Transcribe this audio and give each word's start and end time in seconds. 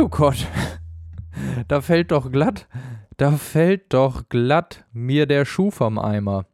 Oh 0.00 0.08
Gott. 0.08 0.46
Da 1.68 1.80
fällt 1.80 2.10
doch 2.10 2.30
glatt. 2.32 2.66
Da 3.16 3.30
fällt 3.32 3.94
doch 3.94 4.28
glatt 4.28 4.84
mir 4.92 5.26
der 5.26 5.44
Schuh 5.44 5.70
vom 5.70 5.98
Eimer. 5.98 6.46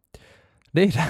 Nee, 0.73 0.89
da, 0.95 1.07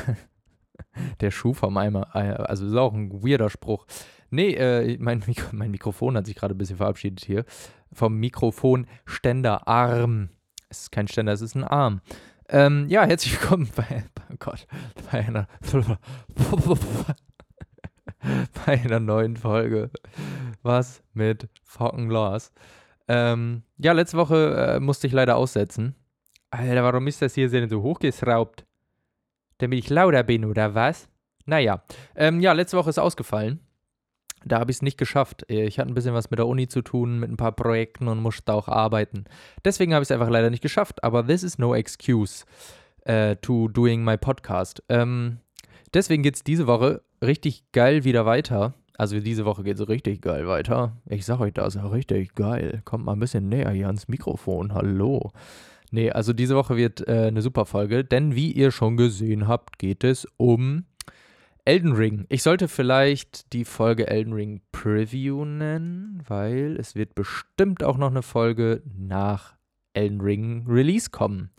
der 1.21 1.31
Schuh 1.31 1.53
vom 1.55 1.77
Eimer. 1.77 2.09
äh, 2.15 2.33
Also 2.35 2.67
ist 2.67 2.75
auch 2.77 2.95
ein 2.95 3.13
weirder 3.23 3.51
Spruch. 3.51 3.87
Nee, 4.31 4.55
äh, 4.55 4.97
mein, 5.01 5.23
Mikro, 5.27 5.49
mein 5.53 5.71
Mikrofon 5.71 6.17
hat 6.17 6.27
sich 6.27 6.37
gerade 6.37 6.55
ein 6.55 6.59
bisschen 6.59 6.77
verabschiedet 6.77 7.25
hier. 7.25 7.45
Vom 7.93 8.17
Mikrofonständerarm. 8.19 10.29
Es 10.69 10.83
ist 10.83 10.93
kein 10.93 11.09
Ständer, 11.09 11.33
es 11.33 11.41
ist 11.41 11.55
ein 11.55 11.65
Arm. 11.65 12.01
Ähm, 12.49 12.87
ja, 12.89 13.05
herzlich 13.05 13.41
willkommen 13.41 13.69
bei, 13.75 14.05
oh 14.31 14.37
Gott, 14.39 14.67
bei 15.11 15.27
einer, 15.27 15.49
bei 18.67 18.81
einer 18.81 19.01
neuen 19.01 19.37
Folge. 19.37 19.91
Was 20.63 21.03
mit 21.13 21.49
Fucking 21.65 22.09
Loss? 22.11 22.53
Ähm, 23.09 23.63
ja, 23.79 23.93
letzte 23.93 24.17
Woche 24.17 24.77
äh, 24.77 24.81
musste 24.81 25.07
ich 25.07 25.13
leider 25.13 25.37
aussetzen. 25.37 25.95
Alter, 26.51 26.83
warum 26.83 27.07
ist 27.07 27.23
das 27.23 27.35
hier 27.35 27.49
so 27.69 27.83
hochgeschraubt? 27.83 28.67
Damit 29.59 29.79
ich 29.79 29.91
lauter 29.91 30.23
bin, 30.23 30.45
oder 30.45 30.75
was? 30.75 31.09
Naja, 31.45 31.83
ähm, 32.15 32.41
ja, 32.41 32.53
letzte 32.53 32.77
Woche 32.77 32.91
ist 32.91 32.99
ausgefallen. 32.99 33.61
Da 34.45 34.61
habe 34.61 34.71
ich 34.71 34.79
es 34.79 34.83
nicht 34.83 34.99
geschafft. 34.99 35.49
Äh, 35.49 35.67
Ich 35.67 35.79
hatte 35.79 35.91
ein 35.91 35.95
bisschen 35.95 36.15
was 36.15 36.31
mit 36.31 36.39
der 36.39 36.47
Uni 36.47 36.69
zu 36.69 36.83
tun, 36.83 37.19
mit 37.19 37.31
ein 37.31 37.37
paar 37.37 37.53
Projekten 37.53 38.09
und 38.09 38.21
musste 38.21 38.53
auch 38.53 38.69
arbeiten. 38.69 39.25
Deswegen 39.65 39.95
habe 39.95 40.03
ich 40.03 40.09
es 40.09 40.13
einfach 40.13 40.29
leider 40.29 40.51
nicht 40.51 40.63
geschafft. 40.63 41.03
Aber 41.05 41.27
this 41.27 41.43
is 41.43 41.59
no 41.59 41.75
excuse 41.75 42.45
äh, 43.05 43.37
to 43.37 43.69
doing 43.69 44.05
my 44.05 44.17
podcast. 44.17 44.83
Ähm, 44.89 45.39
deswegen 45.95 46.23
geht 46.23 46.37
es 46.37 46.45
diese 46.45 46.67
Woche 46.67 47.03
richtig 47.23 47.65
geil 47.73 48.05
wieder 48.05 48.27
weiter. 48.27 48.75
Also 48.99 49.21
diese 49.21 49.45
Woche 49.45 49.63
geht 49.63 49.79
es 49.79 49.89
richtig 49.89 50.23
geil 50.23 50.47
weiter. 50.49 50.97
Ich 51.07 51.27
sag 51.27 51.41
euch 51.41 51.53
das, 51.53 51.77
richtig 51.77 52.35
geil. 52.35 52.81
Kommt 52.85 53.05
mal 53.05 53.13
ein 53.13 53.21
bisschen 53.21 53.49
näher 53.49 53.71
hier 53.71 53.87
ans 53.87 54.09
Mikrofon. 54.09 54.73
Hallo. 54.73 55.33
Nee, 55.91 56.11
also 56.11 56.33
diese 56.33 56.57
Woche 56.57 56.77
wird 56.77 57.07
äh, 57.07 57.27
eine 57.27 57.43
super 57.43 57.67
Folge, 57.67 58.05
denn 58.05 58.35
wie 58.35 58.53
ihr 58.53 58.71
schon 58.71 58.97
gesehen 58.97 59.47
habt, 59.47 59.79
geht 59.79 60.03
es 60.03 60.27
um 60.37 60.85
Elden 61.65 61.93
Ring. 61.93 62.27
Ich 62.29 62.43
sollte 62.43 62.69
vielleicht 62.69 63.53
die 63.53 63.65
Folge 63.65 64.07
Elden 64.07 64.33
Ring 64.33 64.61
Preview 64.73 65.45
nennen, 65.45 66.23
weil 66.27 66.77
es 66.79 66.95
wird 66.95 67.15
bestimmt 67.15 67.83
auch 67.83 67.99
noch 67.99 68.11
eine 68.11 68.23
Folge 68.23 68.83
nach 68.97 69.57
Elden 69.93 70.21
Ring 70.21 70.65
Release 70.69 71.11
kommen. 71.11 71.51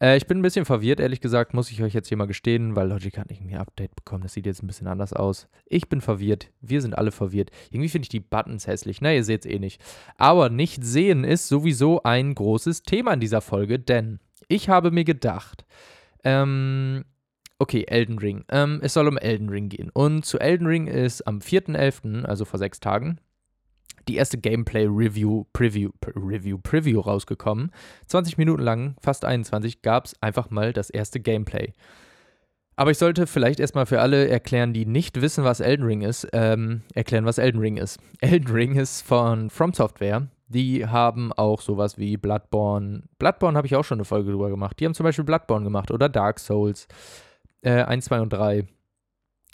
Äh, 0.00 0.16
ich 0.16 0.26
bin 0.26 0.38
ein 0.38 0.42
bisschen 0.42 0.64
verwirrt, 0.64 1.00
ehrlich 1.00 1.20
gesagt, 1.20 1.54
muss 1.54 1.70
ich 1.70 1.82
euch 1.82 1.94
jetzt 1.94 2.08
hier 2.08 2.16
mal 2.16 2.26
gestehen, 2.26 2.74
weil 2.74 2.88
Logic 2.88 3.16
hat 3.18 3.30
irgendwie 3.30 3.54
ein 3.54 3.60
Update 3.60 3.94
bekommen. 3.94 4.22
Das 4.22 4.32
sieht 4.32 4.46
jetzt 4.46 4.62
ein 4.62 4.66
bisschen 4.66 4.86
anders 4.86 5.12
aus. 5.12 5.48
Ich 5.66 5.88
bin 5.88 6.00
verwirrt. 6.00 6.50
Wir 6.60 6.80
sind 6.80 6.96
alle 6.96 7.12
verwirrt. 7.12 7.50
Irgendwie 7.70 7.88
finde 7.88 8.04
ich 8.04 8.10
die 8.10 8.20
Buttons 8.20 8.66
hässlich. 8.66 9.00
Na, 9.00 9.12
ihr 9.12 9.24
seht 9.24 9.44
es 9.44 9.50
eh 9.50 9.58
nicht. 9.58 9.80
Aber 10.16 10.48
nicht 10.48 10.84
sehen 10.84 11.24
ist 11.24 11.48
sowieso 11.48 12.02
ein 12.02 12.34
großes 12.34 12.82
Thema 12.82 13.12
in 13.12 13.20
dieser 13.20 13.40
Folge, 13.40 13.78
denn 13.78 14.18
ich 14.48 14.68
habe 14.68 14.90
mir 14.90 15.04
gedacht, 15.04 15.64
ähm, 16.24 17.04
okay, 17.58 17.84
Elden 17.86 18.18
Ring. 18.18 18.44
Ähm, 18.48 18.80
es 18.82 18.94
soll 18.94 19.06
um 19.06 19.18
Elden 19.18 19.48
Ring 19.48 19.68
gehen. 19.68 19.90
Und 19.90 20.24
zu 20.24 20.38
Elden 20.38 20.66
Ring 20.66 20.86
ist 20.86 21.26
am 21.26 21.38
4.11., 21.38 22.24
also 22.24 22.44
vor 22.44 22.58
sechs 22.58 22.80
Tagen, 22.80 23.20
die 24.10 24.16
erste 24.16 24.38
Gameplay-Review, 24.38 25.44
Preview, 25.52 25.90
Pre- 26.00 26.12
Review, 26.16 26.58
Preview 26.58 27.00
rausgekommen. 27.00 27.70
20 28.06 28.38
Minuten 28.38 28.62
lang, 28.62 28.96
fast 29.00 29.24
21, 29.24 29.82
gab 29.82 30.06
es 30.06 30.20
einfach 30.20 30.50
mal 30.50 30.72
das 30.72 30.90
erste 30.90 31.20
Gameplay. 31.20 31.72
Aber 32.76 32.90
ich 32.90 32.98
sollte 32.98 33.26
vielleicht 33.26 33.60
erstmal 33.60 33.86
für 33.86 34.00
alle 34.00 34.28
erklären, 34.28 34.72
die 34.72 34.86
nicht 34.86 35.20
wissen, 35.20 35.44
was 35.44 35.60
Elden 35.60 35.84
Ring 35.84 36.00
ist, 36.00 36.26
ähm, 36.32 36.82
erklären, 36.94 37.26
was 37.26 37.38
Elden 37.38 37.60
Ring 37.60 37.76
ist. 37.76 38.00
Elden 38.20 38.50
Ring 38.50 38.74
ist 38.74 39.02
von 39.02 39.50
From 39.50 39.74
Software. 39.74 40.28
Die 40.48 40.86
haben 40.86 41.32
auch 41.32 41.60
sowas 41.60 41.98
wie 41.98 42.16
Bloodborne. 42.16 43.02
Bloodborne 43.18 43.56
habe 43.56 43.66
ich 43.66 43.76
auch 43.76 43.84
schon 43.84 43.98
eine 43.98 44.04
Folge 44.04 44.30
drüber 44.30 44.50
gemacht. 44.50 44.80
Die 44.80 44.86
haben 44.86 44.94
zum 44.94 45.04
Beispiel 45.04 45.24
Bloodborne 45.24 45.64
gemacht 45.64 45.90
oder 45.90 46.08
Dark 46.08 46.40
Souls. 46.40 46.88
Äh, 47.62 47.82
1, 47.82 48.06
2 48.06 48.20
und 48.22 48.32
3. 48.32 48.66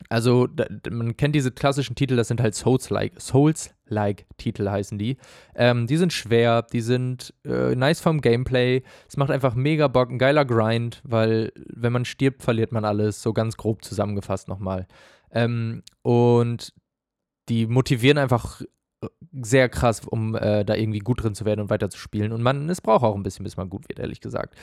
Also, 0.08 0.46
da, 0.46 0.66
man 0.90 1.16
kennt 1.16 1.34
diese 1.34 1.50
klassischen 1.50 1.96
Titel, 1.96 2.16
das 2.16 2.28
sind 2.28 2.40
halt 2.40 2.54
Souls-like. 2.54 3.20
Souls-like-Titel 3.20 4.68
heißen 4.68 4.98
die. 4.98 5.16
Ähm, 5.54 5.86
die 5.86 5.96
sind 5.96 6.12
schwer, 6.12 6.62
die 6.62 6.82
sind 6.82 7.32
äh, 7.44 7.74
nice 7.74 8.00
vom 8.00 8.20
Gameplay. 8.20 8.82
Es 9.08 9.16
macht 9.16 9.30
einfach 9.30 9.54
mega 9.54 9.88
Bock, 9.88 10.10
ein 10.10 10.18
geiler 10.18 10.44
Grind, 10.44 11.00
weil 11.04 11.52
wenn 11.56 11.92
man 11.92 12.04
stirbt, 12.04 12.42
verliert 12.42 12.72
man 12.72 12.84
alles. 12.84 13.22
So 13.22 13.32
ganz 13.32 13.56
grob 13.56 13.84
zusammengefasst 13.84 14.48
nochmal. 14.48 14.86
Ähm, 15.30 15.82
und 16.02 16.74
die 17.48 17.66
motivieren 17.66 18.18
einfach 18.18 18.60
sehr 19.42 19.68
krass, 19.68 20.00
um 20.06 20.34
äh, 20.34 20.64
da 20.64 20.74
irgendwie 20.74 20.98
gut 21.00 21.22
drin 21.22 21.34
zu 21.34 21.44
werden 21.44 21.60
und 21.60 21.70
weiterzuspielen. 21.70 22.32
Und 22.32 22.42
man, 22.42 22.68
es 22.68 22.80
braucht 22.80 23.04
auch 23.04 23.14
ein 23.14 23.22
bisschen, 23.22 23.44
bis 23.44 23.56
man 23.56 23.70
gut 23.70 23.88
wird, 23.88 23.98
ehrlich 23.98 24.20
gesagt. 24.20 24.54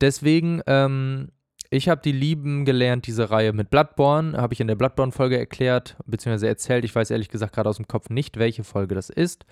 Deswegen, 0.00 0.62
ähm, 0.66 1.30
ich 1.72 1.88
habe 1.88 2.02
die 2.02 2.12
lieben 2.12 2.66
gelernt, 2.66 3.06
diese 3.06 3.30
Reihe 3.30 3.54
mit 3.54 3.70
Bloodborne. 3.70 4.36
Habe 4.36 4.52
ich 4.52 4.60
in 4.60 4.66
der 4.66 4.74
Bloodborne-Folge 4.74 5.38
erklärt, 5.38 5.96
beziehungsweise 6.04 6.46
erzählt. 6.46 6.84
Ich 6.84 6.94
weiß 6.94 7.10
ehrlich 7.10 7.30
gesagt 7.30 7.54
gerade 7.54 7.70
aus 7.70 7.76
dem 7.76 7.88
Kopf 7.88 8.10
nicht, 8.10 8.38
welche 8.38 8.62
Folge 8.62 8.94
das 8.94 9.08
ist. 9.08 9.46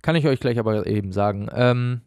Kann 0.00 0.14
ich 0.14 0.28
euch 0.28 0.38
gleich 0.38 0.60
aber 0.60 0.86
eben 0.86 1.10
sagen. 1.10 1.48
Ähm, 1.52 2.02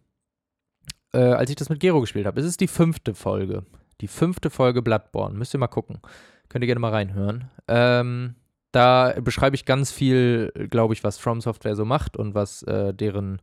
äh, 1.11 1.17
als 1.17 1.49
ich 1.49 1.57
das 1.57 1.67
mit 1.67 1.81
Gero 1.81 1.99
gespielt 1.99 2.25
habe, 2.25 2.39
es 2.39 2.45
ist 2.45 2.61
die 2.61 2.69
fünfte 2.69 3.13
Folge. 3.13 3.65
Die 3.99 4.07
fünfte 4.07 4.49
Folge 4.49 4.81
Bloodborne. 4.81 5.37
Müsst 5.37 5.53
ihr 5.53 5.59
mal 5.59 5.67
gucken. 5.67 5.99
Könnt 6.47 6.63
ihr 6.63 6.67
gerne 6.67 6.79
mal 6.79 6.91
reinhören. 6.91 7.49
Ähm, 7.67 8.35
da 8.71 9.13
beschreibe 9.19 9.57
ich 9.57 9.65
ganz 9.65 9.91
viel, 9.91 10.53
glaube 10.69 10.93
ich, 10.93 11.03
was 11.03 11.17
From 11.17 11.41
Software 11.41 11.75
so 11.75 11.83
macht 11.83 12.15
und 12.15 12.33
was 12.33 12.63
äh, 12.63 12.93
deren 12.93 13.41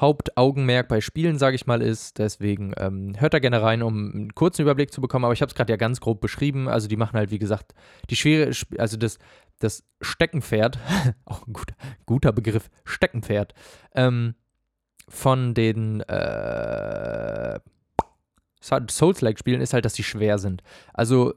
Hauptaugenmerk 0.00 0.88
bei 0.88 1.00
Spielen, 1.00 1.38
sage 1.38 1.56
ich 1.56 1.66
mal, 1.66 1.82
ist. 1.82 2.18
Deswegen 2.18 2.72
ähm, 2.78 3.14
hört 3.18 3.34
da 3.34 3.38
gerne 3.38 3.60
rein, 3.60 3.82
um 3.82 4.12
einen 4.12 4.34
kurzen 4.34 4.62
Überblick 4.62 4.92
zu 4.92 5.00
bekommen. 5.00 5.24
Aber 5.24 5.34
ich 5.34 5.42
habe 5.42 5.50
es 5.50 5.54
gerade 5.54 5.72
ja 5.72 5.76
ganz 5.76 6.00
grob 6.00 6.20
beschrieben. 6.20 6.68
Also 6.68 6.88
die 6.88 6.96
machen 6.96 7.18
halt, 7.18 7.30
wie 7.30 7.38
gesagt, 7.38 7.74
die 8.08 8.16
schwere, 8.16 8.50
also 8.78 8.96
das, 8.96 9.18
das 9.58 9.84
Steckenpferd, 10.00 10.78
auch 11.24 11.46
ein 11.46 11.52
guter, 11.52 11.74
guter 12.06 12.32
Begriff, 12.32 12.70
Steckenpferd, 12.84 13.52
ähm, 13.94 14.34
von 15.08 15.54
den 15.54 16.00
äh, 16.02 17.58
Souls-like-Spielen 18.62 19.60
ist 19.60 19.74
halt, 19.74 19.84
dass 19.84 19.94
sie 19.94 20.04
schwer 20.04 20.38
sind. 20.38 20.62
Also 20.94 21.34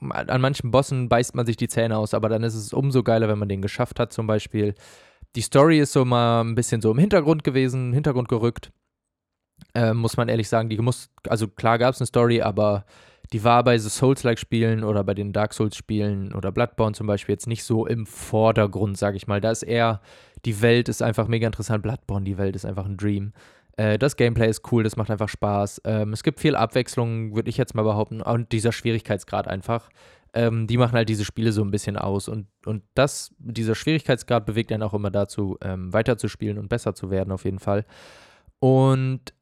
an 0.00 0.40
manchen 0.40 0.70
Bossen 0.70 1.08
beißt 1.08 1.34
man 1.34 1.46
sich 1.46 1.56
die 1.56 1.68
Zähne 1.68 1.96
aus, 1.96 2.14
aber 2.14 2.28
dann 2.28 2.42
ist 2.42 2.54
es 2.54 2.72
umso 2.72 3.02
geiler, 3.02 3.28
wenn 3.28 3.38
man 3.38 3.48
den 3.48 3.62
geschafft 3.62 3.98
hat, 3.98 4.12
zum 4.12 4.26
Beispiel. 4.26 4.74
Die 5.38 5.42
Story 5.42 5.78
ist 5.78 5.92
so 5.92 6.04
mal 6.04 6.40
ein 6.40 6.56
bisschen 6.56 6.80
so 6.80 6.90
im 6.90 6.98
Hintergrund 6.98 7.44
gewesen, 7.44 7.90
im 7.90 7.92
Hintergrund 7.92 8.28
gerückt. 8.28 8.72
Äh, 9.72 9.94
muss 9.94 10.16
man 10.16 10.28
ehrlich 10.28 10.48
sagen, 10.48 10.68
die 10.68 10.78
muss, 10.78 11.10
also 11.28 11.46
klar 11.46 11.78
gab 11.78 11.94
es 11.94 12.00
eine 12.00 12.08
Story, 12.08 12.42
aber 12.42 12.84
die 13.32 13.44
war 13.44 13.62
bei 13.62 13.78
so 13.78 13.88
Souls-like-Spielen 13.88 14.82
oder 14.82 15.04
bei 15.04 15.14
den 15.14 15.32
Dark 15.32 15.54
Souls-Spielen 15.54 16.34
oder 16.34 16.50
Bloodborne 16.50 16.96
zum 16.96 17.06
Beispiel 17.06 17.34
jetzt 17.34 17.46
nicht 17.46 17.62
so 17.62 17.86
im 17.86 18.04
Vordergrund, 18.04 18.98
sage 18.98 19.16
ich 19.16 19.28
mal. 19.28 19.40
Da 19.40 19.52
ist 19.52 19.62
eher, 19.62 20.00
die 20.44 20.60
Welt 20.60 20.88
ist 20.88 21.02
einfach 21.02 21.28
mega 21.28 21.46
interessant. 21.46 21.84
Bloodborne, 21.84 22.24
die 22.24 22.36
Welt 22.36 22.56
ist 22.56 22.64
einfach 22.64 22.86
ein 22.86 22.96
Dream. 22.96 23.32
Äh, 23.76 23.96
das 23.96 24.16
Gameplay 24.16 24.50
ist 24.50 24.72
cool, 24.72 24.82
das 24.82 24.96
macht 24.96 25.12
einfach 25.12 25.28
Spaß. 25.28 25.82
Ähm, 25.84 26.14
es 26.14 26.24
gibt 26.24 26.40
viel 26.40 26.56
Abwechslung, 26.56 27.36
würde 27.36 27.48
ich 27.48 27.58
jetzt 27.58 27.76
mal 27.76 27.84
behaupten. 27.84 28.22
Und 28.22 28.50
dieser 28.50 28.72
Schwierigkeitsgrad 28.72 29.46
einfach. 29.46 29.88
Ähm, 30.34 30.66
die 30.66 30.76
machen 30.76 30.92
halt 30.92 31.08
diese 31.08 31.24
Spiele 31.24 31.52
so 31.52 31.62
ein 31.62 31.70
bisschen 31.70 31.96
aus. 31.96 32.28
Und, 32.28 32.46
und 32.66 32.82
das, 32.94 33.34
dieser 33.38 33.74
Schwierigkeitsgrad 33.74 34.46
bewegt 34.46 34.72
einen 34.72 34.82
auch 34.82 34.94
immer 34.94 35.10
dazu, 35.10 35.56
ähm, 35.62 35.92
weiterzuspielen 35.92 36.58
und 36.58 36.68
besser 36.68 36.94
zu 36.94 37.10
werden, 37.10 37.32
auf 37.32 37.44
jeden 37.44 37.58
Fall. 37.58 37.84
Und 38.58 39.32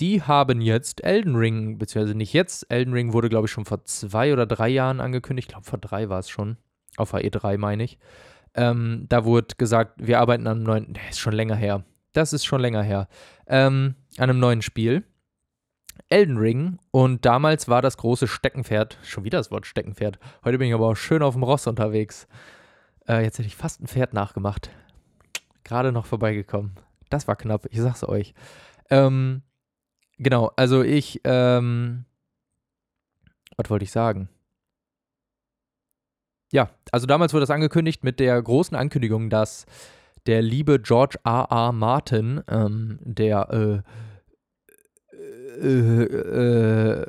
die 0.00 0.22
haben 0.22 0.60
jetzt 0.60 1.04
Elden 1.04 1.36
Ring, 1.36 1.78
beziehungsweise 1.78 2.16
nicht 2.16 2.32
jetzt, 2.32 2.66
Elden 2.70 2.92
Ring 2.92 3.12
wurde, 3.12 3.28
glaube 3.28 3.46
ich, 3.46 3.52
schon 3.52 3.64
vor 3.64 3.84
zwei 3.84 4.32
oder 4.32 4.46
drei 4.46 4.68
Jahren 4.68 5.00
angekündigt. 5.00 5.48
Ich 5.48 5.52
glaube, 5.52 5.66
vor 5.66 5.78
drei 5.78 6.08
war 6.08 6.18
es 6.18 6.28
schon. 6.28 6.56
Auf 6.96 7.12
der 7.12 7.20
E3 7.20 7.56
meine 7.56 7.84
ich. 7.84 7.98
Ähm, 8.54 9.06
da 9.08 9.24
wurde 9.24 9.54
gesagt, 9.56 9.94
wir 9.96 10.20
arbeiten 10.20 10.46
an 10.46 10.58
einem 10.58 10.66
neuen, 10.66 10.92
das 10.92 11.10
ist 11.10 11.18
schon 11.20 11.32
länger 11.32 11.56
her. 11.56 11.84
Das 12.12 12.32
ist 12.32 12.44
schon 12.44 12.60
länger 12.60 12.82
her. 12.82 13.08
Ähm, 13.46 13.94
an 14.18 14.28
einem 14.28 14.40
neuen 14.40 14.62
Spiel. 14.62 15.04
Elden 16.08 16.36
Ring. 16.36 16.78
Und 16.90 17.24
damals 17.24 17.68
war 17.68 17.82
das 17.82 17.96
große 17.96 18.28
Steckenpferd, 18.28 18.98
schon 19.02 19.24
wieder 19.24 19.38
das 19.38 19.50
Wort 19.50 19.66
Steckenpferd. 19.66 20.18
Heute 20.44 20.58
bin 20.58 20.68
ich 20.68 20.74
aber 20.74 20.88
auch 20.88 20.94
schön 20.94 21.22
auf 21.22 21.34
dem 21.34 21.42
Ross 21.42 21.66
unterwegs. 21.66 22.26
Äh, 23.08 23.22
jetzt 23.22 23.38
hätte 23.38 23.48
ich 23.48 23.56
fast 23.56 23.80
ein 23.80 23.86
Pferd 23.86 24.12
nachgemacht. 24.12 24.70
Gerade 25.64 25.92
noch 25.92 26.06
vorbeigekommen. 26.06 26.72
Das 27.08 27.28
war 27.28 27.36
knapp, 27.36 27.66
ich 27.70 27.80
sag's 27.80 28.04
euch. 28.04 28.34
Ähm, 28.90 29.42
genau, 30.18 30.52
also 30.56 30.82
ich, 30.82 31.20
ähm, 31.24 32.04
was 33.56 33.70
wollte 33.70 33.84
ich 33.84 33.92
sagen? 33.92 34.28
Ja, 36.52 36.70
also 36.90 37.06
damals 37.06 37.32
wurde 37.32 37.42
das 37.42 37.50
angekündigt 37.50 38.04
mit 38.04 38.20
der 38.20 38.40
großen 38.40 38.76
Ankündigung, 38.76 39.30
dass 39.30 39.64
der 40.26 40.42
liebe 40.42 40.78
George 40.78 41.18
R. 41.24 41.48
R. 41.50 41.72
Martin, 41.72 42.42
ähm, 42.48 42.98
der 43.02 43.50
äh, 43.50 43.82
äh, 45.60 46.04
äh, 46.04 47.02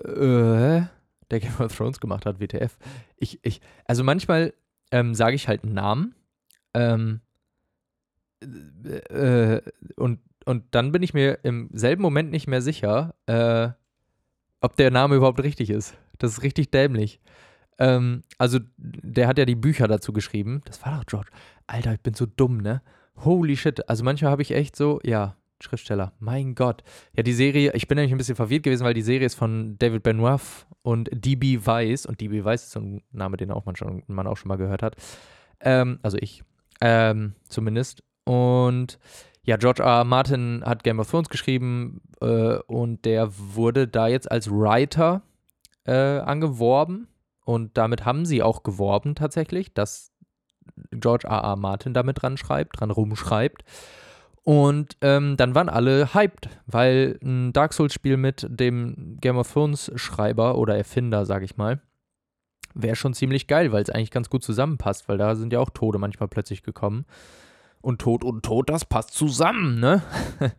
äh, 0.78 0.84
der 1.32 1.40
Game 1.40 1.60
of 1.60 1.76
Thrones 1.76 2.00
gemacht 2.00 2.26
hat, 2.26 2.40
WTF. 2.40 2.78
Ich, 3.18 3.40
ich, 3.44 3.62
also 3.86 4.04
manchmal 4.04 4.54
ähm, 4.92 5.16
sage 5.16 5.36
ich 5.36 5.48
halt 5.48 5.64
einen 5.64 5.74
Namen, 5.74 6.16
ähm, 6.74 7.22
äh, 9.10 9.62
und, 9.96 10.20
und 10.46 10.64
dann 10.72 10.92
bin 10.92 11.04
ich 11.04 11.14
mir 11.14 11.40
im 11.44 11.70
selben 11.74 12.02
Moment 12.02 12.32
nicht 12.32 12.48
mehr 12.48 12.62
sicher, 12.62 13.16
äh, 13.26 13.70
ob 14.62 14.76
der 14.76 14.92
Name 14.92 15.16
überhaupt 15.16 15.42
richtig 15.42 15.70
ist. 15.70 15.96
Das 16.20 16.32
ist 16.32 16.44
richtig 16.44 16.72
dämlich. 16.72 17.20
Ähm, 17.80 18.24
also, 18.38 18.60
der 18.78 19.28
hat 19.28 19.38
ja 19.38 19.46
die 19.46 19.56
Bücher 19.56 19.88
dazu 19.88 20.14
geschrieben. 20.14 20.62
Das 20.66 20.86
war 20.86 20.98
doch 20.98 21.06
George. 21.06 21.30
Alter, 21.68 21.94
ich 21.94 22.02
bin 22.02 22.14
so 22.14 22.26
dumm, 22.26 22.58
ne? 22.58 22.82
Holy 23.18 23.58
shit. 23.58 23.88
Also 23.90 24.04
manchmal 24.04 24.32
habe 24.32 24.42
ich 24.42 24.52
echt 24.52 24.76
so, 24.76 25.00
ja, 25.04 25.36
Schriftsteller. 25.62 26.14
Mein 26.20 26.56
Gott. 26.56 26.84
Ja, 27.16 27.24
die 27.24 27.34
Serie, 27.34 27.72
ich 27.74 27.88
bin 27.88 27.96
nämlich 27.96 28.12
ein 28.12 28.18
bisschen 28.18 28.36
verwirrt 28.36 28.64
gewesen, 28.64 28.84
weil 28.84 28.94
die 28.94 29.02
Serie 29.02 29.26
ist 29.26 29.36
von 29.36 29.78
David 29.78 30.04
Benoit 30.04 30.42
und 30.82 31.10
D.B. 31.12 31.66
Weiss. 31.66 32.06
Und 32.06 32.22
D.B. 32.22 32.44
Weiss 32.44 32.64
ist 32.64 32.72
so 32.72 32.80
ein 32.80 33.04
Name, 33.12 33.38
den 33.38 33.52
auch 33.52 33.66
man, 33.66 33.76
schon, 33.76 34.04
man 34.08 34.28
auch 34.28 34.38
schon 34.38 34.50
mal 34.50 34.58
gehört 34.58 34.84
hat. 34.84 34.96
Ähm, 35.60 36.00
also 36.02 36.18
ich. 36.20 36.44
Ähm, 36.82 37.36
zumindest. 37.48 38.04
Und 38.26 39.00
ja, 39.46 39.58
George 39.58 39.84
R. 39.84 40.00
R. 40.00 40.04
Martin 40.04 40.64
hat 40.66 40.84
Game 40.84 41.00
of 41.00 41.10
Thrones 41.10 41.30
geschrieben 41.30 42.02
äh, 42.22 42.58
und 42.68 43.06
der 43.06 43.30
wurde 43.38 43.88
da 43.88 44.08
jetzt 44.08 44.32
als 44.32 44.50
Writer 44.50 45.22
äh, 45.86 46.20
angeworben. 46.20 47.08
Und 47.46 47.78
damit 47.78 48.06
haben 48.06 48.26
sie 48.26 48.42
auch 48.42 48.64
geworben 48.64 49.16
tatsächlich, 49.16 49.74
dass 49.74 50.14
George 50.92 51.28
R. 51.28 51.44
R. 51.44 51.56
Martin 51.58 51.94
damit 51.94 52.22
dran 52.22 52.38
schreibt, 52.38 52.80
dran 52.80 52.92
rumschreibt. 52.92 53.64
Und 54.44 54.98
ähm, 55.02 55.38
dann 55.38 55.56
waren 55.56 55.70
alle 55.70 56.14
hyped, 56.14 56.50
weil 56.66 57.18
ein 57.24 57.54
Dark 57.54 57.74
Souls-Spiel 57.74 58.18
mit 58.18 58.46
dem 58.50 59.18
Game 59.22 59.38
of 59.38 59.52
Thrones-Schreiber 59.52 60.58
oder 60.58 60.76
Erfinder, 60.76 61.26
sag 61.26 61.44
ich 61.44 61.56
mal, 61.56 61.82
wäre 62.74 62.98
schon 62.98 63.14
ziemlich 63.14 63.48
geil, 63.48 63.72
weil 63.72 63.84
es 63.84 63.90
eigentlich 63.90 64.12
ganz 64.12 64.30
gut 64.30 64.44
zusammenpasst, 64.44 65.08
weil 65.08 65.18
da 65.18 65.36
sind 65.36 65.54
ja 65.54 65.60
auch 65.60 65.70
Tode 65.70 65.98
manchmal 65.98 66.28
plötzlich 66.28 66.64
gekommen. 66.64 67.06
Und 67.82 68.02
Tod 68.02 68.24
und 68.24 68.44
Tod, 68.44 68.70
das 68.70 68.86
passt 68.86 69.14
zusammen, 69.14 69.80
ne? 69.80 70.02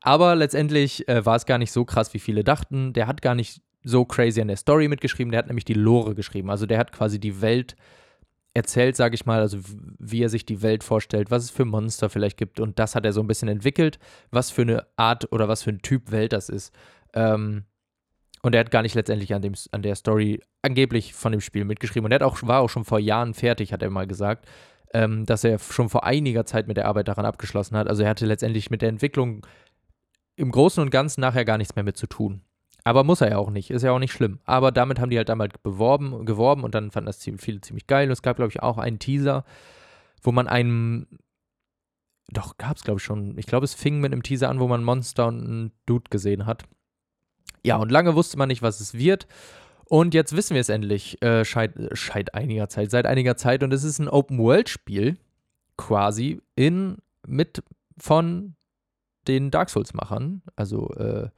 Aber 0.00 0.34
letztendlich 0.36 1.08
äh, 1.08 1.24
war 1.26 1.36
es 1.36 1.46
gar 1.46 1.58
nicht 1.58 1.72
so 1.72 1.84
krass, 1.84 2.14
wie 2.14 2.20
viele 2.20 2.44
dachten. 2.44 2.92
Der 2.92 3.06
hat 3.06 3.20
gar 3.20 3.34
nicht 3.34 3.62
so 3.82 4.04
crazy 4.04 4.40
an 4.40 4.48
der 4.48 4.56
Story 4.56 4.88
mitgeschrieben, 4.88 5.30
der 5.30 5.38
hat 5.38 5.46
nämlich 5.46 5.64
die 5.64 5.74
Lore 5.74 6.14
geschrieben. 6.14 6.50
Also 6.50 6.66
der 6.66 6.78
hat 6.78 6.92
quasi 6.92 7.18
die 7.18 7.40
Welt 7.40 7.76
erzählt, 8.58 8.96
sage 8.96 9.14
ich 9.14 9.24
mal, 9.24 9.40
also 9.40 9.58
wie 9.98 10.22
er 10.22 10.28
sich 10.28 10.44
die 10.44 10.60
Welt 10.60 10.84
vorstellt, 10.84 11.30
was 11.30 11.44
es 11.44 11.50
für 11.50 11.64
Monster 11.64 12.10
vielleicht 12.10 12.36
gibt. 12.36 12.60
Und 12.60 12.78
das 12.78 12.94
hat 12.94 13.06
er 13.06 13.12
so 13.12 13.20
ein 13.20 13.26
bisschen 13.26 13.48
entwickelt, 13.48 13.98
was 14.30 14.50
für 14.50 14.62
eine 14.62 14.86
Art 14.96 15.32
oder 15.32 15.48
was 15.48 15.62
für 15.62 15.70
ein 15.70 15.80
Typ 15.80 16.10
Welt 16.10 16.32
das 16.32 16.48
ist. 16.48 16.74
Ähm, 17.14 17.64
und 18.42 18.54
er 18.54 18.60
hat 18.60 18.70
gar 18.70 18.82
nicht 18.82 18.94
letztendlich 18.94 19.34
an, 19.34 19.42
dem, 19.42 19.54
an 19.72 19.82
der 19.82 19.94
Story 19.94 20.40
angeblich 20.62 21.14
von 21.14 21.32
dem 21.32 21.40
Spiel 21.40 21.64
mitgeschrieben. 21.64 22.04
Und 22.04 22.12
er 22.12 22.16
hat 22.16 22.22
auch, 22.22 22.42
war 22.42 22.60
auch 22.60 22.70
schon 22.70 22.84
vor 22.84 22.98
Jahren 22.98 23.34
fertig, 23.34 23.72
hat 23.72 23.82
er 23.82 23.90
mal 23.90 24.06
gesagt, 24.06 24.46
ähm, 24.92 25.26
dass 25.26 25.44
er 25.44 25.58
schon 25.58 25.88
vor 25.88 26.04
einiger 26.04 26.44
Zeit 26.44 26.68
mit 26.68 26.76
der 26.76 26.86
Arbeit 26.86 27.08
daran 27.08 27.26
abgeschlossen 27.26 27.76
hat. 27.76 27.88
Also 27.88 28.02
er 28.02 28.10
hatte 28.10 28.26
letztendlich 28.26 28.70
mit 28.70 28.82
der 28.82 28.88
Entwicklung 28.88 29.46
im 30.36 30.50
Großen 30.50 30.82
und 30.82 30.90
Ganzen 30.90 31.20
nachher 31.20 31.44
gar 31.44 31.58
nichts 31.58 31.74
mehr 31.74 31.84
mit 31.84 31.96
zu 31.96 32.06
tun. 32.06 32.42
Aber 32.84 33.04
muss 33.04 33.20
er 33.20 33.30
ja 33.30 33.38
auch 33.38 33.50
nicht, 33.50 33.70
ist 33.70 33.82
ja 33.82 33.92
auch 33.92 33.98
nicht 33.98 34.12
schlimm. 34.12 34.38
Aber 34.44 34.72
damit 34.72 34.98
haben 34.98 35.10
die 35.10 35.16
halt 35.18 35.28
damals 35.28 35.54
beworben, 35.62 36.24
geworben 36.24 36.64
und 36.64 36.74
dann 36.74 36.90
fanden 36.90 37.06
das 37.06 37.22
viele 37.38 37.60
ziemlich 37.60 37.86
geil. 37.86 38.06
Und 38.06 38.12
es 38.12 38.22
gab, 38.22 38.36
glaube 38.36 38.50
ich, 38.50 38.62
auch 38.62 38.78
einen 38.78 38.98
Teaser, 38.98 39.44
wo 40.22 40.32
man 40.32 40.48
einen. 40.48 41.06
Doch, 42.30 42.58
gab 42.58 42.76
es, 42.76 42.84
glaube 42.84 42.98
ich, 42.98 43.04
schon. 43.04 43.36
Ich 43.38 43.46
glaube, 43.46 43.64
es 43.64 43.74
fing 43.74 44.00
mit 44.00 44.12
einem 44.12 44.22
Teaser 44.22 44.48
an, 44.48 44.60
wo 44.60 44.68
man 44.68 44.84
Monster 44.84 45.26
und 45.28 45.44
einen 45.44 45.72
Dude 45.86 46.10
gesehen 46.10 46.46
hat. 46.46 46.64
Ja, 47.64 47.76
und 47.76 47.90
lange 47.90 48.14
wusste 48.14 48.38
man 48.38 48.48
nicht, 48.48 48.62
was 48.62 48.80
es 48.80 48.94
wird. 48.94 49.26
Und 49.84 50.12
jetzt 50.12 50.36
wissen 50.36 50.54
wir 50.54 50.60
es 50.60 50.68
endlich, 50.68 51.20
äh, 51.22 51.44
scheit, 51.46 51.72
scheit 51.92 52.34
einiger 52.34 52.68
Zeit, 52.68 52.90
seit 52.90 53.06
einiger 53.06 53.36
Zeit. 53.36 53.62
Und 53.62 53.72
es 53.72 53.84
ist 53.84 53.98
ein 53.98 54.08
Open-World-Spiel, 54.08 55.16
quasi, 55.78 56.42
in, 56.56 56.98
mit 57.26 57.62
von 57.98 58.54
den 59.26 59.50
Dark 59.50 59.70
Souls-Machern, 59.70 60.42
also 60.56 60.92
äh, 60.94 61.30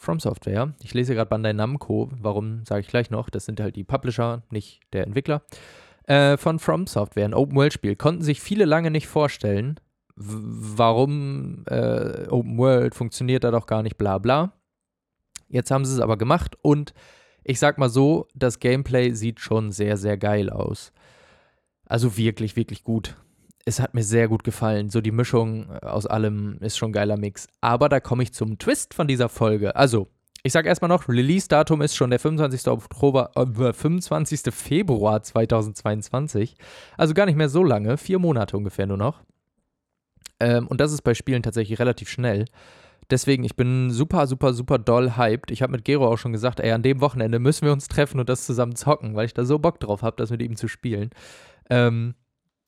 From 0.00 0.18
Software. 0.18 0.72
Ich 0.82 0.94
lese 0.94 1.14
gerade 1.14 1.28
Bandai 1.28 1.52
Namco, 1.52 2.10
warum 2.18 2.64
sage 2.64 2.80
ich 2.80 2.88
gleich 2.88 3.10
noch, 3.10 3.28
das 3.28 3.44
sind 3.44 3.60
halt 3.60 3.76
die 3.76 3.84
Publisher, 3.84 4.42
nicht 4.50 4.80
der 4.94 5.04
Entwickler. 5.04 5.42
Äh, 6.04 6.38
von 6.38 6.58
From 6.58 6.86
Software, 6.86 7.26
ein 7.26 7.34
Open-World-Spiel. 7.34 7.96
Konnten 7.96 8.22
sich 8.22 8.40
viele 8.40 8.64
lange 8.64 8.90
nicht 8.90 9.08
vorstellen, 9.08 9.78
warum 10.16 11.64
äh, 11.66 12.26
Open 12.28 12.56
World 12.56 12.94
funktioniert 12.94 13.44
da 13.44 13.50
doch 13.50 13.66
gar 13.66 13.82
nicht, 13.82 13.98
bla 13.98 14.16
bla. 14.16 14.54
Jetzt 15.48 15.70
haben 15.70 15.84
sie 15.84 15.92
es 15.92 16.00
aber 16.00 16.16
gemacht 16.16 16.56
und 16.62 16.94
ich 17.44 17.58
sag 17.58 17.76
mal 17.76 17.90
so, 17.90 18.26
das 18.34 18.58
Gameplay 18.58 19.12
sieht 19.12 19.38
schon 19.38 19.70
sehr, 19.70 19.98
sehr 19.98 20.16
geil 20.16 20.48
aus. 20.48 20.92
Also 21.84 22.16
wirklich, 22.16 22.56
wirklich 22.56 22.84
gut 22.84 23.16
es 23.70 23.80
hat 23.80 23.94
mir 23.94 24.02
sehr 24.02 24.28
gut 24.28 24.44
gefallen. 24.44 24.90
So 24.90 25.00
die 25.00 25.12
Mischung 25.12 25.70
äh, 25.70 25.86
aus 25.86 26.06
allem 26.06 26.58
ist 26.60 26.76
schon 26.76 26.90
ein 26.90 26.92
geiler 26.92 27.16
Mix. 27.16 27.46
Aber 27.60 27.88
da 27.88 28.00
komme 28.00 28.22
ich 28.22 28.34
zum 28.34 28.58
Twist 28.58 28.94
von 28.94 29.06
dieser 29.06 29.28
Folge. 29.28 29.76
Also, 29.76 30.08
ich 30.42 30.52
sage 30.52 30.68
erstmal 30.68 30.88
noch, 30.88 31.08
Release-Datum 31.08 31.80
ist 31.82 31.94
schon 31.94 32.10
der 32.10 32.18
25. 32.18 32.66
Oktober, 32.68 33.30
äh, 33.36 33.72
25. 33.72 34.52
Februar 34.52 35.22
2022. 35.22 36.56
Also 36.96 37.14
gar 37.14 37.26
nicht 37.26 37.36
mehr 37.36 37.48
so 37.48 37.62
lange, 37.62 37.96
vier 37.96 38.18
Monate 38.18 38.56
ungefähr 38.56 38.86
nur 38.86 38.96
noch. 38.96 39.22
Ähm, 40.40 40.66
und 40.66 40.80
das 40.80 40.92
ist 40.92 41.02
bei 41.02 41.14
Spielen 41.14 41.42
tatsächlich 41.42 41.78
relativ 41.78 42.08
schnell. 42.08 42.46
Deswegen, 43.10 43.44
ich 43.44 43.56
bin 43.56 43.90
super, 43.90 44.26
super, 44.26 44.52
super 44.52 44.78
doll 44.78 45.16
hyped. 45.16 45.50
Ich 45.50 45.62
habe 45.62 45.72
mit 45.72 45.84
Gero 45.84 46.08
auch 46.08 46.16
schon 46.16 46.32
gesagt, 46.32 46.60
ey, 46.60 46.70
an 46.72 46.82
dem 46.82 47.00
Wochenende 47.00 47.38
müssen 47.38 47.66
wir 47.66 47.72
uns 47.72 47.88
treffen 47.88 48.20
und 48.20 48.28
das 48.28 48.46
zusammen 48.46 48.76
zocken, 48.76 49.14
weil 49.16 49.26
ich 49.26 49.34
da 49.34 49.44
so 49.44 49.58
Bock 49.58 49.80
drauf 49.80 50.02
habe, 50.02 50.16
das 50.16 50.30
mit 50.30 50.42
ihm 50.42 50.56
zu 50.56 50.68
spielen. 50.68 51.10
Ähm, 51.68 52.14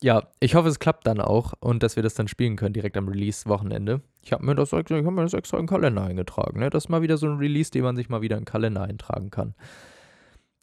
ja, 0.03 0.27
ich 0.41 0.55
hoffe, 0.55 0.67
es 0.67 0.79
klappt 0.79 1.07
dann 1.07 1.21
auch 1.21 1.53
und 1.61 1.81
dass 1.81 1.95
wir 1.95 2.03
das 2.03 2.13
dann 2.13 2.27
spielen 2.27 2.57
können 2.57 2.73
direkt 2.73 2.97
am 2.97 3.07
Release-Wochenende. 3.07 4.01
Ich 4.21 4.33
habe 4.33 4.45
mir, 4.45 4.53
das, 4.53 4.73
hab 4.73 4.89
mir 4.91 5.21
das 5.21 5.33
extra 5.33 5.57
in 5.57 5.63
den 5.63 5.69
Kalender 5.69 6.03
eingetragen. 6.03 6.59
Ne? 6.59 6.69
Das 6.69 6.83
ist 6.83 6.89
mal 6.89 7.01
wieder 7.01 7.15
so 7.15 7.25
ein 7.25 7.37
Release, 7.37 7.71
den 7.71 7.83
man 7.83 7.95
sich 7.95 8.09
mal 8.09 8.21
wieder 8.21 8.35
in 8.35 8.41
den 8.41 8.45
Kalender 8.45 8.83
eintragen 8.83 9.31
kann. 9.31 9.55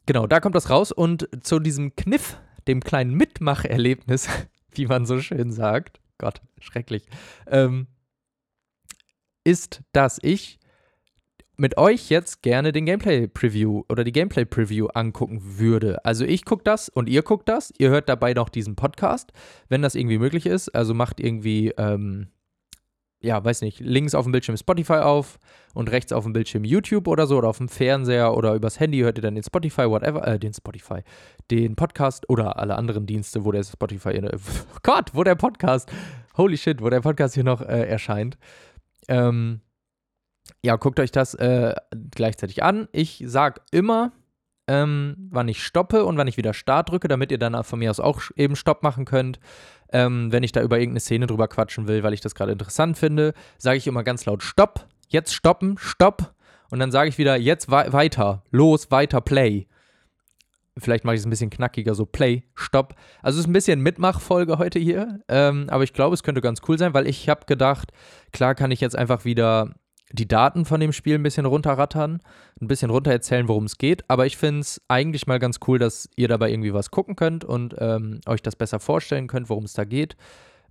Genau, 0.05 0.27
da 0.27 0.41
kommt 0.41 0.55
das 0.55 0.69
raus 0.69 0.93
und 0.93 1.27
zu 1.43 1.59
diesem 1.59 1.97
Kniff, 1.97 2.37
dem 2.69 2.83
kleinen 2.83 3.15
Mitmacherlebnis, 3.15 4.29
wie 4.73 4.87
man 4.87 5.07
so 5.07 5.21
schön 5.21 5.51
sagt, 5.53 6.01
Gott, 6.19 6.43
schrecklich, 6.61 7.07
ähm, 7.47 7.87
ist, 9.43 9.81
dass 9.93 10.19
ich 10.21 10.60
mit 11.61 11.77
euch 11.77 12.09
jetzt 12.09 12.43
gerne 12.43 12.73
den 12.73 12.87
Gameplay-Preview 12.87 13.83
oder 13.91 14.03
die 14.03 14.13
Gameplay-Preview 14.13 14.87
angucken 14.95 15.41
würde. 15.43 16.03
Also 16.07 16.25
ich 16.25 16.47
gucke 16.47 16.65
das 16.65 16.89
und 16.89 17.07
ihr 17.07 17.23
guckt 17.23 17.51
das. 17.51 17.71
Ihr 17.77 17.91
hört 17.91 18.09
dabei 18.09 18.33
noch 18.33 18.49
diesen 18.49 18.77
Podcast, 18.77 19.33
wenn 19.69 19.83
das 19.83 19.95
irgendwie 19.95 20.19
möglich 20.19 20.47
ist. 20.47 20.71
Also 20.71 20.95
macht 20.95 21.21
irgendwie, 21.21 21.75
ähm, 21.77 22.29
ja, 23.21 23.45
weiß 23.45 23.61
nicht, 23.61 23.79
links 23.81 24.15
auf 24.15 24.25
dem 24.25 24.33
Bildschirm 24.33 24.57
Spotify 24.57 25.01
auf 25.01 25.39
und 25.75 25.91
rechts 25.91 26.13
auf 26.13 26.25
dem 26.25 26.33
Bildschirm 26.33 26.65
YouTube 26.65 27.07
oder 27.07 27.27
so 27.27 27.37
oder 27.37 27.49
auf 27.49 27.59
dem 27.59 27.69
Fernseher 27.69 28.35
oder 28.35 28.55
übers 28.55 28.81
Handy 28.81 29.01
hört 29.01 29.19
ihr 29.19 29.23
dann 29.23 29.35
den 29.35 29.45
Spotify, 29.45 29.83
whatever, 29.83 30.27
äh, 30.27 30.39
den 30.39 30.55
Spotify, 30.55 31.01
den 31.51 31.77
Podcast 31.77 32.27
oder 32.31 32.59
alle 32.59 32.75
anderen 32.77 33.05
Dienste, 33.05 33.45
wo 33.45 33.53
der 33.53 33.65
Spotify, 33.65 34.13
äh, 34.13 34.39
Gott, 34.83 35.11
wo 35.13 35.25
der 35.25 35.35
Podcast, 35.35 35.93
holy 36.39 36.57
shit, 36.57 36.81
wo 36.81 36.89
der 36.89 37.03
Podcast 37.03 37.35
hier 37.35 37.45
noch 37.45 37.61
äh, 37.61 37.87
erscheint. 37.87 38.39
Ähm, 39.09 39.61
ja, 40.63 40.77
guckt 40.77 41.01
euch 41.01 41.11
das 41.11 41.35
äh, 41.35 41.75
gleichzeitig 42.11 42.63
an. 42.63 42.89
Ich 42.93 43.23
sage 43.27 43.61
immer, 43.71 44.13
ähm, 44.71 45.17
wann 45.31 45.49
ich 45.49 45.65
stoppe 45.65 46.05
und 46.05 46.17
wann 46.17 46.29
ich 46.29 46.37
wieder 46.37 46.55
Start 46.55 46.91
drücke, 46.91 47.09
damit 47.09 47.33
ihr 47.33 47.39
dann 47.39 47.65
von 47.65 47.79
mir 47.79 47.91
aus 47.91 47.99
auch 47.99 48.23
eben 48.37 48.57
Stopp 48.57 48.83
machen 48.83 49.05
könnt. 49.05 49.41
Ähm, 49.93 50.31
wenn 50.31 50.45
ich 50.45 50.53
da 50.53 50.63
über 50.63 50.79
irgendeine 50.79 51.01
Szene 51.01 51.27
drüber 51.27 51.49
quatschen 51.49 51.89
will, 51.89 52.03
weil 52.03 52.15
ich 52.15 52.21
das 52.21 52.35
gerade 52.35 52.53
interessant 52.53 52.97
finde, 52.97 53.35
sage 53.59 53.79
ich 53.79 53.87
immer 53.87 54.05
ganz 54.05 54.27
laut 54.27 54.43
Stopp, 54.43 54.87
jetzt 55.09 55.35
stoppen, 55.35 55.77
Stopp. 55.79 56.35
Und 56.71 56.79
dann 56.79 56.93
sage 56.93 57.09
ich 57.09 57.19
wieder 57.19 57.37
jetzt 57.37 57.69
weiter, 57.71 58.45
los, 58.53 58.93
weiter, 58.93 59.21
Play. 59.21 59.67
Vielleicht 60.79 61.05
mache 61.05 61.17
ich 61.17 61.21
es 61.21 61.27
ein 61.27 61.31
bisschen 61.31 61.51
knackiger, 61.51 61.97
so 61.97 62.07
Play, 62.07 62.45
Stopp. 62.55 62.95
Also 63.23 63.39
es 63.39 63.45
ist 63.45 63.51
ein 63.51 63.53
bisschen 63.53 63.81
Mitmachfolge 63.81 64.59
heute 64.59 64.79
hier, 64.79 65.21
ähm, 65.29 65.67
aber 65.69 65.83
ich 65.83 65.93
glaube, 65.93 66.15
es 66.15 66.23
könnte 66.23 66.41
ganz 66.41 66.61
cool 66.69 66.79
sein, 66.79 66.95
weil 66.95 67.09
ich 67.09 67.29
habe 67.29 67.45
gedacht, 67.47 67.91
klar 68.31 68.55
kann 68.55 68.71
ich 68.71 68.81
jetzt 68.81 68.95
einfach 68.95 69.25
wieder 69.25 69.75
die 70.13 70.29
Daten 70.29 70.65
von 70.65 70.81
dem 70.81 70.93
Spiel 70.93 71.15
ein 71.15 71.23
bisschen 71.23 71.47
runterrattern, 71.47 72.21
ein 72.61 72.67
bisschen 72.67 72.91
runter 72.91 73.13
erzählen, 73.13 73.49
worum 73.49 73.65
es 73.65 73.79
geht. 73.79 74.09
Aber 74.09 74.27
ich 74.27 74.37
finde 74.37 74.61
es 74.61 74.81
eigentlich 74.89 75.27
mal 75.27 75.39
ganz 75.39 75.61
cool, 75.67 75.79
dass 75.79 76.09
ihr 76.17 76.29
dabei 76.29 76.51
irgendwie 76.51 76.75
was 76.75 76.91
gucken 76.91 77.17
könnt 77.17 77.45
und 77.45 77.75
ähm, 77.79 78.21
euch 78.27 78.43
das 78.43 78.57
besser 78.57 78.81
vorstellen 78.81 79.29
könnt, 79.29 79.49
worum 79.49 79.65
es 79.65 79.73
da 79.73 79.85
geht. 79.85 80.17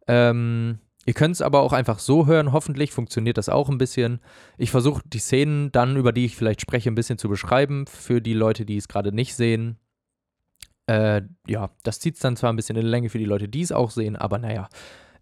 Ähm, 0.08 0.80
ihr 1.06 1.14
könnt 1.14 1.36
es 1.36 1.42
aber 1.42 1.62
auch 1.62 1.72
einfach 1.72 2.00
so 2.00 2.28
hören. 2.28 2.52
Hoffentlich 2.52 2.92
funktioniert 2.92 3.38
das 3.38 3.48
auch 3.48 3.70
ein 3.70 3.78
bisschen. 3.78 4.20
Ich 4.58 4.72
versuche 4.72 5.02
die 5.06 5.20
Szenen 5.20 5.72
dann, 5.72 5.96
über 5.96 6.12
die 6.12 6.26
ich 6.26 6.36
vielleicht 6.36 6.62
spreche, 6.62 6.90
ein 6.90 6.96
bisschen 6.96 7.18
zu 7.18 7.30
beschreiben 7.30 7.86
für 7.88 8.22
die 8.22 8.34
Leute, 8.34 8.66
die 8.66 8.78
es 8.78 8.90
gerade 8.90 9.14
nicht 9.14 9.36
sehen. 9.36 9.78
Äh, 10.88 11.22
ja, 11.48 11.70
das 11.84 12.00
zieht 12.00 12.16
es 12.16 12.22
dann 12.22 12.36
zwar 12.36 12.52
ein 12.52 12.56
bisschen 12.56 12.76
in 12.76 12.86
Länge 12.86 13.10
für 13.10 13.20
die 13.20 13.26
Leute, 13.26 13.48
die 13.48 13.62
es 13.62 13.72
auch 13.72 13.92
sehen, 13.92 14.16
aber 14.16 14.38
naja. 14.40 14.68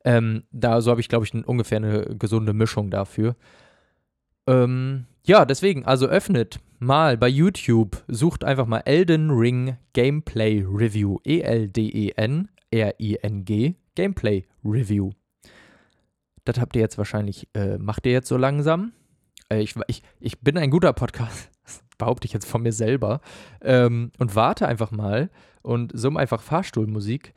Ähm, 0.05 0.43
da 0.51 0.79
so 0.79 0.91
habe 0.91 1.01
ich, 1.01 1.09
glaube 1.09 1.25
ich, 1.25 1.33
ein, 1.33 1.43
ungefähr 1.43 1.77
eine 1.77 2.15
gesunde 2.17 2.53
Mischung 2.53 2.89
dafür. 2.89 3.35
Ähm, 4.47 5.05
ja, 5.25 5.45
deswegen, 5.45 5.85
also 5.85 6.07
öffnet 6.07 6.59
mal 6.79 7.17
bei 7.17 7.27
YouTube, 7.27 8.03
sucht 8.07 8.43
einfach 8.43 8.65
mal 8.65 8.81
Elden 8.85 9.31
Ring 9.31 9.77
Gameplay 9.93 10.63
Review. 10.65 11.17
E-L-D-E-N 11.25 12.49
R-I-N-G 12.71 13.75
Gameplay 13.95 14.45
Review. 14.63 15.11
das 16.45 16.59
habt 16.59 16.75
ihr 16.75 16.81
jetzt 16.81 16.97
wahrscheinlich, 16.97 17.47
äh, 17.53 17.77
macht 17.77 18.05
ihr 18.05 18.11
jetzt 18.11 18.27
so 18.29 18.37
langsam. 18.37 18.93
Äh, 19.49 19.61
ich, 19.61 19.75
ich, 19.87 20.03
ich 20.19 20.39
bin 20.39 20.57
ein 20.57 20.71
guter 20.71 20.93
Podcast, 20.93 21.49
das 21.63 21.83
behaupte 21.97 22.25
ich 22.25 22.33
jetzt 22.33 22.47
von 22.47 22.61
mir 22.61 22.71
selber. 22.71 23.21
Ähm, 23.61 24.11
und 24.17 24.35
warte 24.35 24.67
einfach 24.67 24.91
mal 24.91 25.29
und 25.61 25.91
summe 25.97 26.19
einfach 26.19 26.41
Fahrstuhlmusik. 26.41 27.33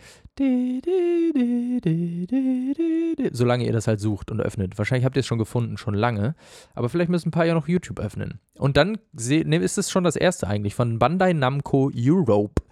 Solange 3.32 3.64
ihr 3.64 3.72
das 3.72 3.86
halt 3.86 4.00
sucht 4.00 4.30
und 4.30 4.40
öffnet. 4.40 4.78
Wahrscheinlich 4.78 5.04
habt 5.04 5.16
ihr 5.16 5.20
es 5.20 5.26
schon 5.26 5.38
gefunden, 5.38 5.76
schon 5.76 5.94
lange. 5.94 6.34
Aber 6.74 6.88
vielleicht 6.88 7.10
müssen 7.10 7.28
ein 7.28 7.32
paar 7.32 7.44
ja 7.44 7.54
noch 7.54 7.68
YouTube 7.68 8.00
öffnen. 8.00 8.40
Und 8.54 8.76
dann 8.76 8.98
ne, 9.12 9.56
ist 9.56 9.76
es 9.76 9.90
schon 9.90 10.04
das 10.04 10.16
erste 10.16 10.46
eigentlich 10.46 10.74
von 10.74 10.98
Bandai 10.98 11.32
Namco 11.32 11.90
Europe. 11.94 12.62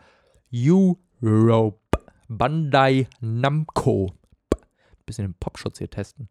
Europe. 0.52 1.80
Bandai 2.28 3.06
Namco. 3.20 4.12
Bisschen 5.04 5.26
den 5.26 5.34
Popschutz 5.34 5.78
hier 5.78 5.90
testen. 5.90 6.28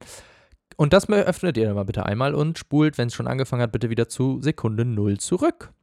Und 0.76 0.94
das 0.94 1.10
öffnet 1.10 1.58
ihr 1.58 1.66
dann 1.66 1.76
mal 1.76 1.86
bitte 1.86 2.06
einmal 2.06 2.36
und 2.36 2.58
spult, 2.58 2.98
wenn 2.98 3.08
es 3.08 3.16
schon 3.16 3.28
angefangen 3.28 3.64
hat, 3.64 3.72
bitte 3.72 3.90
wieder 3.90 4.08
zu 4.08 4.42
Sekunde 4.42 4.86
0 4.86 5.18
zurück. 5.18 5.74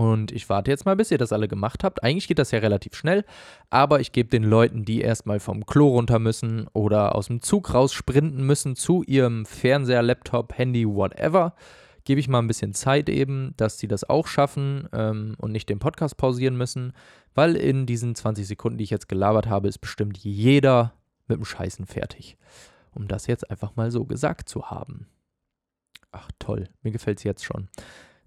Und 0.00 0.32
ich 0.32 0.48
warte 0.48 0.70
jetzt 0.70 0.86
mal, 0.86 0.96
bis 0.96 1.10
ihr 1.10 1.18
das 1.18 1.30
alle 1.30 1.46
gemacht 1.46 1.84
habt. 1.84 2.02
Eigentlich 2.02 2.26
geht 2.26 2.38
das 2.38 2.52
ja 2.52 2.60
relativ 2.60 2.94
schnell, 2.94 3.22
aber 3.68 4.00
ich 4.00 4.12
gebe 4.12 4.30
den 4.30 4.44
Leuten, 4.44 4.86
die 4.86 5.02
erstmal 5.02 5.40
vom 5.40 5.66
Klo 5.66 5.88
runter 5.88 6.18
müssen 6.18 6.68
oder 6.72 7.14
aus 7.14 7.26
dem 7.26 7.42
Zug 7.42 7.74
raussprinten 7.74 8.46
müssen 8.46 8.76
zu 8.76 9.02
ihrem 9.02 9.44
Fernseher, 9.44 10.00
Laptop, 10.00 10.56
Handy, 10.56 10.88
whatever, 10.88 11.54
gebe 12.04 12.18
ich 12.18 12.28
mal 12.28 12.38
ein 12.38 12.46
bisschen 12.46 12.72
Zeit 12.72 13.10
eben, 13.10 13.52
dass 13.58 13.78
sie 13.78 13.88
das 13.88 14.08
auch 14.08 14.26
schaffen 14.26 14.88
ähm, 14.94 15.34
und 15.36 15.52
nicht 15.52 15.68
den 15.68 15.80
Podcast 15.80 16.16
pausieren 16.16 16.56
müssen, 16.56 16.94
weil 17.34 17.54
in 17.54 17.84
diesen 17.84 18.14
20 18.14 18.46
Sekunden, 18.46 18.78
die 18.78 18.84
ich 18.84 18.90
jetzt 18.90 19.10
gelabert 19.10 19.48
habe, 19.48 19.68
ist 19.68 19.82
bestimmt 19.82 20.16
jeder 20.16 20.94
mit 21.28 21.36
dem 21.36 21.44
Scheißen 21.44 21.84
fertig. 21.84 22.38
Um 22.92 23.06
das 23.06 23.26
jetzt 23.26 23.50
einfach 23.50 23.76
mal 23.76 23.90
so 23.90 24.06
gesagt 24.06 24.48
zu 24.48 24.70
haben. 24.70 25.08
Ach 26.10 26.30
toll, 26.38 26.70
mir 26.82 26.90
gefällt 26.90 27.18
es 27.18 27.24
jetzt 27.24 27.44
schon. 27.44 27.68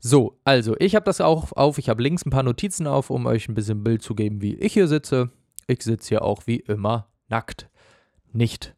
So, 0.05 0.37
also 0.43 0.75
ich 0.79 0.95
habe 0.95 1.05
das 1.05 1.21
auch 1.21 1.53
auf. 1.53 1.77
Ich 1.77 1.87
habe 1.87 2.03
links 2.03 2.25
ein 2.25 2.29
paar 2.29 2.43
Notizen 2.43 2.87
auf, 2.87 3.09
um 3.09 3.25
euch 3.25 3.47
ein 3.47 3.53
bisschen 3.53 3.85
Bild 3.85 4.01
zu 4.01 4.15
geben, 4.15 4.41
wie 4.41 4.53
ich 4.55 4.73
hier 4.73 4.89
sitze. 4.89 5.29
Ich 5.65 5.81
sitze 5.81 6.09
hier 6.09 6.23
auch 6.23 6.45
wie 6.45 6.57
immer 6.57 7.07
nackt. 7.29 7.69
Nicht. 8.33 8.75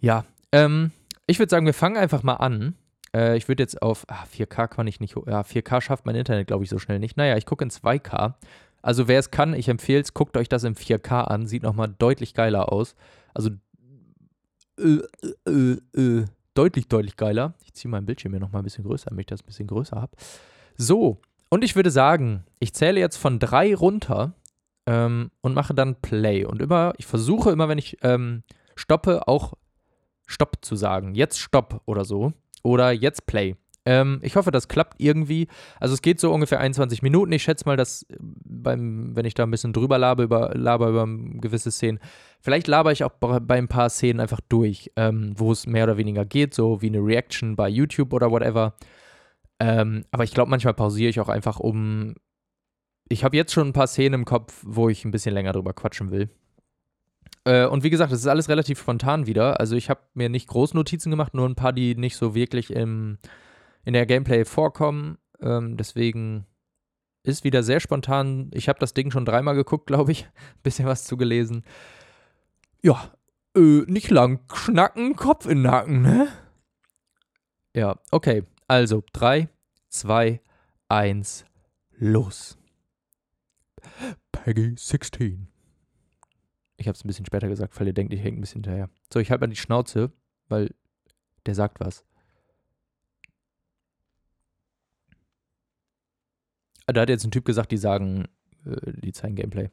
Ja, 0.00 0.26
ähm, 0.52 0.90
ich 1.26 1.38
würde 1.38 1.48
sagen, 1.48 1.64
wir 1.64 1.72
fangen 1.72 1.96
einfach 1.96 2.22
mal 2.22 2.34
an. 2.34 2.74
Äh, 3.16 3.38
ich 3.38 3.48
würde 3.48 3.62
jetzt 3.62 3.80
auf 3.80 4.04
ah, 4.08 4.24
4K 4.36 4.68
kann 4.68 4.86
ich 4.86 5.00
nicht. 5.00 5.16
Ja, 5.26 5.40
4K 5.40 5.80
schafft 5.80 6.04
mein 6.04 6.14
Internet, 6.14 6.48
glaube 6.48 6.64
ich, 6.64 6.68
so 6.68 6.78
schnell 6.78 6.98
nicht. 6.98 7.16
Naja, 7.16 7.38
ich 7.38 7.46
gucke 7.46 7.64
in 7.64 7.70
2K. 7.70 8.34
Also 8.82 9.08
wer 9.08 9.18
es 9.18 9.30
kann, 9.30 9.54
ich 9.54 9.70
empfehle 9.70 10.02
es, 10.02 10.12
guckt 10.12 10.36
euch 10.36 10.50
das 10.50 10.64
in 10.64 10.74
4K 10.74 11.22
an. 11.22 11.46
Sieht 11.46 11.62
nochmal 11.62 11.88
deutlich 11.98 12.34
geiler 12.34 12.70
aus. 12.70 12.96
Also 13.32 13.48
äh, 14.78 14.98
äh, 15.46 15.78
äh, 15.98 16.24
deutlich, 16.52 16.86
deutlich 16.88 17.16
geiler. 17.16 17.54
Ich 17.64 17.72
ziehe 17.72 17.90
meinen 17.90 18.04
Bildschirm 18.04 18.32
hier 18.32 18.40
nochmal 18.40 18.60
ein 18.60 18.64
bisschen 18.64 18.84
größer, 18.84 19.08
damit 19.08 19.22
ich 19.22 19.26
das 19.28 19.40
ein 19.40 19.46
bisschen 19.46 19.66
größer 19.66 19.98
habe. 19.98 20.12
So, 20.82 21.18
und 21.50 21.62
ich 21.62 21.76
würde 21.76 21.90
sagen, 21.90 22.44
ich 22.58 22.72
zähle 22.72 23.00
jetzt 23.00 23.18
von 23.18 23.38
drei 23.38 23.74
runter 23.74 24.32
ähm, 24.86 25.30
und 25.42 25.52
mache 25.52 25.74
dann 25.74 26.00
Play. 26.00 26.46
Und 26.46 26.62
immer, 26.62 26.94
ich 26.96 27.04
versuche 27.04 27.50
immer, 27.50 27.68
wenn 27.68 27.76
ich 27.76 27.98
ähm, 28.00 28.44
stoppe, 28.76 29.28
auch 29.28 29.52
Stopp 30.26 30.56
zu 30.62 30.76
sagen. 30.76 31.14
Jetzt 31.14 31.38
Stopp 31.38 31.82
oder 31.84 32.06
so. 32.06 32.32
Oder 32.62 32.92
jetzt 32.92 33.26
Play. 33.26 33.56
Ähm, 33.84 34.20
ich 34.22 34.36
hoffe, 34.36 34.52
das 34.52 34.68
klappt 34.68 35.02
irgendwie. 35.02 35.48
Also 35.80 35.92
es 35.92 36.00
geht 36.00 36.18
so 36.18 36.32
ungefähr 36.32 36.60
21 36.60 37.02
Minuten. 37.02 37.32
Ich 37.32 37.42
schätze 37.42 37.66
mal, 37.66 37.76
dass 37.76 38.04
äh, 38.04 38.16
beim, 38.18 39.14
wenn 39.14 39.26
ich 39.26 39.34
da 39.34 39.42
ein 39.42 39.50
bisschen 39.50 39.74
drüber 39.74 39.98
labe 39.98 40.22
über, 40.22 40.54
laber 40.54 40.88
über 40.88 41.06
gewisse 41.06 41.70
Szenen, 41.70 41.98
vielleicht 42.40 42.68
laber 42.68 42.90
ich 42.90 43.04
auch 43.04 43.12
bei 43.20 43.58
ein 43.58 43.68
paar 43.68 43.90
Szenen 43.90 44.18
einfach 44.18 44.40
durch, 44.48 44.90
ähm, 44.96 45.34
wo 45.36 45.52
es 45.52 45.66
mehr 45.66 45.84
oder 45.84 45.98
weniger 45.98 46.24
geht, 46.24 46.54
so 46.54 46.80
wie 46.80 46.86
eine 46.86 47.00
Reaction 47.00 47.54
bei 47.54 47.68
YouTube 47.68 48.14
oder 48.14 48.30
whatever. 48.30 48.76
Ähm, 49.60 50.04
aber 50.10 50.24
ich 50.24 50.32
glaube, 50.32 50.50
manchmal 50.50 50.74
pausiere 50.74 51.10
ich 51.10 51.20
auch 51.20 51.28
einfach, 51.28 51.60
um. 51.60 52.14
Ich 53.08 53.24
habe 53.24 53.36
jetzt 53.36 53.52
schon 53.52 53.68
ein 53.68 53.72
paar 53.72 53.88
Szenen 53.88 54.20
im 54.20 54.24
Kopf, 54.24 54.62
wo 54.64 54.88
ich 54.88 55.04
ein 55.04 55.10
bisschen 55.10 55.34
länger 55.34 55.52
drüber 55.52 55.72
quatschen 55.72 56.10
will. 56.10 56.30
Äh, 57.44 57.66
und 57.66 57.82
wie 57.82 57.90
gesagt, 57.90 58.12
es 58.12 58.20
ist 58.20 58.26
alles 58.26 58.48
relativ 58.48 58.78
spontan 58.80 59.26
wieder. 59.26 59.58
Also 59.58 59.76
ich 59.76 59.90
habe 59.90 60.00
mir 60.14 60.28
nicht 60.28 60.46
groß 60.48 60.74
Notizen 60.74 61.10
gemacht, 61.10 61.34
nur 61.34 61.48
ein 61.48 61.56
paar, 61.56 61.72
die 61.72 61.94
nicht 61.96 62.16
so 62.16 62.34
wirklich 62.34 62.70
im, 62.70 63.18
in 63.84 63.94
der 63.94 64.06
Gameplay 64.06 64.44
vorkommen. 64.44 65.18
Ähm, 65.40 65.76
deswegen 65.76 66.46
ist 67.22 67.44
wieder 67.44 67.62
sehr 67.62 67.80
spontan. 67.80 68.50
Ich 68.54 68.68
habe 68.68 68.78
das 68.78 68.94
Ding 68.94 69.10
schon 69.10 69.24
dreimal 69.24 69.54
geguckt, 69.54 69.86
glaube 69.86 70.12
ich. 70.12 70.28
Bisschen 70.62 70.86
was 70.86 71.04
zugelesen. 71.04 71.64
Ja, 72.82 73.10
äh, 73.56 73.82
nicht 73.86 74.10
lang 74.10 74.40
schnacken, 74.54 75.16
Kopf 75.16 75.46
in 75.46 75.58
den 75.58 75.62
Nacken, 75.62 76.02
ne? 76.02 76.28
Ja, 77.74 77.96
okay. 78.10 78.44
Also 78.70 79.02
3, 79.14 79.48
2, 79.88 80.40
1, 80.86 81.44
los. 81.98 82.56
Peggy 84.30 84.76
16. 84.76 85.48
Ich 86.76 86.86
habe 86.86 86.94
es 86.94 87.04
ein 87.04 87.08
bisschen 87.08 87.26
später 87.26 87.48
gesagt, 87.48 87.80
weil 87.80 87.88
ihr 87.88 87.92
denkt, 87.92 88.14
ich 88.14 88.22
hänge 88.22 88.38
ein 88.38 88.40
bisschen 88.42 88.62
hinterher. 88.62 88.88
So, 89.12 89.18
ich 89.18 89.32
halte 89.32 89.42
mal 89.42 89.50
die 89.50 89.56
Schnauze, 89.56 90.12
weil 90.46 90.72
der 91.46 91.56
sagt 91.56 91.80
was. 91.80 92.04
Ah, 96.86 96.92
da 96.92 97.00
hat 97.00 97.08
jetzt 97.08 97.24
ein 97.24 97.32
Typ 97.32 97.44
gesagt, 97.44 97.72
die 97.72 97.76
sagen, 97.76 98.28
äh, 98.64 98.92
die 99.00 99.10
zeigen 99.10 99.34
Gameplay. 99.34 99.70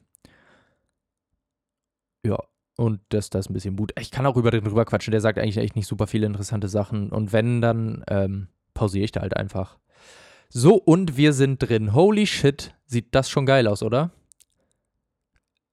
Ja, 2.26 2.38
und 2.76 3.00
dass 3.10 3.30
das 3.30 3.48
ein 3.48 3.54
bisschen 3.54 3.76
Mut. 3.76 3.92
Ich 3.96 4.10
kann 4.10 4.26
auch 4.26 4.36
über 4.36 4.50
den 4.50 4.66
rüber 4.66 4.84
quatschen, 4.84 5.12
der 5.12 5.20
sagt 5.20 5.38
eigentlich 5.38 5.58
echt 5.58 5.76
nicht 5.76 5.86
super 5.86 6.08
viele 6.08 6.26
interessante 6.26 6.68
Sachen. 6.68 7.12
Und 7.12 7.32
wenn, 7.32 7.60
dann 7.60 8.02
ähm, 8.08 8.48
pausiere 8.78 9.04
ich 9.04 9.12
da 9.12 9.20
halt 9.20 9.36
einfach. 9.36 9.76
So, 10.48 10.76
und 10.76 11.16
wir 11.16 11.32
sind 11.32 11.58
drin. 11.58 11.94
Holy 11.94 12.26
shit, 12.26 12.74
sieht 12.86 13.14
das 13.14 13.28
schon 13.28 13.44
geil 13.44 13.66
aus, 13.66 13.82
oder? 13.82 14.12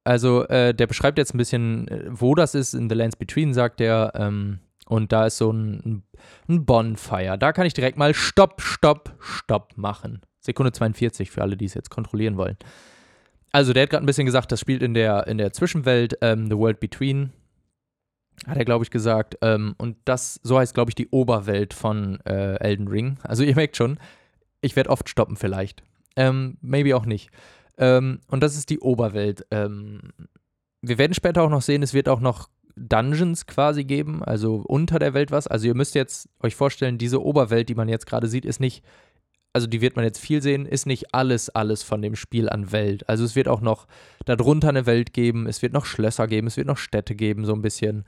Also, 0.04 0.44
äh, 0.48 0.74
der 0.74 0.88
beschreibt 0.88 1.18
jetzt 1.18 1.34
ein 1.34 1.38
bisschen, 1.38 1.88
äh, 1.88 2.06
wo 2.10 2.36
das 2.36 2.56
ist. 2.56 2.74
In 2.74 2.90
The 2.90 2.96
Lands 2.96 3.16
Between, 3.16 3.54
sagt 3.54 3.80
er. 3.80 4.12
Ähm, 4.16 4.60
und 4.88 5.12
da 5.12 5.28
ist 5.28 5.38
so 5.38 5.52
ein, 5.52 6.04
ein 6.48 6.66
Bonfire. 6.66 7.38
Da 7.38 7.54
kann 7.54 7.66
ich 7.66 7.74
direkt 7.74 7.98
mal 7.98 8.14
Stopp, 8.14 8.62
Stopp, 8.62 9.16
Stopp 9.20 9.74
machen. 9.78 10.22
Sekunde 10.40 10.72
42 10.72 11.32
für 11.32 11.42
alle, 11.42 11.58
die 11.58 11.66
es 11.66 11.74
jetzt 11.74 11.90
kontrollieren 11.90 12.38
wollen. 12.38 12.58
Also, 13.52 13.72
der 13.72 13.84
hat 13.84 13.92
gerade 13.92 14.04
ein 14.04 14.08
bisschen 14.08 14.26
gesagt, 14.26 14.52
das 14.52 14.60
spielt 14.60 14.82
in 14.82 14.96
der, 14.96 15.28
in 15.28 15.38
der 15.38 15.54
Zwischenwelt, 15.54 16.18
ähm, 16.22 16.48
The 16.48 16.58
World 16.58 16.80
Between 16.80 17.32
hat 18.48 18.58
er, 18.58 18.66
glaube 18.66 18.84
ich, 18.84 18.92
gesagt. 18.92 19.38
Ähm, 19.42 19.76
und 19.78 19.98
das, 20.06 20.40
so 20.44 20.60
heißt, 20.60 20.74
glaube 20.74 20.92
ich, 20.92 20.96
die 20.96 21.10
Oberwelt 21.10 21.74
von 21.74 22.20
äh, 22.26 22.56
Elden 22.56 22.88
Ring. 22.88 23.18
Also 23.24 23.44
ihr 23.44 23.56
merkt 23.56 23.78
schon, 23.78 23.98
ich 24.62 24.76
werde 24.76 24.90
oft 24.90 25.10
stoppen 25.10 25.36
vielleicht. 25.36 25.84
Ähm, 26.16 26.58
maybe 26.62 26.96
auch 26.96 27.06
nicht. 27.06 27.30
Ähm, 27.78 28.20
und 28.28 28.42
das 28.42 28.56
ist 28.56 28.70
die 28.70 28.80
Oberwelt. 28.80 29.46
Ähm, 29.52 30.14
wir 30.82 30.98
werden 30.98 31.14
später 31.14 31.44
auch 31.44 31.50
noch 31.50 31.62
sehen, 31.62 31.84
es 31.84 31.94
wird 31.94 32.08
auch 32.08 32.20
noch 32.20 32.50
Dungeons 32.76 33.46
quasi 33.48 33.84
geben, 33.86 34.24
also 34.24 34.58
unter 34.68 35.00
der 35.00 35.14
Welt 35.14 35.32
was. 35.32 35.48
Also 35.48 35.68
ihr 35.68 35.76
müsst 35.76 35.96
jetzt 35.96 36.30
euch 36.42 36.56
vorstellen, 36.56 36.98
diese 36.98 37.24
Oberwelt, 37.24 37.70
die 37.70 37.76
man 37.76 37.90
jetzt 37.90 38.06
gerade 38.06 38.28
sieht, 38.28 38.46
ist 38.46 38.60
nicht 38.60 38.84
also 39.56 39.68
die 39.68 39.80
wird 39.80 39.96
man 39.96 40.04
jetzt 40.04 40.20
viel 40.20 40.42
sehen, 40.42 40.66
ist 40.66 40.86
nicht 40.86 41.16
alles, 41.16 41.50
alles 41.50 41.82
von 41.82 42.02
dem 42.02 42.18
Spiel 42.18 42.50
an 42.50 42.74
Welt. 42.74 43.08
Also 43.08 43.24
es 43.24 43.38
wird 43.38 43.48
auch 43.48 43.62
noch 43.62 43.88
darunter 44.26 44.68
eine 44.68 44.86
Welt 44.86 45.14
geben, 45.14 45.48
es 45.48 45.62
wird 45.62 45.72
noch 45.72 45.86
Schlösser 45.86 46.28
geben, 46.28 46.48
es 46.48 46.58
wird 46.58 46.68
noch 46.68 46.78
Städte 46.78 47.16
geben, 47.16 47.46
so 47.46 47.54
ein 47.54 47.62
bisschen. 47.62 48.04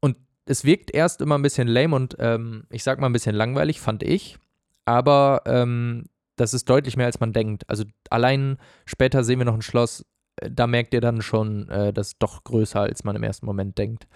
Und 0.00 0.16
es 0.46 0.64
wirkt 0.64 0.94
erst 0.94 1.20
immer 1.20 1.36
ein 1.36 1.42
bisschen 1.42 1.66
lame 1.66 1.96
und 1.96 2.14
ähm, 2.20 2.68
ich 2.70 2.84
sag 2.84 3.00
mal 3.00 3.06
ein 3.06 3.12
bisschen 3.12 3.34
langweilig, 3.34 3.80
fand 3.80 4.04
ich. 4.04 4.38
Aber 4.84 5.42
ähm, 5.44 6.04
das 6.36 6.54
ist 6.54 6.70
deutlich 6.70 6.96
mehr, 6.96 7.06
als 7.06 7.18
man 7.18 7.32
denkt. 7.32 7.68
Also 7.68 7.82
allein 8.08 8.58
später 8.86 9.24
sehen 9.24 9.40
wir 9.40 9.46
noch 9.46 9.54
ein 9.54 9.62
Schloss, 9.62 10.06
äh, 10.36 10.52
da 10.52 10.68
merkt 10.68 10.94
ihr 10.94 11.00
dann 11.00 11.20
schon, 11.20 11.68
äh, 11.68 11.92
das 11.92 12.16
doch 12.16 12.44
größer, 12.44 12.78
als 12.78 13.02
man 13.02 13.16
im 13.16 13.24
ersten 13.24 13.46
Moment 13.46 13.76
denkt. 13.76 14.06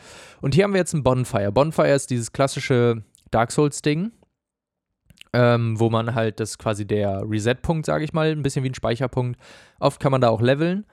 Und 0.41 0.55
hier 0.55 0.63
haben 0.63 0.73
wir 0.73 0.79
jetzt 0.79 0.95
ein 0.95 1.03
Bonfire. 1.03 1.51
Bonfire 1.51 1.95
ist 1.95 2.11
dieses 2.11 2.31
klassische 2.31 3.03
Dark 3.33 3.51
Souls-Ding 3.51 4.13
ähm, 5.33 5.79
wo 5.79 5.91
man 5.91 6.15
halt, 6.15 6.41
das 6.41 6.59
quasi 6.59 6.87
der 6.87 7.23
Reset-Punkt, 7.29 7.87
sage 7.87 8.05
ich 8.05 8.13
mal, 8.13 8.31
ein 8.31 8.43
bisschen 8.43 8.65
wie 8.65 8.71
ein 8.71 8.75
Speicherpunkt. 8.75 9.41
Oft 9.79 10.01
kann 10.01 10.13
man 10.13 10.21
da 10.21 10.29
auch 10.29 10.41
leveln. 10.41 10.87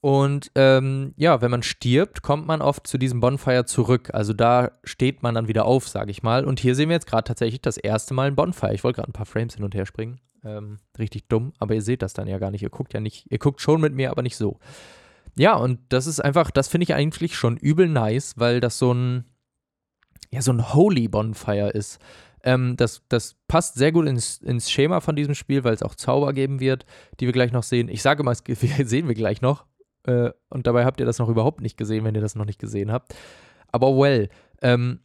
Und 0.00 0.50
ähm, 0.54 1.14
ja, 1.16 1.40
wenn 1.40 1.50
man 1.50 1.62
stirbt, 1.62 2.20
kommt 2.20 2.46
man 2.46 2.60
oft 2.60 2.86
zu 2.86 2.98
diesem 2.98 3.20
Bonfire 3.20 3.64
zurück. 3.64 4.10
Also 4.12 4.34
da 4.34 4.72
steht 4.84 5.22
man 5.22 5.34
dann 5.34 5.48
wieder 5.48 5.64
auf, 5.64 5.88
sage 5.88 6.10
ich 6.10 6.22
mal. 6.22 6.44
Und 6.44 6.60
hier 6.60 6.74
sehen 6.74 6.90
wir 6.90 6.96
jetzt 6.96 7.06
gerade 7.06 7.24
tatsächlich 7.24 7.62
das 7.62 7.78
erste 7.78 8.12
Mal 8.12 8.26
ein 8.26 8.36
Bonfire. 8.36 8.74
Ich 8.74 8.84
wollte 8.84 8.96
gerade 8.96 9.10
ein 9.10 9.14
paar 9.14 9.24
Frames 9.24 9.54
hin 9.54 9.64
und 9.64 9.74
her 9.74 9.86
springen. 9.86 10.20
Ähm, 10.44 10.78
richtig 10.98 11.28
dumm, 11.28 11.54
aber 11.58 11.74
ihr 11.74 11.80
seht 11.80 12.02
das 12.02 12.12
dann 12.12 12.28
ja 12.28 12.38
gar 12.38 12.50
nicht. 12.50 12.62
Ihr 12.62 12.68
guckt 12.68 12.92
ja 12.92 13.00
nicht, 13.00 13.30
ihr 13.30 13.38
guckt 13.38 13.62
schon 13.62 13.80
mit 13.80 13.94
mir, 13.94 14.10
aber 14.10 14.20
nicht 14.20 14.36
so. 14.36 14.58
Ja, 15.36 15.56
und 15.56 15.80
das 15.88 16.06
ist 16.06 16.20
einfach, 16.20 16.50
das 16.50 16.68
finde 16.68 16.84
ich 16.84 16.94
eigentlich 16.94 17.34
schon 17.34 17.56
übel 17.56 17.88
nice, 17.88 18.34
weil 18.36 18.60
das 18.60 18.78
so 18.78 18.92
ein, 18.92 19.24
ja, 20.30 20.42
so 20.42 20.52
ein 20.52 20.74
Holy 20.74 21.08
Bonfire 21.08 21.70
ist. 21.70 21.98
Ähm, 22.44 22.76
das, 22.76 23.02
das 23.08 23.36
passt 23.48 23.74
sehr 23.74 23.90
gut 23.90 24.06
ins, 24.06 24.38
ins 24.38 24.70
Schema 24.70 25.00
von 25.00 25.16
diesem 25.16 25.34
Spiel, 25.34 25.64
weil 25.64 25.74
es 25.74 25.82
auch 25.82 25.94
Zauber 25.94 26.32
geben 26.32 26.60
wird, 26.60 26.84
die 27.18 27.26
wir 27.26 27.32
gleich 27.32 27.52
noch 27.52 27.62
sehen. 27.62 27.88
Ich 27.88 28.02
sage 28.02 28.22
mal, 28.22 28.34
sehen 28.84 29.08
wir 29.08 29.14
gleich 29.14 29.40
noch. 29.40 29.64
Äh, 30.06 30.30
und 30.50 30.66
dabei 30.66 30.84
habt 30.84 31.00
ihr 31.00 31.06
das 31.06 31.18
noch 31.18 31.28
überhaupt 31.28 31.62
nicht 31.62 31.76
gesehen, 31.76 32.04
wenn 32.04 32.14
ihr 32.14 32.20
das 32.20 32.36
noch 32.36 32.44
nicht 32.44 32.60
gesehen 32.60 32.92
habt. 32.92 33.14
aber 33.72 33.96
well. 33.96 34.28
Ähm, 34.62 35.00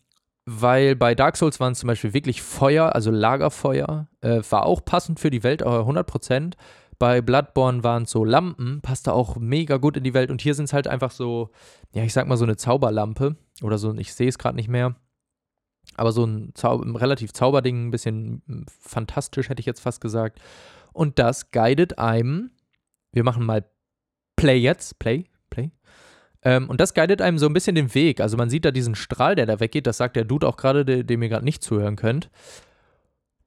weil 0.45 0.95
bei 0.95 1.13
Dark 1.15 1.37
Souls 1.37 1.59
waren 1.59 1.73
es 1.73 1.79
zum 1.79 1.87
Beispiel 1.87 2.13
wirklich 2.13 2.41
Feuer, 2.41 2.95
also 2.95 3.11
Lagerfeuer, 3.11 4.07
äh, 4.21 4.41
war 4.49 4.65
auch 4.65 4.83
passend 4.83 5.19
für 5.19 5.29
die 5.29 5.43
Welt, 5.43 5.61
aber 5.61 5.81
100%. 5.81 6.55
Bei 6.97 7.21
Bloodborne 7.21 7.83
waren 7.83 8.03
es 8.03 8.11
so 8.11 8.25
Lampen, 8.25 8.81
passte 8.81 9.13
auch 9.13 9.37
mega 9.37 9.77
gut 9.77 9.95
in 9.95 10.03
die 10.03 10.13
Welt. 10.13 10.31
Und 10.31 10.41
hier 10.41 10.55
sind 10.55 10.65
es 10.65 10.73
halt 10.73 10.87
einfach 10.87 11.11
so, 11.11 11.51
ja, 11.93 12.03
ich 12.03 12.13
sag 12.13 12.27
mal 12.27 12.35
so 12.35 12.45
eine 12.45 12.57
Zauberlampe 12.57 13.37
oder 13.61 13.77
so, 13.77 13.93
ich 13.93 14.13
sehe 14.13 14.27
es 14.27 14.37
gerade 14.37 14.55
nicht 14.55 14.69
mehr. 14.69 14.95
Aber 15.95 16.11
so 16.11 16.25
ein, 16.25 16.51
Zau 16.55 16.81
ein 16.81 16.95
relativ 16.95 17.33
Zauberding, 17.33 17.87
ein 17.87 17.91
bisschen 17.91 18.41
hm, 18.47 18.65
fantastisch, 18.67 19.49
hätte 19.49 19.59
ich 19.59 19.65
jetzt 19.65 19.81
fast 19.81 20.01
gesagt. 20.01 20.39
Und 20.93 21.19
das 21.19 21.51
guidet 21.51 21.99
einem, 21.99 22.51
wir 23.11 23.23
machen 23.23 23.45
mal 23.45 23.65
Play 24.35 24.57
jetzt, 24.57 24.99
Play, 24.99 25.25
Play. 25.49 25.71
Ähm, 26.41 26.69
und 26.69 26.79
das 26.79 26.93
guidet 26.93 27.21
einem 27.21 27.37
so 27.37 27.45
ein 27.45 27.53
bisschen 27.53 27.75
den 27.75 27.93
Weg. 27.93 28.21
Also 28.21 28.37
man 28.37 28.49
sieht 28.49 28.65
da 28.65 28.71
diesen 28.71 28.95
Strahl, 28.95 29.35
der 29.35 29.45
da 29.45 29.59
weggeht. 29.59 29.87
Das 29.87 29.97
sagt 29.97 30.15
der 30.15 30.23
Dude 30.23 30.47
auch 30.47 30.57
gerade, 30.57 31.03
dem 31.03 31.21
ihr 31.21 31.29
gerade 31.29 31.45
nicht 31.45 31.63
zuhören 31.63 31.95
könnt. 31.95 32.29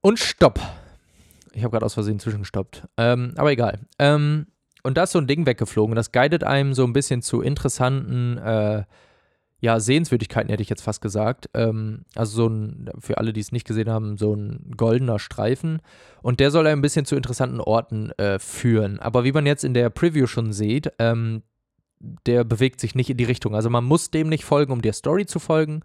Und 0.02 0.18
Stopp. 0.18 0.60
Ich 1.54 1.62
habe 1.62 1.72
gerade 1.72 1.86
aus 1.86 1.94
Versehen 1.94 2.18
zwischengestoppt. 2.18 2.88
Ähm, 2.96 3.32
aber 3.36 3.52
egal. 3.52 3.80
Ähm, 3.98 4.46
und 4.82 4.96
da 4.96 5.04
ist 5.04 5.12
so 5.12 5.18
ein 5.18 5.26
Ding 5.26 5.46
weggeflogen. 5.46 5.94
Das 5.94 6.12
guidet 6.12 6.44
einem 6.44 6.74
so 6.74 6.84
ein 6.84 6.92
bisschen 6.92 7.22
zu 7.22 7.40
interessanten, 7.40 8.36
äh, 8.38 8.84
ja, 9.62 9.78
Sehenswürdigkeiten, 9.78 10.50
hätte 10.50 10.62
ich 10.62 10.68
jetzt 10.68 10.82
fast 10.82 11.00
gesagt. 11.00 11.48
Ähm, 11.54 12.04
also 12.16 12.34
so 12.34 12.48
ein, 12.48 12.90
für 12.98 13.18
alle, 13.18 13.32
die 13.32 13.40
es 13.40 13.52
nicht 13.52 13.66
gesehen 13.66 13.88
haben, 13.88 14.16
so 14.18 14.34
ein 14.34 14.72
goldener 14.76 15.20
Streifen. 15.20 15.80
Und 16.20 16.40
der 16.40 16.50
soll 16.50 16.66
ein 16.66 16.82
bisschen 16.82 17.06
zu 17.06 17.14
interessanten 17.14 17.60
Orten 17.60 18.10
äh, 18.18 18.40
führen. 18.40 18.98
Aber 18.98 19.22
wie 19.22 19.30
man 19.30 19.46
jetzt 19.46 19.62
in 19.62 19.72
der 19.72 19.88
Preview 19.88 20.26
schon 20.26 20.52
sieht, 20.52 20.90
ähm, 20.98 21.42
der 22.26 22.42
bewegt 22.42 22.80
sich 22.80 22.96
nicht 22.96 23.08
in 23.08 23.16
die 23.16 23.24
Richtung. 23.24 23.54
Also 23.54 23.70
man 23.70 23.84
muss 23.84 24.10
dem 24.10 24.28
nicht 24.28 24.44
folgen, 24.44 24.72
um 24.72 24.82
der 24.82 24.94
Story 24.94 25.26
zu 25.26 25.38
folgen. 25.38 25.82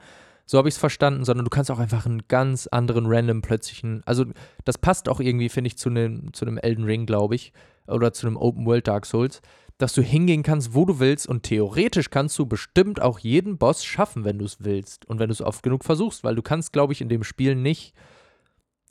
So 0.48 0.57
habe 0.57 0.69
ich 0.69 0.74
es 0.74 0.79
verstanden, 0.79 1.24
sondern 1.24 1.46
du 1.46 1.51
kannst 1.51 1.69
auch 1.69 1.77
einfach 1.77 2.07
einen 2.07 2.27
ganz 2.27 2.65
anderen 2.65 3.05
random 3.05 3.43
plötzlichen. 3.43 4.01
Also 4.07 4.25
das 4.65 4.79
passt 4.79 5.07
auch 5.07 5.19
irgendwie, 5.19 5.50
finde 5.50 5.67
ich, 5.67 5.77
zu 5.77 5.89
einem 5.89 6.34
zu 6.34 6.48
Elden 6.48 6.86
Ring, 6.86 7.05
glaube 7.05 7.36
ich. 7.36 7.53
Oder 7.86 8.12
zu 8.12 8.25
einem 8.25 8.38
Open 8.38 8.65
World 8.65 8.88
Dark 8.88 9.05
Souls. 9.05 9.43
Dass 9.77 9.93
du 9.93 10.01
hingehen 10.01 10.41
kannst, 10.41 10.74
wo 10.74 10.86
du 10.86 11.00
willst 11.00 11.27
und 11.27 11.43
theoretisch 11.43 12.10
kannst 12.10 12.38
du 12.39 12.46
bestimmt 12.46 13.01
auch 13.01 13.19
jeden 13.19 13.57
Boss 13.57 13.86
schaffen, 13.86 14.25
wenn 14.25 14.39
du 14.39 14.46
es 14.46 14.57
willst. 14.63 15.05
Und 15.05 15.19
wenn 15.19 15.29
du 15.29 15.34
es 15.34 15.41
oft 15.41 15.62
genug 15.62 15.84
versuchst, 15.84 16.24
weil 16.24 16.36
du 16.36 16.41
kannst, 16.41 16.74
glaube 16.74 16.93
ich, 16.93 17.01
in 17.01 17.10
dem 17.10 17.24
Spiel 17.24 17.55
nicht 17.55 17.93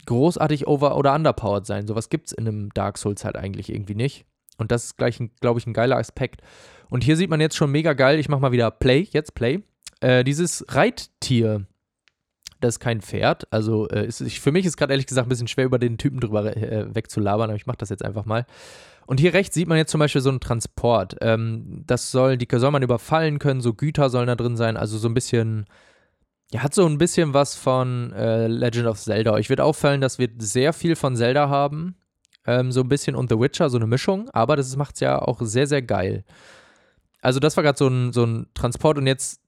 großartig 0.07 0.67
over- 0.67 0.97
oder 0.97 1.15
underpowered 1.15 1.67
sein. 1.67 1.87
Sowas 1.87 2.09
gibt 2.09 2.29
es 2.29 2.33
in 2.33 2.47
einem 2.47 2.71
Dark 2.73 2.99
Souls 2.99 3.25
halt 3.25 3.37
eigentlich 3.37 3.71
irgendwie 3.71 3.95
nicht. 3.95 4.25
Und 4.57 4.73
das 4.73 4.85
ist 4.85 4.97
gleich, 4.97 5.21
glaube 5.41 5.61
ich, 5.61 5.67
ein 5.67 5.75
geiler 5.75 5.97
Aspekt. 5.97 6.41
Und 6.89 7.05
hier 7.05 7.17
sieht 7.17 7.31
man 7.31 7.41
jetzt 7.41 7.57
schon 7.57 7.71
mega 7.71 7.93
geil, 7.93 8.19
ich 8.19 8.29
mache 8.29 8.41
mal 8.41 8.53
wieder 8.53 8.71
Play, 8.71 9.07
jetzt 9.11 9.35
Play. 9.35 9.63
Äh, 10.01 10.25
dieses 10.25 10.65
Reittier, 10.69 11.67
das 12.61 12.77
ist 12.77 12.81
kein 12.81 13.03
Pferd. 13.03 13.53
Also 13.53 13.89
äh, 13.89 14.07
ist, 14.07 14.21
ich, 14.21 14.41
für 14.41 14.53
mich 14.53 14.65
ist 14.65 14.77
gerade 14.77 14.93
ehrlich 14.93 15.07
gesagt 15.07 15.27
ein 15.27 15.29
bisschen 15.29 15.49
schwer, 15.49 15.67
über 15.67 15.79
den 15.79 15.99
Typen 15.99 16.21
drüber 16.21 16.57
äh, 16.57 16.95
wegzulabern, 16.95 17.51
aber 17.51 17.57
ich 17.57 17.67
mache 17.67 17.79
das 17.79 17.91
jetzt 17.91 18.05
einfach 18.05 18.25
mal. 18.25 18.47
Und 19.07 19.21
hier 19.21 19.35
rechts 19.35 19.55
sieht 19.55 19.69
man 19.69 19.79
jetzt 19.79 19.91
zum 19.91 20.01
Beispiel 20.01 20.21
so 20.21 20.31
einen 20.31 20.41
Transport. 20.41 21.17
Ähm, 21.21 21.85
das 21.87 22.11
soll, 22.11 22.37
die 22.37 22.49
soll 22.59 22.71
man 22.71 22.83
überfallen 22.83 23.39
können, 23.39 23.61
so 23.61 23.73
Güter 23.73 24.11
sollen 24.11 24.27
da 24.27 24.35
drin 24.35 24.57
sein, 24.57 24.77
also 24.77 24.99
so 24.99 25.09
ein 25.09 25.15
bisschen. 25.15 25.67
Ja, 26.53 26.63
hat 26.63 26.75
so 26.75 26.87
ein 26.87 26.99
bisschen 26.99 27.35
was 27.35 27.57
von 27.57 28.13
äh, 28.13 28.47
Legend 28.47 28.87
of 28.87 29.01
Zelda. 29.01 29.33
Euch 29.33 29.51
wird 29.51 29.61
auffallen, 29.61 30.01
dass 30.01 30.21
wir 30.21 30.29
sehr 30.39 30.73
viel 30.73 30.95
von 30.95 31.17
Zelda 31.17 31.49
haben. 31.49 31.97
Ähm, 32.47 32.71
so 32.71 32.83
ein 32.83 32.89
bisschen 32.89 33.17
und 33.17 33.31
The 33.31 33.41
Witcher, 33.41 33.69
so 33.69 33.79
eine 33.79 33.89
Mischung. 33.89 34.31
Aber 34.31 34.55
das 34.55 34.77
macht 34.77 34.95
es 34.95 35.01
ja 35.01 35.21
auch 35.21 35.41
sehr, 35.43 35.67
sehr 35.67 35.83
geil. 35.83 36.25
Also, 37.21 37.41
das 37.41 37.57
war 37.57 37.65
gerade 37.65 37.79
so 37.79 37.89
ein, 37.89 38.13
so 38.13 38.25
ein 38.25 38.47
Transport 38.55 38.99
und 38.99 39.09
jetzt 39.09 39.41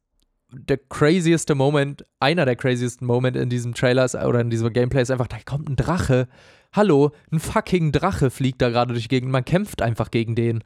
der 0.51 0.79
crazieste 0.79 1.55
Moment, 1.55 2.05
einer 2.21 2.45
der 2.45 2.57
craziesten 2.57 3.07
Momente 3.07 3.39
in 3.39 3.51
diesem 3.51 3.75
Trailer 3.75 4.09
oder 4.27 4.41
in 4.41 4.51
diesem 4.51 4.73
Gameplay 4.73 5.03
ist 5.03 5.11
einfach, 5.11 5.29
da 5.29 5.37
kommt 5.45 5.69
ein 5.69 5.77
Drache. 5.77 6.29
Hallo, 6.73 7.13
ein 7.33 7.41
fucking 7.41 7.93
Drache 7.93 8.31
fliegt 8.31 8.61
da 8.61 8.69
gerade 8.69 8.93
durch 8.93 9.05
die 9.05 9.09
Gegend. 9.09 9.33
Man 9.33 9.45
kämpft 9.45 9.83
einfach 9.83 10.11
gegen 10.11 10.35
den. 10.35 10.63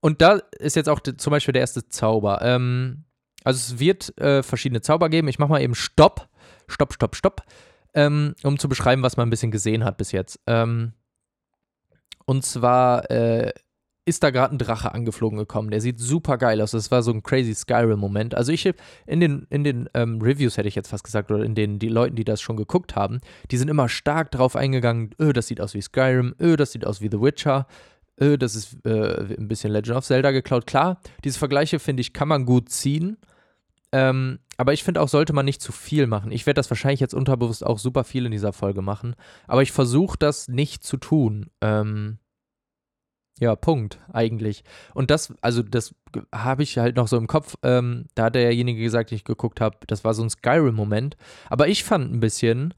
Und 0.00 0.20
da 0.20 0.40
ist 0.58 0.76
jetzt 0.76 0.88
auch 0.88 1.00
zum 1.00 1.30
Beispiel 1.30 1.52
der 1.52 1.62
erste 1.62 1.88
Zauber. 1.88 2.40
Ähm, 2.42 3.04
also 3.42 3.74
es 3.74 3.78
wird 3.78 4.16
äh, 4.18 4.42
verschiedene 4.42 4.82
Zauber 4.82 5.08
geben. 5.08 5.28
Ich 5.28 5.38
mache 5.38 5.50
mal 5.50 5.62
eben 5.62 5.74
Stopp. 5.74 6.28
Stopp, 6.68 6.92
Stopp, 6.92 7.16
Stopp. 7.16 7.42
Ähm, 7.94 8.34
um 8.42 8.58
zu 8.58 8.68
beschreiben, 8.68 9.02
was 9.02 9.16
man 9.16 9.28
ein 9.28 9.30
bisschen 9.30 9.50
gesehen 9.50 9.84
hat 9.84 9.96
bis 9.96 10.12
jetzt. 10.12 10.40
Ähm, 10.46 10.92
und 12.26 12.44
zwar 12.44 13.10
äh, 13.10 13.52
ist 14.06 14.22
da 14.22 14.30
gerade 14.30 14.54
ein 14.54 14.58
Drache 14.58 14.92
angeflogen 14.92 15.38
gekommen. 15.38 15.70
Der 15.70 15.80
sieht 15.80 15.98
super 15.98 16.36
geil 16.36 16.60
aus. 16.60 16.72
Das 16.72 16.90
war 16.90 17.02
so 17.02 17.10
ein 17.10 17.22
crazy 17.22 17.54
Skyrim-Moment. 17.54 18.34
Also 18.34 18.52
ich 18.52 18.70
in 19.06 19.20
den, 19.20 19.46
in 19.48 19.64
den 19.64 19.88
ähm, 19.94 20.20
Reviews 20.20 20.56
hätte 20.56 20.68
ich 20.68 20.74
jetzt 20.74 20.88
fast 20.88 21.04
gesagt, 21.04 21.30
oder 21.30 21.44
in 21.44 21.54
den 21.54 21.78
die 21.78 21.88
Leuten, 21.88 22.16
die 22.16 22.24
das 22.24 22.40
schon 22.42 22.56
geguckt 22.56 22.96
haben, 22.96 23.20
die 23.50 23.56
sind 23.56 23.68
immer 23.68 23.88
stark 23.88 24.30
drauf 24.30 24.56
eingegangen, 24.56 25.14
öh, 25.20 25.32
das 25.32 25.46
sieht 25.46 25.60
aus 25.60 25.74
wie 25.74 25.80
Skyrim, 25.80 26.34
öh, 26.40 26.56
das 26.56 26.72
sieht 26.72 26.86
aus 26.86 27.00
wie 27.00 27.08
The 27.10 27.20
Witcher, 27.20 27.66
öh, 28.20 28.36
das 28.36 28.54
ist 28.54 28.76
äh, 28.84 29.36
ein 29.38 29.48
bisschen 29.48 29.72
Legend 29.72 29.96
of 29.96 30.04
Zelda 30.04 30.32
geklaut. 30.32 30.66
Klar, 30.66 31.00
diese 31.24 31.38
Vergleiche, 31.38 31.78
finde 31.78 32.02
ich, 32.02 32.12
kann 32.12 32.28
man 32.28 32.44
gut 32.44 32.68
ziehen. 32.68 33.16
Ähm, 33.92 34.40
aber 34.56 34.72
ich 34.72 34.84
finde 34.84 35.00
auch, 35.00 35.08
sollte 35.08 35.32
man 35.32 35.44
nicht 35.44 35.62
zu 35.62 35.72
viel 35.72 36.06
machen. 36.06 36.30
Ich 36.30 36.46
werde 36.46 36.58
das 36.58 36.70
wahrscheinlich 36.70 37.00
jetzt 37.00 37.14
unterbewusst 37.14 37.64
auch 37.64 37.78
super 37.78 38.04
viel 38.04 38.26
in 38.26 38.32
dieser 38.32 38.52
Folge 38.52 38.82
machen. 38.82 39.14
Aber 39.46 39.62
ich 39.62 39.72
versuche 39.72 40.18
das 40.18 40.48
nicht 40.48 40.84
zu 40.84 40.96
tun. 40.96 41.50
Ähm, 41.60 42.18
ja, 43.40 43.56
Punkt, 43.56 43.98
eigentlich. 44.12 44.62
Und 44.94 45.10
das, 45.10 45.34
also 45.40 45.62
das 45.62 45.94
habe 46.32 46.62
ich 46.62 46.78
halt 46.78 46.96
noch 46.96 47.08
so 47.08 47.16
im 47.16 47.26
Kopf. 47.26 47.56
Ähm, 47.62 48.06
da 48.14 48.24
hat 48.24 48.36
derjenige 48.36 48.80
gesagt, 48.80 49.10
den 49.10 49.16
ich 49.16 49.24
geguckt 49.24 49.60
habe, 49.60 49.78
das 49.88 50.04
war 50.04 50.14
so 50.14 50.22
ein 50.22 50.30
Skyrim-Moment. 50.30 51.16
Aber 51.50 51.66
ich 51.66 51.82
fand 51.82 52.12
ein 52.12 52.20
bisschen, 52.20 52.74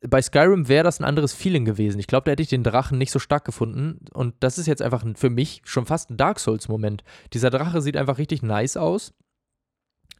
bei 0.00 0.22
Skyrim 0.22 0.68
wäre 0.68 0.84
das 0.84 1.00
ein 1.00 1.04
anderes 1.04 1.34
Feeling 1.34 1.64
gewesen. 1.66 1.98
Ich 1.98 2.06
glaube, 2.06 2.24
da 2.24 2.32
hätte 2.32 2.42
ich 2.42 2.48
den 2.48 2.62
Drachen 2.62 2.96
nicht 2.96 3.10
so 3.10 3.18
stark 3.18 3.44
gefunden. 3.44 4.06
Und 4.12 4.34
das 4.40 4.56
ist 4.58 4.66
jetzt 4.66 4.82
einfach 4.82 5.04
für 5.16 5.30
mich 5.30 5.60
schon 5.64 5.84
fast 5.84 6.10
ein 6.10 6.16
Dark 6.16 6.40
Souls-Moment. 6.40 7.04
Dieser 7.34 7.50
Drache 7.50 7.82
sieht 7.82 7.96
einfach 7.96 8.18
richtig 8.18 8.42
nice 8.42 8.78
aus. 8.78 9.12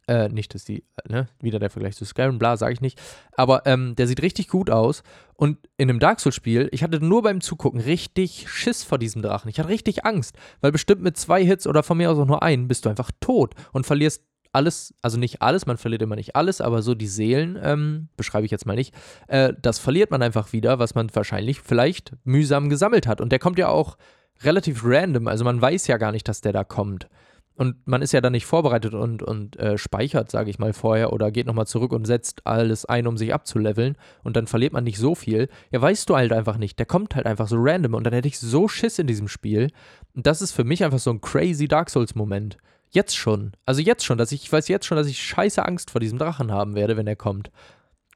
Äh, 0.07 0.29
nicht, 0.29 0.53
dass 0.53 0.63
die, 0.63 0.83
ne, 1.07 1.27
wieder 1.39 1.57
der 1.57 1.71
Vergleich 1.71 1.95
zu 1.95 2.05
Skyrim, 2.05 2.37
bla, 2.37 2.57
sage 2.57 2.73
ich 2.73 2.81
nicht. 2.81 3.01
Aber 3.35 3.65
ähm, 3.65 3.95
der 3.95 4.05
sieht 4.07 4.21
richtig 4.21 4.49
gut 4.49 4.69
aus. 4.69 5.01
Und 5.35 5.57
in 5.77 5.89
einem 5.89 5.99
Dark 5.99 6.19
Souls-Spiel, 6.19 6.69
ich 6.71 6.83
hatte 6.83 7.03
nur 7.03 7.23
beim 7.23 7.41
Zugucken 7.41 7.79
richtig 7.79 8.45
Schiss 8.47 8.83
vor 8.83 8.99
diesem 8.99 9.23
Drachen. 9.23 9.49
Ich 9.49 9.59
hatte 9.59 9.69
richtig 9.69 10.05
Angst, 10.05 10.37
weil 10.61 10.71
bestimmt 10.71 11.01
mit 11.01 11.17
zwei 11.17 11.43
Hits 11.43 11.65
oder 11.65 11.81
von 11.81 11.97
mir 11.97 12.11
aus 12.11 12.19
auch 12.19 12.27
nur 12.27 12.43
einen 12.43 12.67
bist 12.67 12.85
du 12.85 12.89
einfach 12.89 13.09
tot 13.19 13.55
und 13.73 13.87
verlierst 13.87 14.21
alles, 14.55 14.93
also 15.01 15.17
nicht 15.17 15.41
alles, 15.41 15.65
man 15.65 15.77
verliert 15.77 16.01
immer 16.01 16.15
nicht 16.15 16.35
alles, 16.35 16.61
aber 16.61 16.81
so 16.81 16.95
die 16.95 17.07
Seelen, 17.07 17.59
ähm, 17.61 18.07
beschreibe 18.15 18.45
ich 18.45 18.51
jetzt 18.51 18.65
mal 18.65 18.75
nicht, 18.75 18.95
äh, 19.27 19.53
das 19.61 19.79
verliert 19.79 20.11
man 20.11 20.21
einfach 20.21 20.53
wieder, 20.53 20.79
was 20.79 20.95
man 20.95 21.13
wahrscheinlich 21.13 21.59
vielleicht 21.59 22.13
mühsam 22.23 22.69
gesammelt 22.69 23.05
hat. 23.05 23.19
Und 23.21 23.31
der 23.31 23.39
kommt 23.39 23.59
ja 23.59 23.67
auch 23.67 23.97
relativ 24.43 24.81
random, 24.83 25.27
also 25.27 25.43
man 25.43 25.61
weiß 25.61 25.87
ja 25.87 25.97
gar 25.97 26.11
nicht, 26.11 26.27
dass 26.27 26.41
der 26.41 26.53
da 26.53 26.63
kommt 26.63 27.09
und 27.57 27.87
man 27.87 28.01
ist 28.01 28.11
ja 28.11 28.19
dann 28.19 28.33
nicht 28.33 28.45
vorbereitet 28.45 28.93
und, 28.93 29.23
und 29.23 29.57
äh, 29.57 29.77
speichert, 29.77 30.29
sage 30.29 30.49
ich 30.49 30.59
mal, 30.59 30.73
vorher 30.73 31.13
oder 31.13 31.31
geht 31.31 31.47
nochmal 31.47 31.67
zurück 31.67 31.93
und 31.93 32.05
setzt 32.05 32.45
alles 32.45 32.85
ein, 32.85 33.07
um 33.07 33.17
sich 33.17 33.33
abzuleveln 33.33 33.97
und 34.23 34.35
dann 34.35 34.47
verliert 34.47 34.73
man 34.73 34.83
nicht 34.83 34.97
so 34.97 35.15
viel, 35.15 35.47
ja, 35.71 35.81
weißt 35.81 36.09
du 36.09 36.15
halt 36.17 36.33
einfach 36.33 36.57
nicht. 36.57 36.79
Der 36.79 36.85
kommt 36.85 37.15
halt 37.15 37.25
einfach 37.25 37.47
so 37.47 37.55
random 37.57 37.93
und 37.93 38.03
dann 38.03 38.13
hätte 38.13 38.27
ich 38.27 38.39
so 38.39 38.67
Schiss 38.67 38.99
in 38.99 39.07
diesem 39.07 39.29
Spiel. 39.29 39.71
Und 40.13 40.27
das 40.27 40.41
ist 40.41 40.51
für 40.51 40.65
mich 40.65 40.83
einfach 40.83 40.99
so 40.99 41.11
ein 41.11 41.21
crazy 41.21 41.67
Dark 41.67 41.89
Souls-Moment. 41.89 42.57
Jetzt 42.89 43.15
schon. 43.15 43.53
Also 43.65 43.81
jetzt 43.81 44.03
schon, 44.03 44.17
dass 44.17 44.31
ich, 44.31 44.43
ich 44.43 44.51
weiß 44.51 44.67
jetzt 44.67 44.85
schon, 44.85 44.97
dass 44.97 45.07
ich 45.07 45.21
scheiße 45.21 45.63
Angst 45.65 45.91
vor 45.91 46.01
diesem 46.01 46.19
Drachen 46.19 46.51
haben 46.51 46.75
werde, 46.75 46.97
wenn 46.97 47.07
er 47.07 47.15
kommt. 47.15 47.51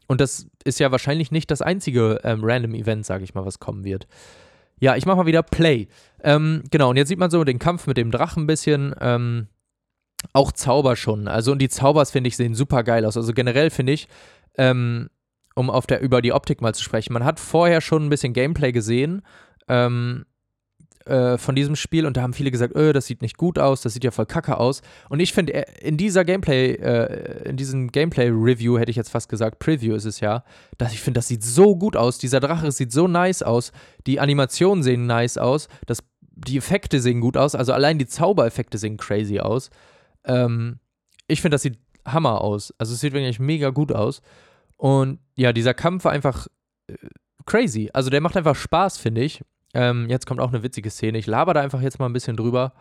Und 0.07 0.21
das 0.21 0.47
ist 0.63 0.79
ja 0.79 0.91
wahrscheinlich 0.91 1.31
nicht 1.31 1.51
das 1.51 1.61
einzige 1.61 2.19
ähm, 2.23 2.41
random 2.43 2.73
Event, 2.73 3.05
sage 3.05 3.23
ich 3.23 3.35
mal, 3.35 3.45
was 3.45 3.59
kommen 3.59 3.83
wird. 3.83 4.07
Ja, 4.79 4.95
ich 4.95 5.05
mache 5.05 5.17
mal 5.17 5.25
wieder 5.25 5.43
Play. 5.43 5.87
Ähm, 6.23 6.63
genau, 6.71 6.89
und 6.89 6.97
jetzt 6.97 7.09
sieht 7.09 7.19
man 7.19 7.29
so 7.29 7.43
den 7.43 7.59
Kampf 7.59 7.87
mit 7.87 7.97
dem 7.97 8.11
Drachen 8.11 8.43
ein 8.43 8.47
bisschen. 8.47 8.95
Ähm, 8.99 9.47
auch 10.33 10.51
Zauber 10.51 10.95
schon. 10.95 11.27
Also, 11.27 11.51
und 11.51 11.59
die 11.59 11.69
Zaubers, 11.69 12.11
finde 12.11 12.27
ich, 12.27 12.37
sehen 12.37 12.55
super 12.55 12.83
geil 12.83 13.05
aus. 13.05 13.17
Also 13.17 13.33
generell 13.33 13.69
finde 13.69 13.93
ich, 13.93 14.07
ähm, 14.57 15.09
um 15.55 15.69
auf 15.69 15.87
der, 15.87 16.01
über 16.01 16.21
die 16.21 16.33
Optik 16.33 16.61
mal 16.61 16.73
zu 16.73 16.83
sprechen, 16.83 17.13
man 17.13 17.23
hat 17.23 17.39
vorher 17.39 17.81
schon 17.81 18.05
ein 18.05 18.09
bisschen 18.09 18.33
Gameplay 18.33 18.71
gesehen. 18.71 19.21
Ähm, 19.67 20.25
äh, 21.09 21.37
von 21.37 21.55
diesem 21.55 21.75
Spiel 21.75 22.05
und 22.05 22.17
da 22.17 22.21
haben 22.21 22.33
viele 22.33 22.51
gesagt, 22.51 22.75
öh, 22.75 22.93
das 22.93 23.05
sieht 23.05 23.21
nicht 23.21 23.37
gut 23.37 23.59
aus, 23.59 23.81
das 23.81 23.93
sieht 23.93 24.03
ja 24.03 24.11
voll 24.11 24.25
kacke 24.25 24.57
aus. 24.57 24.81
Und 25.09 25.19
ich 25.19 25.33
finde, 25.33 25.53
äh, 25.53 25.65
in 25.81 25.97
dieser 25.97 26.23
Gameplay, 26.23 26.73
äh, 26.73 27.49
in 27.49 27.57
diesem 27.57 27.91
Gameplay-Review 27.91 28.77
hätte 28.77 28.91
ich 28.91 28.97
jetzt 28.97 29.09
fast 29.09 29.29
gesagt, 29.29 29.59
Preview 29.59 29.95
ist 29.95 30.05
es 30.05 30.19
ja, 30.19 30.43
dass 30.77 30.93
ich 30.93 31.01
finde, 31.01 31.17
das 31.17 31.27
sieht 31.27 31.43
so 31.43 31.75
gut 31.75 31.95
aus. 31.95 32.17
Dieser 32.17 32.39
Drache 32.39 32.71
sieht 32.71 32.91
so 32.91 33.07
nice 33.07 33.43
aus, 33.43 33.71
die 34.07 34.19
Animationen 34.19 34.83
sehen 34.83 35.05
nice 35.07 35.37
aus, 35.37 35.67
das, 35.85 36.03
die 36.21 36.57
Effekte 36.57 37.01
sehen 37.01 37.21
gut 37.21 37.37
aus, 37.37 37.55
also 37.55 37.73
allein 37.73 37.97
die 37.97 38.07
Zaubereffekte 38.07 38.77
sehen 38.77 38.97
crazy 38.97 39.39
aus. 39.39 39.69
Ähm, 40.25 40.79
ich 41.27 41.41
finde, 41.41 41.55
das 41.55 41.63
sieht 41.63 41.79
Hammer 42.05 42.41
aus. 42.41 42.73
Also 42.77 42.93
es 42.93 43.01
sieht 43.01 43.13
wirklich 43.13 43.39
mega 43.39 43.69
gut 43.69 43.91
aus. 43.91 44.21
Und 44.77 45.19
ja, 45.35 45.53
dieser 45.53 45.73
Kampf 45.73 46.05
war 46.05 46.11
einfach 46.11 46.47
äh, 46.87 46.95
crazy. 47.45 47.89
Also 47.93 48.09
der 48.09 48.21
macht 48.21 48.37
einfach 48.37 48.55
Spaß, 48.55 48.97
finde 48.97 49.21
ich. 49.21 49.43
Ähm, 49.73 50.09
jetzt 50.09 50.25
kommt 50.25 50.39
auch 50.39 50.49
eine 50.49 50.63
witzige 50.63 50.89
Szene. 50.89 51.17
Ich 51.17 51.27
laber 51.27 51.53
da 51.53 51.61
einfach 51.61 51.81
jetzt 51.81 51.99
mal 51.99 52.07
ein 52.07 52.13
bisschen 52.13 52.37
drüber, 52.37 52.73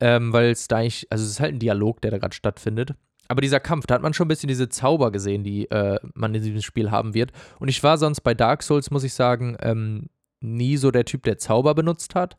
ähm, 0.00 0.32
weil 0.32 0.50
es 0.50 0.68
da 0.68 0.78
eigentlich, 0.78 1.06
also 1.10 1.24
es 1.24 1.30
ist 1.30 1.40
halt 1.40 1.54
ein 1.54 1.58
Dialog, 1.58 2.00
der 2.00 2.10
da 2.10 2.18
gerade 2.18 2.34
stattfindet. 2.34 2.94
aber 3.28 3.40
dieser 3.42 3.60
Kampf, 3.60 3.86
da 3.86 3.94
hat 3.94 4.02
man 4.02 4.12
schon 4.12 4.26
ein 4.26 4.28
bisschen 4.28 4.48
diese 4.48 4.68
Zauber 4.68 5.12
gesehen, 5.12 5.44
die 5.44 5.70
äh, 5.70 6.00
man 6.14 6.34
in 6.34 6.42
diesem 6.42 6.62
Spiel 6.62 6.90
haben 6.90 7.14
wird. 7.14 7.30
Und 7.60 7.68
ich 7.68 7.82
war 7.82 7.96
sonst 7.96 8.22
bei 8.22 8.34
Dark 8.34 8.62
Souls, 8.64 8.90
muss 8.90 9.04
ich 9.04 9.14
sagen, 9.14 9.56
ähm, 9.60 10.08
nie 10.40 10.76
so 10.76 10.90
der 10.90 11.04
Typ, 11.04 11.22
der 11.22 11.38
Zauber 11.38 11.74
benutzt 11.74 12.14
hat. 12.16 12.36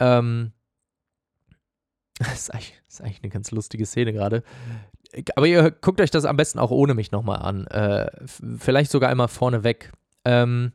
Ähm, 0.00 0.52
das, 2.18 2.34
ist 2.34 2.54
eigentlich, 2.54 2.80
das 2.86 2.94
ist 2.94 3.00
eigentlich 3.02 3.22
eine 3.22 3.30
ganz 3.30 3.50
lustige 3.50 3.84
Szene 3.84 4.12
gerade. 4.12 4.42
Aber 5.36 5.46
ihr 5.46 5.70
guckt 5.70 6.00
euch 6.00 6.10
das 6.10 6.24
am 6.24 6.36
besten 6.36 6.58
auch 6.58 6.70
ohne 6.70 6.94
mich 6.94 7.12
nochmal 7.12 7.40
an. 7.40 7.66
Äh, 7.66 8.10
vielleicht 8.58 8.90
sogar 8.90 9.10
einmal 9.10 9.28
vorneweg. 9.28 9.92
Ähm, 10.24 10.72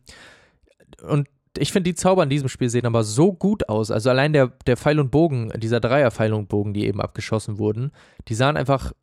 und 1.02 1.28
ich 1.58 1.72
finde, 1.72 1.90
die 1.90 1.96
Zauber 1.96 2.24
in 2.24 2.30
diesem 2.30 2.50
Spiel 2.50 2.70
sehen 2.70 2.86
aber 2.86 3.04
so 3.04 3.34
gut 3.34 3.70
aus. 3.70 3.92
Also 3.92 4.10
allein 4.10 4.34
der, 4.34 4.48
der 4.66 4.78
Pfeil 4.78 5.00
und 5.00 5.12
Bogen, 5.12 5.52
dieser 5.58 5.80
Dreier-Pfeil 5.80 6.34
und 6.34 6.50
Bogen, 6.50 6.74
die 6.74 6.86
eben 6.86 7.02
abgeschossen 7.02 7.58
wurden, 7.58 7.92
die 8.28 8.36
sahen 8.36 8.58
einfach, 8.58 8.94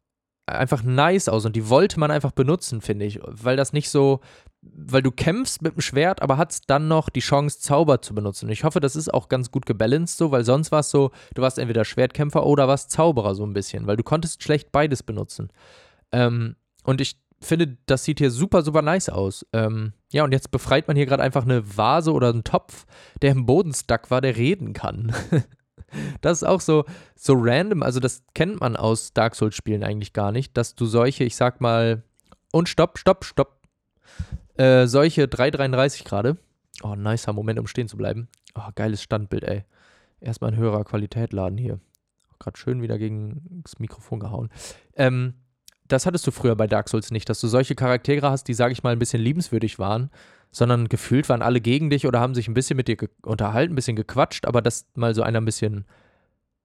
einfach 0.46 0.82
nice 0.82 1.28
aus 1.28 1.44
und 1.46 1.56
die 1.56 1.68
wollte 1.68 1.98
man 1.98 2.10
einfach 2.10 2.32
benutzen, 2.32 2.80
finde 2.80 3.04
ich. 3.04 3.20
Weil 3.24 3.56
das 3.56 3.72
nicht 3.72 3.90
so, 3.90 4.20
weil 4.62 5.02
du 5.02 5.10
kämpfst 5.10 5.62
mit 5.62 5.74
dem 5.74 5.80
Schwert, 5.80 6.22
aber 6.22 6.36
hast 6.36 6.68
dann 6.68 6.88
noch 6.88 7.08
die 7.08 7.20
Chance, 7.20 7.60
Zauber 7.60 8.02
zu 8.02 8.14
benutzen. 8.14 8.46
Und 8.46 8.52
ich 8.52 8.64
hoffe, 8.64 8.80
das 8.80 8.96
ist 8.96 9.12
auch 9.12 9.28
ganz 9.28 9.50
gut 9.50 9.66
gebalanced 9.66 10.16
so, 10.16 10.30
weil 10.30 10.44
sonst 10.44 10.72
war 10.72 10.80
es 10.80 10.90
so, 10.90 11.10
du 11.34 11.42
warst 11.42 11.58
entweder 11.58 11.84
Schwertkämpfer 11.84 12.44
oder 12.44 12.68
warst 12.68 12.90
Zauberer 12.90 13.34
so 13.34 13.44
ein 13.44 13.52
bisschen, 13.52 13.86
weil 13.86 13.96
du 13.96 14.02
konntest 14.02 14.42
schlecht 14.42 14.72
beides 14.72 15.02
benutzen. 15.02 15.50
Ähm, 16.12 16.56
und 16.84 17.00
ich 17.00 17.16
finde, 17.46 17.76
das 17.86 18.04
sieht 18.04 18.18
hier 18.18 18.30
super, 18.30 18.62
super 18.62 18.82
nice 18.82 19.08
aus. 19.08 19.46
Ähm, 19.52 19.92
ja, 20.10 20.24
und 20.24 20.32
jetzt 20.32 20.50
befreit 20.50 20.88
man 20.88 20.96
hier 20.96 21.06
gerade 21.06 21.22
einfach 21.22 21.44
eine 21.44 21.76
Vase 21.76 22.12
oder 22.12 22.28
einen 22.28 22.44
Topf, 22.44 22.86
der 23.22 23.32
im 23.32 23.46
Boden 23.46 23.72
stuck 23.72 24.10
war, 24.10 24.20
der 24.20 24.36
reden 24.36 24.72
kann. 24.72 25.12
das 26.20 26.42
ist 26.42 26.48
auch 26.48 26.60
so, 26.60 26.84
so 27.14 27.34
random. 27.36 27.82
Also, 27.82 28.00
das 28.00 28.22
kennt 28.34 28.60
man 28.60 28.76
aus 28.76 29.12
Dark 29.12 29.34
Souls-Spielen 29.34 29.84
eigentlich 29.84 30.12
gar 30.12 30.32
nicht, 30.32 30.56
dass 30.56 30.74
du 30.74 30.86
solche, 30.86 31.24
ich 31.24 31.36
sag 31.36 31.60
mal, 31.60 32.02
und 32.52 32.68
stopp, 32.68 32.98
stopp, 32.98 33.24
stopp. 33.24 33.60
Äh, 34.56 34.86
solche 34.86 35.26
333 35.26 36.04
gerade. 36.04 36.36
Oh, 36.82 36.94
nicer 36.94 37.32
Moment, 37.32 37.58
um 37.58 37.66
stehen 37.66 37.88
zu 37.88 37.96
bleiben. 37.96 38.28
Oh, 38.54 38.70
geiles 38.74 39.02
Standbild, 39.02 39.44
ey. 39.44 39.64
Erstmal 40.20 40.52
in 40.52 40.58
höherer 40.58 40.84
Qualität 40.84 41.32
laden 41.32 41.58
hier. 41.58 41.80
Gerade 42.38 42.56
schön 42.56 42.82
wieder 42.82 42.98
gegen 42.98 43.62
das 43.64 43.78
Mikrofon 43.78 44.20
gehauen. 44.20 44.50
Ähm, 44.94 45.34
das 45.88 46.06
hattest 46.06 46.26
du 46.26 46.30
früher 46.30 46.56
bei 46.56 46.66
Dark 46.66 46.88
Souls 46.88 47.10
nicht, 47.10 47.28
dass 47.28 47.40
du 47.40 47.48
solche 47.48 47.74
Charaktere 47.74 48.30
hast, 48.30 48.44
die, 48.44 48.54
sag 48.54 48.72
ich 48.72 48.82
mal, 48.82 48.92
ein 48.92 48.98
bisschen 48.98 49.22
liebenswürdig 49.22 49.78
waren, 49.78 50.10
sondern 50.50 50.88
gefühlt 50.88 51.28
waren 51.28 51.42
alle 51.42 51.60
gegen 51.60 51.90
dich 51.90 52.06
oder 52.06 52.20
haben 52.20 52.34
sich 52.34 52.48
ein 52.48 52.54
bisschen 52.54 52.76
mit 52.76 52.88
dir 52.88 52.96
unterhalten, 53.22 53.72
ein 53.72 53.76
bisschen 53.76 53.96
gequatscht, 53.96 54.46
aber 54.46 54.62
dass 54.62 54.86
mal 54.94 55.14
so 55.14 55.22
einer 55.22 55.40
ein 55.40 55.44
bisschen, 55.44 55.84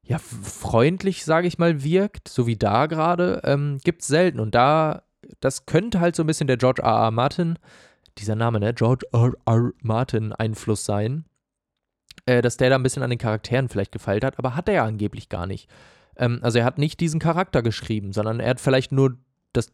ja, 0.04 0.20
freundlich, 0.20 1.26
sage 1.26 1.48
ich 1.48 1.58
mal, 1.58 1.84
wirkt, 1.84 2.28
so 2.28 2.48
wie 2.48 2.56
da 2.56 2.86
gerade, 2.86 3.42
ähm, 3.44 3.80
gibt 3.84 4.02
es 4.02 4.08
selten. 4.08 4.40
Und 4.40 4.56
da, 4.56 5.04
das 5.42 5.66
könnte 5.66 6.00
halt 6.00 6.16
so 6.16 6.24
ein 6.24 6.28
bisschen 6.28 6.48
der 6.48 6.58
George 6.58 6.82
R. 6.82 7.06
R. 7.06 7.12
Martin, 7.12 7.60
dieser 8.18 8.36
Name, 8.36 8.60
ne, 8.60 8.74
George 8.74 9.06
R. 9.12 9.34
R. 9.46 9.72
Martin 9.82 10.34
Einfluss 10.34 10.86
sein, 10.86 11.26
äh, 12.26 12.42
dass 12.42 12.58
der 12.58 12.70
da 12.70 12.76
ein 12.76 12.84
bisschen 12.84 13.04
an 13.04 13.10
den 13.10 13.20
Charakteren 13.20 13.70
vielleicht 13.70 13.92
gefeilt 13.92 14.24
hat, 14.24 14.40
aber 14.40 14.56
hat 14.56 14.70
er 14.70 14.76
ja 14.76 14.86
angeblich 14.86 15.30
gar 15.30 15.46
nicht. 15.46 15.68
Ähm, 16.20 16.40
also 16.44 16.60
er 16.60 16.66
hat 16.66 16.78
nicht 16.78 17.00
diesen 17.00 17.20
Charakter 17.20 17.64
geschrieben, 17.64 18.14
sondern 18.14 18.40
er 18.40 18.52
hat 18.52 18.60
vielleicht 18.60 18.92
nur 18.92 19.18
das 19.54 19.72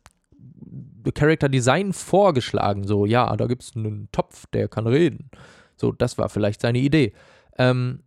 Character 1.14 1.50
Design 1.50 1.92
vorgeschlagen. 1.92 2.88
So, 2.88 3.06
ja, 3.06 3.36
da 3.36 3.48
gibt 3.48 3.64
es 3.64 3.76
einen 3.76 4.10
Topf, 4.12 4.46
der 4.54 4.70
kann 4.70 4.88
reden. 4.88 5.30
So, 5.76 5.92
das 5.92 6.18
war 6.18 6.30
vielleicht 6.30 6.62
seine 6.62 6.80
Idee. 6.80 7.14
Ähm, 7.58 8.04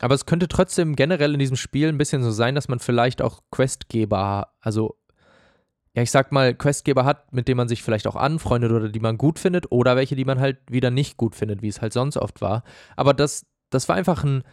aber 0.00 0.14
es 0.14 0.26
könnte 0.26 0.48
trotzdem 0.48 0.94
generell 0.96 1.32
in 1.32 1.40
diesem 1.40 1.56
Spiel 1.56 1.88
ein 1.88 1.98
bisschen 1.98 2.22
so 2.22 2.30
sein, 2.30 2.54
dass 2.54 2.68
man 2.68 2.78
vielleicht 2.78 3.22
auch 3.22 3.40
Questgeber, 3.50 4.48
also 4.60 4.96
ja, 5.94 6.02
ich 6.02 6.10
sag 6.10 6.30
mal, 6.30 6.54
Questgeber 6.54 7.04
hat, 7.04 7.32
mit 7.32 7.48
denen 7.48 7.56
man 7.56 7.68
sich 7.68 7.82
vielleicht 7.82 8.06
auch 8.06 8.14
anfreundet 8.14 8.70
oder 8.70 8.88
die 8.88 9.00
man 9.00 9.18
gut 9.18 9.38
findet 9.38 9.72
oder 9.72 9.96
welche, 9.96 10.14
die 10.14 10.24
man 10.24 10.38
halt 10.38 10.58
wieder 10.70 10.90
nicht 10.90 11.16
gut 11.16 11.34
findet, 11.34 11.62
wie 11.62 11.68
es 11.68 11.80
halt 11.80 11.92
sonst 11.92 12.16
oft 12.16 12.40
war. 12.40 12.62
Aber 12.94 13.14
das, 13.14 13.46
das 13.70 13.88
war 13.88 13.96
einfach 13.96 14.22
ein, 14.22 14.44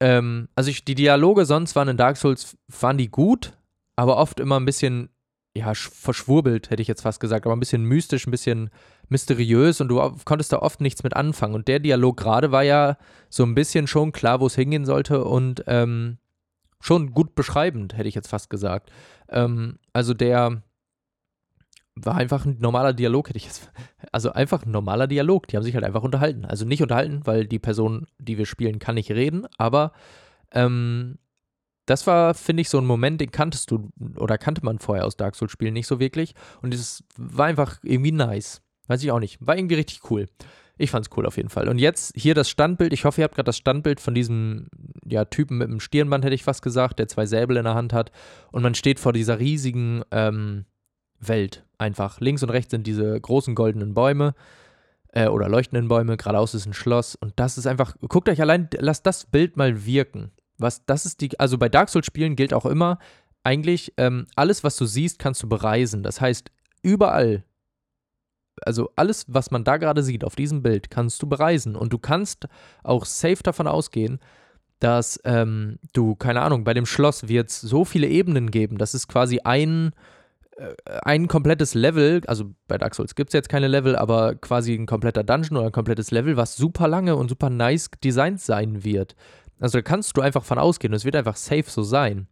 ähm, 0.00 0.48
also 0.54 0.70
ich, 0.70 0.84
die 0.84 0.94
Dialoge 0.94 1.46
sonst 1.46 1.76
waren 1.76 1.88
in 1.88 1.96
Dark 1.96 2.16
Souls, 2.16 2.56
waren 2.80 2.98
die 2.98 3.10
gut, 3.10 3.52
aber 3.96 4.16
oft 4.16 4.40
immer 4.40 4.58
ein 4.60 4.64
bisschen, 4.64 5.08
ja, 5.56 5.72
verschwurbelt, 5.74 6.70
hätte 6.70 6.82
ich 6.82 6.88
jetzt 6.88 7.02
fast 7.02 7.20
gesagt, 7.20 7.46
aber 7.46 7.56
ein 7.56 7.60
bisschen 7.60 7.84
mystisch, 7.84 8.26
ein 8.26 8.30
bisschen 8.30 8.70
mysteriös 9.08 9.80
und 9.80 9.88
du 9.88 10.16
konntest 10.24 10.52
da 10.52 10.58
oft 10.58 10.80
nichts 10.80 11.02
mit 11.02 11.14
anfangen. 11.14 11.54
Und 11.54 11.68
der 11.68 11.78
Dialog 11.78 12.16
gerade 12.16 12.52
war 12.52 12.62
ja 12.62 12.98
so 13.30 13.44
ein 13.44 13.54
bisschen 13.54 13.86
schon 13.86 14.12
klar, 14.12 14.40
wo 14.40 14.46
es 14.46 14.54
hingehen 14.54 14.84
sollte 14.84 15.24
und 15.24 15.64
ähm, 15.66 16.18
schon 16.80 17.12
gut 17.12 17.34
beschreibend, 17.34 17.96
hätte 17.96 18.08
ich 18.08 18.14
jetzt 18.14 18.28
fast 18.28 18.50
gesagt. 18.50 18.90
Ähm, 19.28 19.78
also 19.92 20.12
der, 20.12 20.62
war 21.96 22.14
einfach 22.14 22.44
ein 22.44 22.58
normaler 22.60 22.92
Dialog, 22.92 23.28
hätte 23.28 23.38
ich 23.38 23.46
jetzt. 23.46 23.72
Also 24.12 24.32
einfach 24.32 24.64
ein 24.64 24.70
normaler 24.70 25.06
Dialog. 25.06 25.48
Die 25.48 25.56
haben 25.56 25.64
sich 25.64 25.74
halt 25.74 25.84
einfach 25.84 26.02
unterhalten. 26.02 26.44
Also 26.44 26.64
nicht 26.64 26.82
unterhalten, 26.82 27.22
weil 27.24 27.46
die 27.46 27.58
Person, 27.58 28.06
die 28.18 28.38
wir 28.38 28.46
spielen, 28.46 28.78
kann 28.78 28.94
nicht 28.94 29.10
reden, 29.10 29.46
aber 29.58 29.92
ähm, 30.52 31.18
das 31.86 32.06
war, 32.06 32.34
finde 32.34 32.62
ich, 32.62 32.68
so 32.68 32.78
ein 32.78 32.86
Moment, 32.86 33.20
den 33.20 33.30
kanntest 33.30 33.70
du 33.70 33.90
oder 34.16 34.38
kannte 34.38 34.64
man 34.64 34.78
vorher 34.78 35.06
aus 35.06 35.16
Dark 35.16 35.36
Souls-Spielen 35.36 35.72
nicht 35.72 35.86
so 35.86 36.00
wirklich. 36.00 36.34
Und 36.60 36.74
es 36.74 37.04
war 37.16 37.46
einfach 37.46 37.78
irgendwie 37.82 38.12
nice. 38.12 38.60
Weiß 38.88 39.02
ich 39.02 39.10
auch 39.12 39.20
nicht. 39.20 39.38
War 39.40 39.56
irgendwie 39.56 39.76
richtig 39.76 40.10
cool. 40.10 40.26
Ich 40.78 40.90
fand's 40.90 41.10
cool 41.16 41.26
auf 41.26 41.36
jeden 41.36 41.48
Fall. 41.48 41.68
Und 41.68 41.78
jetzt 41.78 42.12
hier 42.16 42.34
das 42.34 42.50
Standbild. 42.50 42.92
Ich 42.92 43.04
hoffe, 43.04 43.20
ihr 43.20 43.24
habt 43.24 43.36
gerade 43.36 43.46
das 43.46 43.56
Standbild 43.56 44.00
von 44.00 44.14
diesem 44.14 44.68
ja, 45.06 45.24
Typen 45.24 45.58
mit 45.58 45.68
dem 45.68 45.80
Stirnband, 45.80 46.24
hätte 46.24 46.34
ich 46.34 46.42
fast 46.42 46.62
gesagt, 46.62 46.98
der 46.98 47.08
zwei 47.08 47.24
Säbel 47.24 47.56
in 47.56 47.64
der 47.64 47.74
Hand 47.74 47.92
hat. 47.92 48.10
Und 48.50 48.62
man 48.62 48.74
steht 48.74 49.00
vor 49.00 49.12
dieser 49.12 49.38
riesigen 49.38 50.02
ähm, 50.10 50.66
Welt 51.20 51.64
einfach. 51.78 52.20
Links 52.20 52.42
und 52.42 52.50
rechts 52.50 52.70
sind 52.70 52.86
diese 52.86 53.20
großen 53.20 53.54
goldenen 53.54 53.94
Bäume 53.94 54.34
äh, 55.12 55.28
oder 55.28 55.48
leuchtenden 55.48 55.88
Bäume, 55.88 56.16
geradeaus 56.16 56.54
ist 56.54 56.66
ein 56.66 56.74
Schloss 56.74 57.14
und 57.14 57.32
das 57.36 57.58
ist 57.58 57.66
einfach, 57.66 57.96
guckt 58.08 58.28
euch 58.28 58.40
allein, 58.40 58.68
lasst 58.78 59.06
das 59.06 59.26
Bild 59.26 59.56
mal 59.56 59.86
wirken. 59.86 60.30
Was, 60.58 60.84
das 60.86 61.06
ist 61.06 61.20
die, 61.20 61.38
also 61.38 61.58
bei 61.58 61.68
Dark 61.68 61.88
Souls 61.88 62.06
Spielen 62.06 62.36
gilt 62.36 62.54
auch 62.54 62.66
immer, 62.66 62.98
eigentlich, 63.46 63.92
ähm, 63.96 64.26
alles, 64.34 64.64
was 64.64 64.76
du 64.76 64.86
siehst, 64.86 65.20
kannst 65.20 65.42
du 65.42 65.48
bereisen. 65.48 66.02
Das 66.02 66.20
heißt, 66.20 66.50
überall, 66.82 67.44
also 68.62 68.90
alles, 68.96 69.24
was 69.28 69.50
man 69.52 69.62
da 69.62 69.76
gerade 69.76 70.02
sieht 70.02 70.24
auf 70.24 70.34
diesem 70.34 70.62
Bild, 70.62 70.90
kannst 70.90 71.22
du 71.22 71.28
bereisen. 71.28 71.76
Und 71.76 71.92
du 71.92 71.98
kannst 71.98 72.48
auch 72.82 73.04
safe 73.04 73.42
davon 73.44 73.68
ausgehen, 73.68 74.18
dass 74.80 75.20
ähm, 75.24 75.78
du, 75.92 76.16
keine 76.16 76.42
Ahnung, 76.42 76.64
bei 76.64 76.74
dem 76.74 76.86
Schloss 76.86 77.28
wird 77.28 77.50
es 77.50 77.60
so 77.60 77.84
viele 77.84 78.08
Ebenen 78.08 78.50
geben. 78.50 78.78
Das 78.78 78.94
ist 78.94 79.06
quasi 79.06 79.40
ein, 79.44 79.92
ein 81.02 81.28
komplettes 81.28 81.74
Level, 81.74 82.22
also 82.26 82.52
bei 82.66 82.78
Dark 82.78 82.94
Souls 82.94 83.14
gibt 83.14 83.30
es 83.30 83.34
jetzt 83.34 83.48
keine 83.48 83.68
Level, 83.68 83.94
aber 83.96 84.34
quasi 84.36 84.74
ein 84.74 84.86
kompletter 84.86 85.22
Dungeon 85.22 85.58
oder 85.58 85.66
ein 85.66 85.72
komplettes 85.72 86.10
Level, 86.10 86.36
was 86.36 86.56
super 86.56 86.88
lange 86.88 87.16
und 87.16 87.28
super 87.28 87.50
nice 87.50 87.90
designt 88.02 88.40
sein 88.40 88.82
wird. 88.84 89.16
Also 89.60 89.78
da 89.78 89.82
kannst 89.82 90.16
du 90.16 90.22
einfach 90.22 90.44
von 90.44 90.58
ausgehen 90.58 90.92
und 90.92 90.96
es 90.96 91.04
wird 91.04 91.16
einfach 91.16 91.36
safe 91.36 91.64
so 91.66 91.82
sein. 91.82 92.28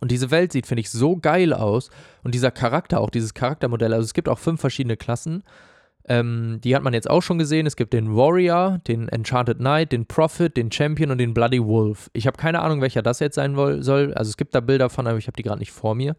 Und 0.00 0.10
diese 0.10 0.30
Welt 0.30 0.52
sieht, 0.52 0.66
finde 0.66 0.80
ich, 0.80 0.90
so 0.90 1.16
geil 1.16 1.52
aus. 1.52 1.90
Und 2.22 2.34
dieser 2.34 2.50
Charakter, 2.50 3.00
auch 3.00 3.10
dieses 3.10 3.34
Charaktermodell, 3.34 3.92
also 3.92 4.04
es 4.04 4.14
gibt 4.14 4.28
auch 4.28 4.38
fünf 4.38 4.60
verschiedene 4.60 4.96
Klassen. 4.96 5.42
Ähm, 6.08 6.60
die 6.62 6.74
hat 6.76 6.82
man 6.82 6.94
jetzt 6.94 7.08
auch 7.08 7.22
schon 7.22 7.38
gesehen. 7.38 7.66
Es 7.66 7.76
gibt 7.76 7.92
den 7.92 8.14
Warrior, 8.14 8.78
den 8.86 9.08
Enchanted 9.08 9.58
Knight, 9.58 9.92
den 9.92 10.06
Prophet, 10.06 10.56
den 10.56 10.70
Champion 10.70 11.10
und 11.10 11.18
den 11.18 11.34
Bloody 11.34 11.64
Wolf. 11.64 12.10
Ich 12.12 12.26
habe 12.26 12.36
keine 12.36 12.60
Ahnung, 12.60 12.80
welcher 12.80 13.02
das 13.02 13.20
jetzt 13.20 13.36
sein 13.36 13.54
soll. 13.82 14.12
Also 14.14 14.28
es 14.28 14.36
gibt 14.36 14.54
da 14.54 14.60
Bilder 14.60 14.90
von, 14.90 15.06
aber 15.06 15.18
ich 15.18 15.26
habe 15.26 15.36
die 15.36 15.42
gerade 15.42 15.60
nicht 15.60 15.72
vor 15.72 15.94
mir. 15.94 16.16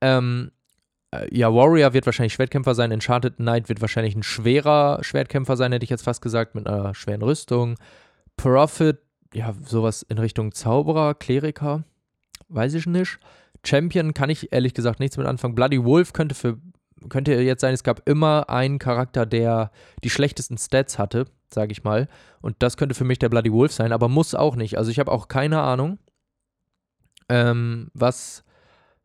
Ähm, 0.00 0.50
äh, 1.10 1.26
ja, 1.36 1.52
Warrior 1.52 1.92
wird 1.92 2.06
wahrscheinlich 2.06 2.34
Schwertkämpfer 2.34 2.74
sein, 2.74 2.92
Enchanted 2.92 3.36
Knight 3.36 3.68
wird 3.68 3.80
wahrscheinlich 3.80 4.14
ein 4.14 4.22
schwerer 4.22 4.98
Schwertkämpfer 5.02 5.56
sein, 5.56 5.72
hätte 5.72 5.84
ich 5.84 5.90
jetzt 5.90 6.04
fast 6.04 6.22
gesagt, 6.22 6.54
mit 6.54 6.66
einer 6.66 6.94
schweren 6.94 7.22
Rüstung. 7.22 7.76
Prophet, 8.36 8.98
ja, 9.32 9.54
sowas 9.64 10.02
in 10.02 10.18
Richtung 10.18 10.52
Zauberer, 10.52 11.14
Kleriker, 11.14 11.84
weiß 12.48 12.74
ich 12.74 12.86
nicht. 12.86 13.18
Champion 13.64 14.14
kann 14.14 14.30
ich 14.30 14.52
ehrlich 14.52 14.74
gesagt 14.74 15.00
nichts 15.00 15.16
mit 15.16 15.26
anfangen. 15.26 15.54
Bloody 15.54 15.82
Wolf 15.82 16.12
könnte 16.12 16.34
für 16.34 16.58
könnte 17.08 17.34
jetzt 17.34 17.60
sein, 17.60 17.74
es 17.74 17.84
gab 17.84 18.08
immer 18.08 18.48
einen 18.48 18.78
Charakter, 18.78 19.26
der 19.26 19.70
die 20.02 20.10
schlechtesten 20.10 20.58
Stats 20.58 20.98
hatte, 20.98 21.26
sage 21.52 21.72
ich 21.72 21.84
mal. 21.84 22.08
Und 22.40 22.56
das 22.60 22.76
könnte 22.76 22.94
für 22.94 23.04
mich 23.04 23.18
der 23.18 23.28
Bloody 23.28 23.52
Wolf 23.52 23.72
sein, 23.72 23.92
aber 23.92 24.08
muss 24.08 24.34
auch 24.34 24.56
nicht. 24.56 24.78
Also 24.78 24.90
ich 24.90 24.98
habe 24.98 25.12
auch 25.12 25.28
keine 25.28 25.60
Ahnung, 25.60 25.98
ähm, 27.28 27.90
was 27.94 28.44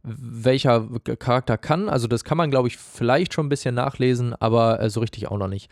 welcher 0.04 0.88
Charakter 1.20 1.58
kann. 1.58 1.90
Also 1.90 2.08
das 2.08 2.24
kann 2.24 2.38
man, 2.38 2.50
glaube 2.50 2.68
ich, 2.68 2.78
vielleicht 2.78 3.34
schon 3.34 3.46
ein 3.46 3.50
bisschen 3.50 3.76
nachlesen, 3.76 4.34
aber 4.40 4.80
äh, 4.80 4.90
so 4.90 5.00
richtig 5.00 5.28
auch 5.28 5.38
noch 5.38 5.48
nicht. 5.48 5.70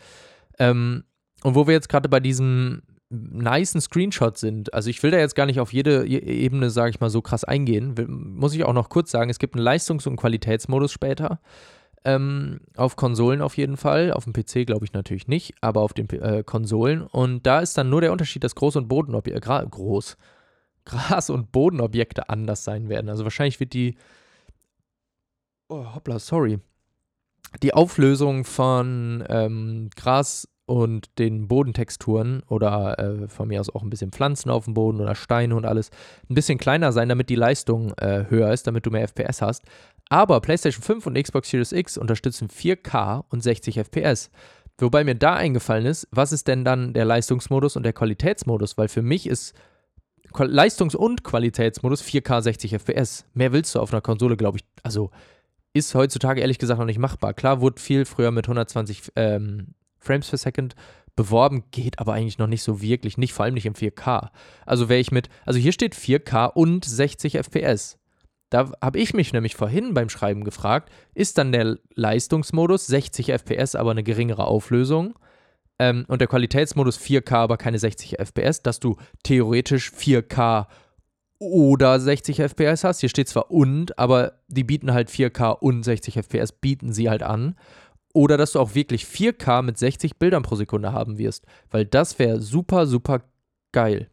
Ähm, 0.58 1.04
und 1.42 1.54
wo 1.54 1.66
wir 1.66 1.74
jetzt 1.74 1.88
gerade 1.88 2.08
bei 2.08 2.20
diesem 2.20 2.82
nicen 3.10 3.80
Screenshot 3.80 4.38
sind, 4.38 4.72
also 4.72 4.88
ich 4.88 5.02
will 5.02 5.10
da 5.10 5.18
jetzt 5.18 5.34
gar 5.34 5.46
nicht 5.46 5.58
auf 5.58 5.72
jede 5.72 6.06
e-, 6.06 6.44
Ebene, 6.44 6.70
sage 6.70 6.90
ich 6.90 7.00
mal, 7.00 7.10
so 7.10 7.22
krass 7.22 7.44
eingehen, 7.44 7.94
muss 8.08 8.54
ich 8.54 8.64
auch 8.64 8.72
noch 8.72 8.88
kurz 8.88 9.10
sagen, 9.10 9.30
es 9.30 9.38
gibt 9.38 9.54
einen 9.54 9.64
Leistungs- 9.64 10.06
und 10.06 10.16
Qualitätsmodus 10.16 10.92
später. 10.92 11.40
Ähm, 12.02 12.60
auf 12.76 12.96
Konsolen 12.96 13.42
auf 13.42 13.58
jeden 13.58 13.76
Fall, 13.76 14.12
auf 14.12 14.24
dem 14.24 14.32
PC 14.32 14.66
glaube 14.66 14.86
ich 14.86 14.94
natürlich 14.94 15.28
nicht, 15.28 15.54
aber 15.60 15.82
auf 15.82 15.92
den 15.92 16.08
äh, 16.08 16.42
Konsolen. 16.44 17.02
Und 17.02 17.46
da 17.46 17.60
ist 17.60 17.76
dann 17.76 17.90
nur 17.90 18.00
der 18.00 18.12
Unterschied, 18.12 18.42
dass 18.42 18.56
Groß- 18.56 18.78
und 18.78 18.88
Bodenobjekte, 18.88 19.52
äh, 19.52 19.66
groß, 19.68 20.16
Gras- 20.86 21.30
und 21.30 21.52
Bodenobjekte 21.52 22.30
anders 22.30 22.64
sein 22.64 22.88
werden. 22.88 23.10
Also 23.10 23.24
wahrscheinlich 23.24 23.60
wird 23.60 23.74
die 23.74 23.96
Oh, 25.70 25.86
hoppla, 25.94 26.18
sorry. 26.18 26.58
Die 27.62 27.74
Auflösung 27.74 28.44
von 28.44 29.24
ähm, 29.28 29.88
Gras 29.94 30.48
und 30.66 31.16
den 31.20 31.46
Bodentexturen 31.46 32.42
oder 32.48 32.98
äh, 32.98 33.28
von 33.28 33.46
mir 33.46 33.60
aus 33.60 33.72
auch 33.72 33.84
ein 33.84 33.88
bisschen 33.88 34.10
Pflanzen 34.10 34.50
auf 34.50 34.64
dem 34.64 34.74
Boden 34.74 35.00
oder 35.00 35.14
Steine 35.14 35.54
und 35.54 35.64
alles 35.66 35.90
ein 36.28 36.34
bisschen 36.34 36.58
kleiner 36.58 36.90
sein, 36.90 37.08
damit 37.08 37.28
die 37.28 37.36
Leistung 37.36 37.92
äh, 37.98 38.24
höher 38.28 38.52
ist, 38.52 38.66
damit 38.66 38.84
du 38.84 38.90
mehr 38.90 39.06
FPS 39.06 39.42
hast. 39.42 39.62
Aber 40.08 40.40
PlayStation 40.40 40.82
5 40.82 41.06
und 41.06 41.22
Xbox 41.22 41.50
Series 41.50 41.70
X 41.70 41.96
unterstützen 41.96 42.48
4K 42.48 43.22
und 43.28 43.40
60 43.40 43.78
FPS. 43.78 44.30
Wobei 44.76 45.04
mir 45.04 45.14
da 45.14 45.34
eingefallen 45.34 45.86
ist, 45.86 46.08
was 46.10 46.32
ist 46.32 46.48
denn 46.48 46.64
dann 46.64 46.94
der 46.94 47.04
Leistungsmodus 47.04 47.76
und 47.76 47.84
der 47.84 47.92
Qualitätsmodus? 47.92 48.76
Weil 48.76 48.88
für 48.88 49.02
mich 49.02 49.28
ist 49.28 49.54
Leistungs- 50.36 50.96
und 50.96 51.22
Qualitätsmodus 51.22 52.02
4K 52.02 52.42
60 52.42 52.74
FPS. 52.74 53.24
Mehr 53.34 53.52
willst 53.52 53.76
du 53.76 53.78
auf 53.78 53.92
einer 53.92 54.00
Konsole, 54.00 54.36
glaube 54.36 54.58
ich. 54.58 54.64
Also 54.82 55.10
ist 55.72 55.94
heutzutage 55.94 56.40
ehrlich 56.40 56.58
gesagt 56.58 56.78
noch 56.78 56.86
nicht 56.86 56.98
machbar. 56.98 57.34
Klar 57.34 57.60
wurde 57.60 57.80
viel 57.80 58.04
früher 58.04 58.30
mit 58.30 58.46
120 58.46 59.12
ähm, 59.16 59.74
Frames 59.98 60.28
per 60.28 60.38
Second 60.38 60.74
beworben, 61.16 61.64
geht 61.70 61.98
aber 61.98 62.14
eigentlich 62.14 62.38
noch 62.38 62.46
nicht 62.46 62.62
so 62.62 62.80
wirklich, 62.80 63.18
nicht 63.18 63.32
vor 63.32 63.44
allem 63.44 63.54
nicht 63.54 63.66
im 63.66 63.74
4K. 63.74 64.30
Also 64.64 64.88
wäre 64.88 65.00
ich 65.00 65.12
mit, 65.12 65.28
also 65.44 65.58
hier 65.58 65.72
steht 65.72 65.94
4K 65.94 66.52
und 66.52 66.84
60 66.84 67.36
FPS. 67.36 67.98
Da 68.48 68.72
habe 68.80 68.98
ich 68.98 69.14
mich 69.14 69.32
nämlich 69.32 69.54
vorhin 69.54 69.94
beim 69.94 70.08
Schreiben 70.08 70.44
gefragt, 70.44 70.90
ist 71.14 71.38
dann 71.38 71.52
der 71.52 71.78
Leistungsmodus 71.94 72.86
60 72.86 73.28
FPS, 73.32 73.76
aber 73.76 73.92
eine 73.92 74.02
geringere 74.02 74.44
Auflösung 74.44 75.14
ähm, 75.78 76.04
und 76.08 76.20
der 76.20 76.28
Qualitätsmodus 76.28 76.98
4K, 76.98 77.34
aber 77.34 77.56
keine 77.58 77.78
60 77.78 78.18
FPS, 78.18 78.62
dass 78.62 78.80
du 78.80 78.96
theoretisch 79.22 79.90
4K 79.90 80.66
oder 81.40 81.98
60 81.98 82.38
FPS 82.38 82.84
hast. 82.84 83.00
Hier 83.00 83.08
steht 83.08 83.28
zwar 83.28 83.50
und, 83.50 83.98
aber 83.98 84.34
die 84.46 84.62
bieten 84.62 84.92
halt 84.92 85.10
4K 85.10 85.58
und 85.58 85.82
60 85.82 86.16
FPS, 86.16 86.52
bieten 86.52 86.92
sie 86.92 87.10
halt 87.10 87.24
an. 87.24 87.56
Oder 88.12 88.36
dass 88.36 88.52
du 88.52 88.60
auch 88.60 88.74
wirklich 88.74 89.04
4K 89.04 89.62
mit 89.62 89.78
60 89.78 90.18
Bildern 90.18 90.42
pro 90.42 90.54
Sekunde 90.54 90.92
haben 90.92 91.18
wirst, 91.18 91.46
weil 91.70 91.84
das 91.84 92.18
wäre 92.18 92.40
super, 92.40 92.86
super 92.86 93.22
geil. 93.72 94.08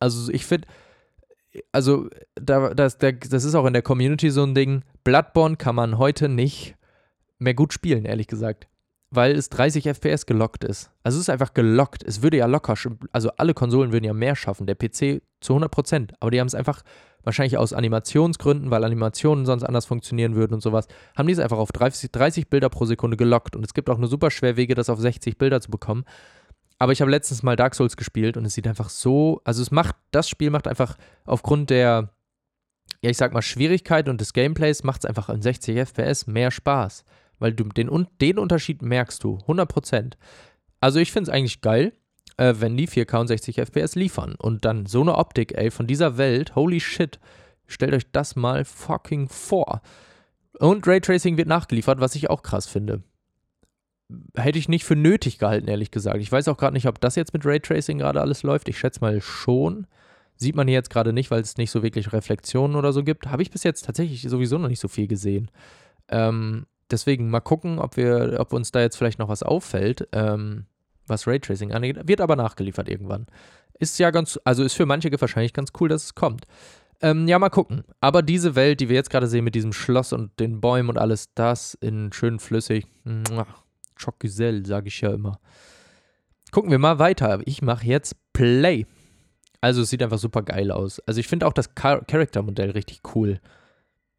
Also 0.00 0.32
ich 0.32 0.44
finde, 0.44 0.66
also 1.70 2.08
da, 2.34 2.74
das, 2.74 2.98
das 2.98 3.44
ist 3.44 3.54
auch 3.54 3.66
in 3.66 3.72
der 3.72 3.82
Community 3.82 4.30
so 4.30 4.42
ein 4.42 4.54
Ding. 4.54 4.82
Bloodborne 5.04 5.56
kann 5.56 5.74
man 5.74 5.98
heute 5.98 6.28
nicht 6.28 6.74
mehr 7.38 7.54
gut 7.54 7.72
spielen, 7.72 8.04
ehrlich 8.04 8.26
gesagt. 8.26 8.66
Weil 9.14 9.36
es 9.36 9.48
30 9.48 9.84
FPS 9.86 10.26
gelockt 10.26 10.64
ist. 10.64 10.90
Also 11.02 11.16
es 11.16 11.22
ist 11.22 11.30
einfach 11.30 11.54
gelockt. 11.54 12.02
Es 12.02 12.22
würde 12.22 12.38
ja 12.38 12.46
locker, 12.46 12.74
also 13.12 13.30
alle 13.36 13.54
Konsolen 13.54 13.92
würden 13.92 14.04
ja 14.04 14.12
mehr 14.12 14.34
schaffen. 14.34 14.66
Der 14.66 14.74
PC 14.74 15.22
zu 15.40 15.56
100%. 15.56 16.14
Aber 16.20 16.30
die 16.30 16.40
haben 16.40 16.48
es 16.48 16.54
einfach, 16.54 16.82
wahrscheinlich 17.24 17.58
aus 17.58 17.72
Animationsgründen, 17.72 18.70
weil 18.70 18.84
Animationen 18.84 19.46
sonst 19.46 19.64
anders 19.64 19.86
funktionieren 19.86 20.34
würden 20.34 20.54
und 20.54 20.62
sowas, 20.62 20.86
haben 21.16 21.26
die 21.26 21.32
es 21.32 21.38
einfach 21.38 21.58
auf 21.58 21.72
30, 21.72 22.10
30 22.12 22.48
Bilder 22.48 22.68
pro 22.68 22.84
Sekunde 22.84 23.16
gelockt. 23.16 23.56
Und 23.56 23.64
es 23.64 23.74
gibt 23.74 23.90
auch 23.90 23.98
nur 23.98 24.08
super 24.08 24.30
schwer 24.30 24.56
Wege, 24.56 24.74
das 24.74 24.90
auf 24.90 25.00
60 25.00 25.38
Bilder 25.38 25.60
zu 25.60 25.70
bekommen. 25.70 26.04
Aber 26.78 26.92
ich 26.92 27.00
habe 27.00 27.10
letztens 27.10 27.42
mal 27.42 27.56
Dark 27.56 27.74
Souls 27.74 27.96
gespielt 27.96 28.36
und 28.36 28.44
es 28.44 28.54
sieht 28.54 28.66
einfach 28.66 28.88
so, 28.88 29.40
also 29.44 29.62
es 29.62 29.70
macht, 29.70 29.96
das 30.10 30.28
Spiel 30.28 30.50
macht 30.50 30.66
einfach 30.66 30.96
aufgrund 31.24 31.70
der, 31.70 32.10
ja, 33.00 33.10
ich 33.10 33.16
sag 33.16 33.32
mal, 33.32 33.42
Schwierigkeit 33.42 34.08
und 34.08 34.20
des 34.20 34.32
Gameplays 34.32 34.82
macht 34.82 35.04
es 35.04 35.06
einfach 35.06 35.28
in 35.28 35.40
60 35.40 35.76
FPS 35.76 36.26
mehr 36.26 36.50
Spaß. 36.50 37.04
Weil 37.44 37.52
du 37.52 37.64
den, 37.64 37.90
den 38.22 38.38
Unterschied 38.38 38.80
merkst 38.80 39.22
du, 39.22 39.36
100%. 39.46 40.14
Also 40.80 40.98
ich 40.98 41.12
finde 41.12 41.28
es 41.28 41.36
eigentlich 41.36 41.60
geil, 41.60 41.92
äh, 42.38 42.54
wenn 42.56 42.74
die 42.74 42.88
4K 42.88 43.20
und 43.20 43.26
60 43.26 43.58
FPS 43.58 43.96
liefern. 43.96 44.34
Und 44.38 44.64
dann 44.64 44.86
so 44.86 45.02
eine 45.02 45.18
Optik, 45.18 45.52
ey, 45.52 45.70
von 45.70 45.86
dieser 45.86 46.16
Welt, 46.16 46.56
holy 46.56 46.80
shit. 46.80 47.20
Stellt 47.66 47.92
euch 47.92 48.10
das 48.12 48.34
mal 48.34 48.64
fucking 48.64 49.28
vor. 49.28 49.82
Und 50.58 50.86
Raytracing 50.86 51.36
wird 51.36 51.48
nachgeliefert, 51.48 52.00
was 52.00 52.14
ich 52.14 52.30
auch 52.30 52.42
krass 52.42 52.64
finde 52.64 53.02
hätte 54.36 54.58
ich 54.58 54.68
nicht 54.68 54.84
für 54.84 54.96
nötig 54.96 55.38
gehalten, 55.38 55.68
ehrlich 55.68 55.90
gesagt. 55.90 56.20
Ich 56.20 56.30
weiß 56.30 56.48
auch 56.48 56.56
gerade 56.56 56.74
nicht, 56.74 56.86
ob 56.86 57.00
das 57.00 57.16
jetzt 57.16 57.32
mit 57.32 57.44
Raytracing 57.44 57.98
gerade 57.98 58.20
alles 58.20 58.42
läuft. 58.42 58.68
Ich 58.68 58.78
schätze 58.78 59.00
mal 59.00 59.20
schon. 59.20 59.86
Sieht 60.36 60.56
man 60.56 60.66
hier 60.66 60.76
jetzt 60.76 60.90
gerade 60.90 61.12
nicht, 61.12 61.30
weil 61.30 61.42
es 61.42 61.56
nicht 61.56 61.70
so 61.70 61.82
wirklich 61.82 62.12
Reflexionen 62.12 62.76
oder 62.76 62.92
so 62.92 63.04
gibt. 63.04 63.26
Habe 63.28 63.42
ich 63.42 63.50
bis 63.50 63.64
jetzt 63.64 63.84
tatsächlich 63.84 64.22
sowieso 64.22 64.58
noch 64.58 64.68
nicht 64.68 64.80
so 64.80 64.88
viel 64.88 65.06
gesehen. 65.06 65.50
Ähm, 66.08 66.66
deswegen 66.94 67.30
mal 67.30 67.40
gucken, 67.40 67.78
ob 67.78 67.96
wir, 67.96 68.36
ob 68.38 68.52
uns 68.52 68.72
da 68.72 68.80
jetzt 68.80 68.96
vielleicht 68.96 69.18
noch 69.18 69.28
was 69.28 69.42
auffällt, 69.42 70.08
ähm, 70.12 70.66
was 71.06 71.26
Raytracing 71.26 71.72
angeht. 71.72 71.98
Wird 72.08 72.20
aber 72.20 72.36
nachgeliefert 72.36 72.88
irgendwann. 72.88 73.26
Ist 73.78 73.98
ja 73.98 74.10
ganz, 74.10 74.38
also 74.44 74.62
ist 74.62 74.74
für 74.74 74.86
manche 74.86 75.10
wahrscheinlich 75.20 75.52
ganz 75.52 75.72
cool, 75.80 75.88
dass 75.88 76.04
es 76.04 76.14
kommt. 76.14 76.46
Ähm, 77.02 77.28
ja, 77.28 77.38
mal 77.38 77.50
gucken. 77.50 77.84
Aber 78.00 78.22
diese 78.22 78.54
Welt, 78.54 78.80
die 78.80 78.88
wir 78.88 78.96
jetzt 78.96 79.10
gerade 79.10 79.26
sehen 79.26 79.44
mit 79.44 79.54
diesem 79.54 79.72
Schloss 79.72 80.12
und 80.12 80.38
den 80.40 80.60
Bäumen 80.60 80.88
und 80.88 80.98
alles, 80.98 81.34
das 81.34 81.74
in 81.74 82.12
schön 82.12 82.38
flüssig, 82.38 82.86
Choc-Güzel, 84.00 84.64
sage 84.64 84.88
ich 84.88 85.00
ja 85.00 85.12
immer. 85.12 85.38
Gucken 86.50 86.70
wir 86.70 86.78
mal 86.78 86.98
weiter. 86.98 87.40
Ich 87.44 87.62
mache 87.62 87.86
jetzt 87.86 88.16
Play. 88.32 88.86
Also 89.60 89.82
es 89.82 89.90
sieht 89.90 90.02
einfach 90.02 90.18
super 90.18 90.42
geil 90.42 90.70
aus. 90.70 91.00
Also 91.00 91.20
ich 91.20 91.26
finde 91.26 91.46
auch 91.46 91.52
das 91.52 91.70
Char 91.78 92.04
Charaktermodell 92.04 92.70
richtig 92.70 93.00
cool. 93.14 93.40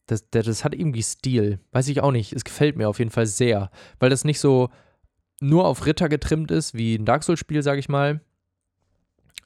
Das, 0.07 0.29
das, 0.29 0.63
hat 0.63 0.75
irgendwie 0.75 1.01
Stil. 1.01 1.59
Weiß 1.71 1.87
ich 1.87 2.01
auch 2.01 2.11
nicht. 2.11 2.33
Es 2.33 2.43
gefällt 2.43 2.77
mir 2.77 2.87
auf 2.87 2.99
jeden 2.99 3.11
Fall 3.11 3.25
sehr. 3.25 3.71
Weil 3.99 4.09
das 4.09 4.23
nicht 4.23 4.39
so 4.39 4.69
nur 5.39 5.65
auf 5.65 5.85
Ritter 5.85 6.09
getrimmt 6.09 6.51
ist, 6.51 6.73
wie 6.73 6.95
ein 6.95 7.05
Dark 7.05 7.23
Souls-Spiel, 7.23 7.63
sage 7.63 7.79
ich 7.79 7.89
mal. 7.89 8.21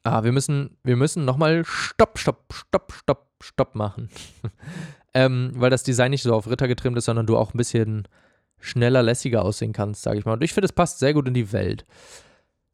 Ah, 0.04 0.24
wir 0.24 0.32
müssen, 0.32 0.78
wir 0.84 0.96
müssen 0.96 1.26
nochmal 1.26 1.64
Stopp, 1.66 2.20
Stopp, 2.20 2.54
Stopp, 2.54 2.94
Stopp, 2.94 3.28
Stopp 3.42 3.76
machen. 3.76 4.10
ähm, 5.14 5.52
weil 5.56 5.70
das 5.70 5.84
Design 5.84 6.12
nicht 6.12 6.24
so 6.24 6.34
auf 6.34 6.50
Ritter 6.50 6.68
getrimmt 6.68 6.98
ist, 6.98 7.06
sondern 7.06 7.26
du 7.26 7.38
auch 7.38 7.54
ein 7.54 7.58
bisschen 7.58 8.08
schneller, 8.60 9.02
lässiger 9.02 9.44
aussehen 9.44 9.74
kannst, 9.74 10.02
sage 10.02 10.20
ich 10.20 10.26
mal. 10.26 10.34
Und 10.34 10.44
ich 10.44 10.54
finde, 10.54 10.66
es 10.66 10.74
passt 10.74 11.00
sehr 11.00 11.14
gut 11.14 11.28
in 11.28 11.34
die 11.34 11.52
Welt. 11.52 11.86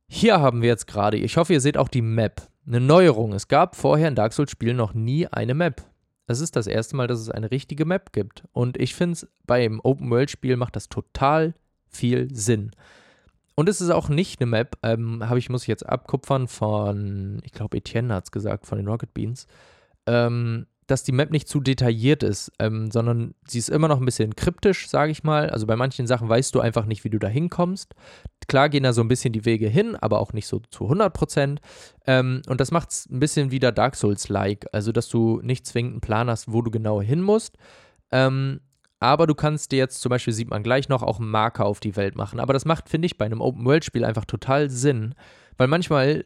Hier 0.07 0.39
haben 0.39 0.61
wir 0.61 0.69
jetzt 0.69 0.87
gerade, 0.87 1.17
ich 1.17 1.37
hoffe, 1.37 1.53
ihr 1.53 1.61
seht 1.61 1.77
auch 1.77 1.87
die 1.87 2.01
Map. 2.01 2.41
Eine 2.67 2.79
Neuerung. 2.79 3.33
Es 3.33 3.47
gab 3.47 3.75
vorher 3.75 4.07
in 4.07 4.15
Dark 4.15 4.33
Souls-Spielen 4.33 4.77
noch 4.77 4.93
nie 4.93 5.27
eine 5.27 5.53
Map. 5.53 5.83
Es 6.27 6.39
ist 6.39 6.55
das 6.55 6.67
erste 6.67 6.95
Mal, 6.95 7.07
dass 7.07 7.19
es 7.19 7.29
eine 7.29 7.51
richtige 7.51 7.85
Map 7.85 8.11
gibt. 8.11 8.43
Und 8.51 8.77
ich 8.77 8.95
finde 8.95 9.13
es, 9.13 9.27
beim 9.45 9.79
Open-World-Spiel 9.81 10.57
macht 10.57 10.75
das 10.75 10.89
total 10.89 11.53
viel 11.87 12.33
Sinn. 12.33 12.71
Und 13.55 13.69
es 13.69 13.79
ist 13.79 13.89
auch 13.89 14.09
nicht 14.09 14.41
eine 14.41 14.49
Map, 14.49 14.77
ähm, 14.83 15.27
habe 15.27 15.39
ich, 15.39 15.49
muss 15.49 15.61
ich 15.61 15.67
jetzt 15.67 15.87
abkupfern 15.87 16.47
von, 16.47 17.41
ich 17.43 17.53
glaube, 17.53 17.77
Etienne 17.77 18.13
hat 18.13 18.25
es 18.25 18.31
gesagt, 18.31 18.65
von 18.65 18.77
den 18.77 18.87
Rocket 18.87 19.13
Beans. 19.13 19.47
Ähm, 20.07 20.67
dass 20.87 21.03
die 21.03 21.11
Map 21.11 21.31
nicht 21.31 21.47
zu 21.47 21.59
detailliert 21.59 22.21
ist, 22.21 22.51
ähm, 22.59 22.91
sondern 22.91 23.33
sie 23.47 23.57
ist 23.57 23.69
immer 23.69 23.87
noch 23.87 23.99
ein 23.99 24.05
bisschen 24.05 24.35
kryptisch, 24.35 24.87
sage 24.87 25.11
ich 25.11 25.23
mal. 25.23 25.49
Also 25.49 25.65
bei 25.65 25.75
manchen 25.75 26.05
Sachen 26.05 26.29
weißt 26.29 26.53
du 26.53 26.59
einfach 26.59 26.85
nicht, 26.85 27.03
wie 27.03 27.09
du 27.09 27.17
da 27.17 27.27
hinkommst. 27.27 27.95
Klar 28.47 28.69
gehen 28.69 28.83
da 28.83 28.93
so 28.93 29.01
ein 29.01 29.07
bisschen 29.07 29.33
die 29.33 29.45
Wege 29.45 29.67
hin, 29.67 29.95
aber 29.95 30.19
auch 30.19 30.33
nicht 30.33 30.47
so 30.47 30.61
zu 30.69 30.83
100 30.83 31.11
Prozent. 31.11 31.61
Ähm, 32.05 32.43
und 32.47 32.61
das 32.61 32.71
macht 32.71 32.91
es 32.91 33.09
ein 33.09 33.19
bisschen 33.19 33.51
wieder 33.51 33.71
Dark 33.71 33.95
Souls-like. 33.95 34.67
Also, 34.71 34.91
dass 34.91 35.09
du 35.09 35.41
nicht 35.43 35.65
zwingend 35.65 35.93
einen 35.93 36.01
Plan 36.01 36.29
hast, 36.29 36.51
wo 36.51 36.61
du 36.61 36.69
genau 36.69 37.01
hin 37.01 37.21
musst. 37.21 37.57
Ähm, 38.11 38.59
aber 38.99 39.27
du 39.27 39.35
kannst 39.35 39.71
dir 39.71 39.77
jetzt 39.77 40.01
zum 40.01 40.11
Beispiel, 40.11 40.33
sieht 40.33 40.49
man 40.49 40.63
gleich 40.63 40.87
noch, 40.87 41.03
auch 41.03 41.19
einen 41.19 41.29
Marker 41.29 41.65
auf 41.65 41.79
die 41.79 41.95
Welt 41.95 42.15
machen. 42.15 42.39
Aber 42.39 42.53
das 42.53 42.65
macht, 42.65 42.89
finde 42.89 43.07
ich, 43.07 43.17
bei 43.17 43.25
einem 43.25 43.41
Open-World-Spiel 43.41 44.05
einfach 44.05 44.25
total 44.25 44.69
Sinn, 44.69 45.15
weil 45.57 45.67
manchmal 45.67 46.25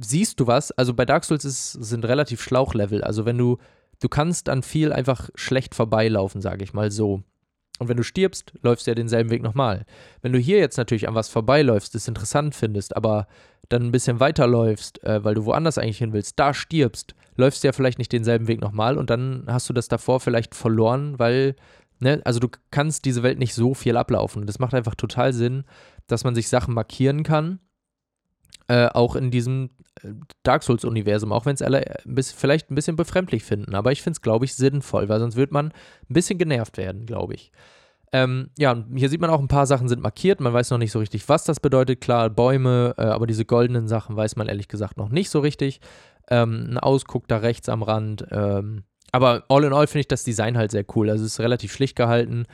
siehst 0.00 0.40
du 0.40 0.46
was. 0.46 0.72
Also 0.72 0.94
bei 0.94 1.04
Dark 1.04 1.24
Souls 1.24 1.44
ist, 1.44 1.72
sind 1.72 2.04
relativ 2.04 2.42
Schlauchlevel. 2.42 3.02
Also 3.02 3.24
wenn 3.24 3.38
du, 3.38 3.58
du 4.00 4.08
kannst 4.08 4.48
an 4.48 4.62
viel 4.62 4.92
einfach 4.92 5.30
schlecht 5.34 5.74
vorbeilaufen, 5.74 6.40
sage 6.40 6.64
ich 6.64 6.72
mal 6.72 6.90
so. 6.90 7.22
Und 7.78 7.88
wenn 7.88 7.96
du 7.96 8.02
stirbst, 8.02 8.52
läufst 8.60 8.86
du 8.86 8.90
ja 8.90 8.94
denselben 8.94 9.30
Weg 9.30 9.42
nochmal. 9.42 9.86
Wenn 10.20 10.32
du 10.32 10.38
hier 10.38 10.58
jetzt 10.58 10.76
natürlich 10.76 11.08
an 11.08 11.14
was 11.14 11.30
vorbeiläufst, 11.30 11.94
es 11.94 12.08
interessant 12.08 12.54
findest, 12.54 12.94
aber 12.94 13.26
dann 13.70 13.84
ein 13.84 13.92
bisschen 13.92 14.20
weiterläufst, 14.20 15.02
äh, 15.02 15.24
weil 15.24 15.34
du 15.34 15.46
woanders 15.46 15.78
eigentlich 15.78 15.98
hin 15.98 16.12
willst, 16.12 16.38
da 16.38 16.52
stirbst, 16.52 17.14
läufst 17.36 17.62
du 17.62 17.68
ja 17.68 17.72
vielleicht 17.72 17.98
nicht 17.98 18.12
denselben 18.12 18.48
Weg 18.48 18.60
nochmal 18.60 18.98
und 18.98 19.08
dann 19.08 19.44
hast 19.46 19.68
du 19.70 19.72
das 19.72 19.88
davor 19.88 20.20
vielleicht 20.20 20.54
verloren, 20.54 21.18
weil, 21.18 21.56
ne, 22.00 22.20
also 22.24 22.38
du 22.38 22.48
kannst 22.70 23.06
diese 23.06 23.22
Welt 23.22 23.38
nicht 23.38 23.54
so 23.54 23.72
viel 23.72 23.96
ablaufen. 23.96 24.46
Das 24.46 24.58
macht 24.58 24.74
einfach 24.74 24.94
total 24.94 25.32
Sinn, 25.32 25.64
dass 26.06 26.22
man 26.24 26.34
sich 26.34 26.50
Sachen 26.50 26.74
markieren 26.74 27.22
kann 27.22 27.60
äh, 28.70 28.88
auch 28.94 29.16
in 29.16 29.32
diesem 29.32 29.70
äh, 30.04 30.10
Dark 30.44 30.62
Souls-Universum, 30.62 31.32
auch 31.32 31.44
wenn 31.44 31.54
es 31.54 31.62
alle 31.62 31.84
äh, 31.84 32.22
vielleicht 32.22 32.70
ein 32.70 32.76
bisschen 32.76 32.94
befremdlich 32.94 33.42
finden. 33.42 33.74
Aber 33.74 33.90
ich 33.90 34.00
finde 34.00 34.12
es, 34.12 34.22
glaube 34.22 34.44
ich, 34.44 34.54
sinnvoll, 34.54 35.08
weil 35.08 35.18
sonst 35.18 35.34
wird 35.34 35.50
man 35.50 35.66
ein 35.66 36.14
bisschen 36.14 36.38
genervt 36.38 36.76
werden, 36.78 37.04
glaube 37.04 37.34
ich. 37.34 37.50
Ähm, 38.12 38.50
ja, 38.56 38.84
hier 38.94 39.08
sieht 39.08 39.20
man 39.20 39.30
auch, 39.30 39.40
ein 39.40 39.48
paar 39.48 39.66
Sachen 39.66 39.88
sind 39.88 40.00
markiert. 40.00 40.40
Man 40.40 40.52
weiß 40.52 40.70
noch 40.70 40.78
nicht 40.78 40.92
so 40.92 41.00
richtig, 41.00 41.28
was 41.28 41.42
das 41.42 41.58
bedeutet. 41.58 42.00
Klar, 42.00 42.30
Bäume, 42.30 42.94
äh, 42.96 43.02
aber 43.02 43.26
diese 43.26 43.44
goldenen 43.44 43.88
Sachen 43.88 44.14
weiß 44.14 44.36
man 44.36 44.46
ehrlich 44.46 44.68
gesagt 44.68 44.96
noch 44.96 45.08
nicht 45.08 45.30
so 45.30 45.40
richtig. 45.40 45.80
Ähm, 46.28 46.68
ein 46.70 46.78
Ausguck 46.78 47.26
da 47.26 47.38
rechts 47.38 47.68
am 47.68 47.82
Rand. 47.82 48.24
Ähm, 48.30 48.84
aber 49.10 49.46
all 49.48 49.64
in 49.64 49.72
all 49.72 49.88
finde 49.88 50.02
ich 50.02 50.08
das 50.08 50.22
Design 50.22 50.56
halt 50.56 50.70
sehr 50.70 50.84
cool. 50.94 51.10
Also 51.10 51.24
es 51.24 51.32
ist 51.32 51.40
relativ 51.40 51.72
schlicht 51.72 51.96
gehalten. 51.96 52.46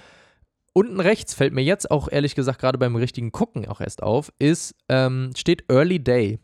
Unten 0.76 1.00
rechts 1.00 1.32
fällt 1.32 1.54
mir 1.54 1.62
jetzt 1.62 1.90
auch 1.90 2.06
ehrlich 2.12 2.34
gesagt 2.34 2.58
gerade 2.58 2.76
beim 2.76 2.96
richtigen 2.96 3.32
Gucken 3.32 3.66
auch 3.66 3.80
erst 3.80 4.02
auf, 4.02 4.30
ist, 4.38 4.74
ähm, 4.90 5.30
steht 5.34 5.64
Early 5.70 6.04
Day. 6.04 6.38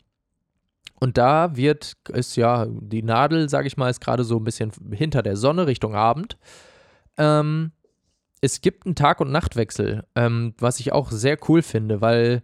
Und 0.99 1.19
da 1.19 1.55
wird, 1.55 1.97
ist 2.09 2.35
ja, 2.35 2.65
die 2.67 3.03
Nadel, 3.03 3.47
sage 3.47 3.67
ich 3.67 3.77
mal, 3.77 3.91
ist 3.91 4.01
gerade 4.01 4.23
so 4.23 4.37
ein 4.37 4.43
bisschen 4.43 4.71
hinter 4.91 5.21
der 5.21 5.35
Sonne 5.37 5.67
Richtung 5.67 5.93
Abend. 5.93 6.39
Ähm, 7.15 7.73
es 8.41 8.61
gibt 8.61 8.87
einen 8.87 8.95
Tag- 8.95 9.21
und 9.21 9.31
Nachtwechsel, 9.31 10.03
ähm, 10.15 10.55
was 10.57 10.79
ich 10.79 10.93
auch 10.93 11.11
sehr 11.11 11.37
cool 11.47 11.61
finde, 11.61 12.01
weil 12.01 12.41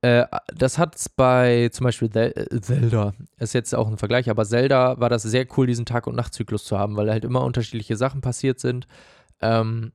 äh, 0.00 0.24
das 0.56 0.76
hat 0.76 0.96
es 0.96 1.08
bei 1.08 1.68
zum 1.68 1.84
Beispiel 1.84 2.10
äh, 2.16 2.60
Zelda, 2.60 3.14
ist 3.38 3.52
jetzt 3.52 3.76
auch 3.76 3.86
ein 3.86 3.96
Vergleich, 3.96 4.28
aber 4.28 4.44
Zelda 4.44 4.98
war 4.98 5.08
das 5.08 5.22
sehr 5.22 5.46
cool, 5.56 5.68
diesen 5.68 5.86
Tag- 5.86 6.08
und 6.08 6.16
Nachtzyklus 6.16 6.64
zu 6.64 6.76
haben, 6.76 6.96
weil 6.96 7.12
halt 7.12 7.24
immer 7.24 7.44
unterschiedliche 7.44 7.96
Sachen 7.96 8.22
passiert 8.22 8.58
sind. 8.58 8.88
Ähm, 9.40 9.92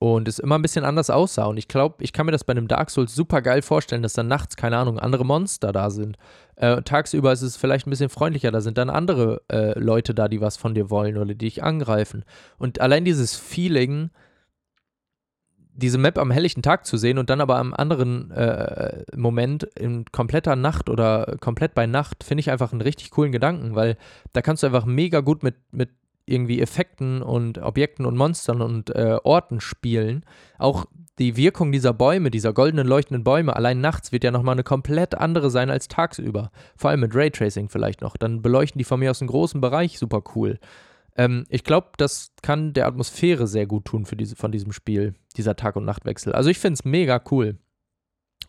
und 0.00 0.28
es 0.28 0.38
immer 0.38 0.56
ein 0.58 0.62
bisschen 0.62 0.86
anders 0.86 1.10
aussah. 1.10 1.44
Und 1.44 1.58
ich 1.58 1.68
glaube, 1.68 2.02
ich 2.02 2.14
kann 2.14 2.24
mir 2.24 2.32
das 2.32 2.44
bei 2.44 2.52
einem 2.52 2.68
Dark 2.68 2.88
Souls 2.88 3.14
super 3.14 3.42
geil 3.42 3.60
vorstellen, 3.60 4.02
dass 4.02 4.14
dann 4.14 4.28
nachts, 4.28 4.56
keine 4.56 4.78
Ahnung, 4.78 4.98
andere 4.98 5.26
Monster 5.26 5.72
da 5.72 5.90
sind. 5.90 6.16
Äh, 6.56 6.80
tagsüber 6.82 7.30
ist 7.32 7.42
es 7.42 7.58
vielleicht 7.58 7.86
ein 7.86 7.90
bisschen 7.90 8.08
freundlicher, 8.08 8.50
da 8.50 8.62
sind 8.62 8.78
dann 8.78 8.88
andere 8.88 9.42
äh, 9.52 9.78
Leute 9.78 10.14
da, 10.14 10.28
die 10.28 10.40
was 10.40 10.56
von 10.56 10.74
dir 10.74 10.88
wollen 10.88 11.18
oder 11.18 11.26
die 11.26 11.38
dich 11.38 11.62
angreifen. 11.62 12.24
Und 12.56 12.80
allein 12.80 13.04
dieses 13.04 13.36
Feeling, 13.36 14.08
diese 15.74 15.98
Map 15.98 16.16
am 16.16 16.30
helllichten 16.30 16.62
Tag 16.62 16.86
zu 16.86 16.96
sehen 16.96 17.18
und 17.18 17.28
dann 17.28 17.42
aber 17.42 17.58
am 17.58 17.74
anderen 17.74 18.30
äh, 18.30 19.04
Moment 19.14 19.64
in 19.64 20.06
kompletter 20.12 20.56
Nacht 20.56 20.88
oder 20.88 21.36
komplett 21.40 21.74
bei 21.74 21.86
Nacht, 21.86 22.24
finde 22.24 22.40
ich 22.40 22.50
einfach 22.50 22.72
einen 22.72 22.80
richtig 22.80 23.10
coolen 23.10 23.32
Gedanken, 23.32 23.74
weil 23.74 23.98
da 24.32 24.40
kannst 24.40 24.62
du 24.62 24.66
einfach 24.66 24.86
mega 24.86 25.20
gut 25.20 25.42
mit, 25.42 25.56
mit 25.72 25.90
irgendwie 26.30 26.60
Effekten 26.60 27.22
und 27.22 27.58
Objekten 27.58 28.06
und 28.06 28.16
Monstern 28.16 28.62
und 28.62 28.90
äh, 28.90 29.18
Orten 29.22 29.60
spielen. 29.60 30.24
Auch 30.58 30.86
die 31.18 31.36
Wirkung 31.36 31.70
dieser 31.70 31.92
Bäume, 31.92 32.30
dieser 32.30 32.52
goldenen 32.52 32.86
leuchtenden 32.86 33.24
Bäume, 33.24 33.54
allein 33.54 33.80
nachts 33.80 34.10
wird 34.10 34.24
ja 34.24 34.30
nochmal 34.30 34.54
eine 34.54 34.62
komplett 34.62 35.14
andere 35.14 35.50
sein 35.50 35.68
als 35.68 35.88
tagsüber. 35.88 36.50
Vor 36.76 36.90
allem 36.90 37.00
mit 37.00 37.14
Raytracing 37.14 37.68
vielleicht 37.68 38.00
noch. 38.00 38.16
Dann 38.16 38.40
beleuchten 38.40 38.78
die 38.78 38.84
von 38.84 39.00
mir 39.00 39.10
aus 39.10 39.20
einen 39.20 39.28
großen 39.28 39.60
Bereich 39.60 39.98
super 39.98 40.22
cool. 40.34 40.58
Ähm, 41.16 41.44
ich 41.50 41.64
glaube, 41.64 41.88
das 41.98 42.32
kann 42.42 42.72
der 42.72 42.86
Atmosphäre 42.86 43.46
sehr 43.46 43.66
gut 43.66 43.84
tun 43.84 44.06
für 44.06 44.16
diese, 44.16 44.36
von 44.36 44.50
diesem 44.50 44.72
Spiel, 44.72 45.14
dieser 45.36 45.56
Tag- 45.56 45.76
und 45.76 45.84
Nachtwechsel. 45.84 46.32
Also 46.32 46.48
ich 46.48 46.58
finde 46.58 46.74
es 46.74 46.84
mega 46.84 47.22
cool. 47.30 47.58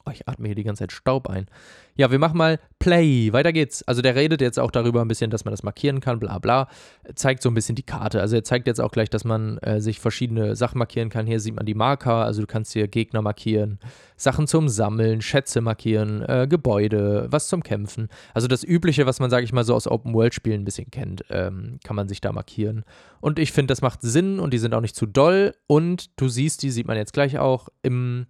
Oh, 0.06 0.12
ich 0.12 0.28
atme 0.28 0.48
hier 0.48 0.56
die 0.56 0.64
ganze 0.64 0.84
Zeit 0.84 0.92
Staub 0.92 1.30
ein. 1.30 1.48
Ja, 1.96 2.10
wir 2.10 2.20
machen 2.20 2.38
mal 2.38 2.60
Play. 2.80 3.32
Weiter 3.34 3.54
geht's. 3.54 3.84
Also 3.84 4.02
der 4.02 4.16
redet 4.16 4.42
jetzt 4.42 4.60
auch 4.60 4.72
darüber 4.72 5.02
ein 5.02 5.08
bisschen, 5.08 5.30
dass 5.30 5.46
man 5.46 5.52
das 5.52 5.62
markieren 5.62 6.00
kann, 6.00 6.20
bla 6.20 6.40
bla. 6.40 6.68
Zeigt 7.14 7.44
so 7.44 7.50
ein 7.50 7.54
bisschen 7.54 7.76
die 7.76 7.84
Karte. 7.84 8.22
Also 8.22 8.36
er 8.36 8.44
zeigt 8.44 8.66
jetzt 8.66 8.82
auch 8.82 8.92
gleich, 8.92 9.10
dass 9.10 9.24
man 9.24 9.58
äh, 9.60 9.80
sich 9.82 10.00
verschiedene 10.00 10.56
Sachen 10.56 10.80
markieren 10.80 11.10
kann. 11.10 11.28
Hier 11.28 11.40
sieht 11.40 11.56
man 11.56 11.66
die 11.66 11.76
Marker. 11.76 12.26
Also 12.26 12.42
du 12.42 12.48
kannst 12.48 12.74
hier 12.74 12.88
Gegner 12.88 13.22
markieren, 13.22 13.80
Sachen 14.16 14.48
zum 14.48 14.70
Sammeln, 14.70 15.22
Schätze 15.22 15.62
markieren, 15.62 16.24
äh, 16.24 16.48
Gebäude, 16.50 17.28
was 17.30 17.48
zum 17.48 17.62
Kämpfen. 17.62 18.08
Also 18.34 18.48
das 18.48 18.64
Übliche, 18.64 19.06
was 19.06 19.20
man, 19.20 19.30
sage 19.30 19.44
ich 19.44 19.54
mal, 19.54 19.64
so 19.64 19.76
aus 19.76 19.88
Open-World-Spielen 19.88 20.62
ein 20.62 20.66
bisschen 20.66 20.90
kennt, 20.90 21.26
ähm, 21.30 21.80
kann 21.84 21.96
man 21.96 22.08
sich 22.08 22.22
da 22.22 22.32
markieren. 22.32 22.84
Und 23.20 23.38
ich 23.38 23.52
finde, 23.52 23.72
das 23.72 23.82
macht 23.82 24.02
Sinn 24.02 24.40
und 24.40 24.54
die 24.54 24.58
sind 24.58 24.74
auch 24.74 24.82
nicht 24.82 24.96
zu 24.96 25.06
doll. 25.06 25.54
Und 25.68 26.20
du 26.20 26.28
siehst, 26.28 26.64
die 26.64 26.72
sieht 26.72 26.88
man 26.88 26.98
jetzt 26.98 27.14
gleich 27.14 27.38
auch 27.38 27.70
im 27.84 28.26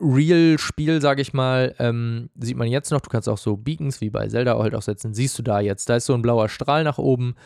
Real-Spiel, 0.00 1.00
sage 1.00 1.22
ich 1.22 1.32
mal, 1.32 1.74
ähm, 1.78 2.30
sieht 2.38 2.56
man 2.56 2.68
jetzt 2.68 2.90
noch, 2.90 3.00
du 3.00 3.10
kannst 3.10 3.28
auch 3.28 3.38
so 3.38 3.56
Beacons 3.56 4.00
wie 4.00 4.10
bei 4.10 4.26
Zelda 4.28 4.58
halt 4.58 4.74
auch 4.74 4.82
setzen, 4.82 5.14
siehst 5.14 5.38
du 5.38 5.42
da 5.42 5.60
jetzt, 5.60 5.88
da 5.88 5.96
ist 5.96 6.06
so 6.06 6.14
ein 6.14 6.22
blauer 6.22 6.48
Strahl 6.48 6.84
nach 6.84 6.98
oben, 6.98 7.36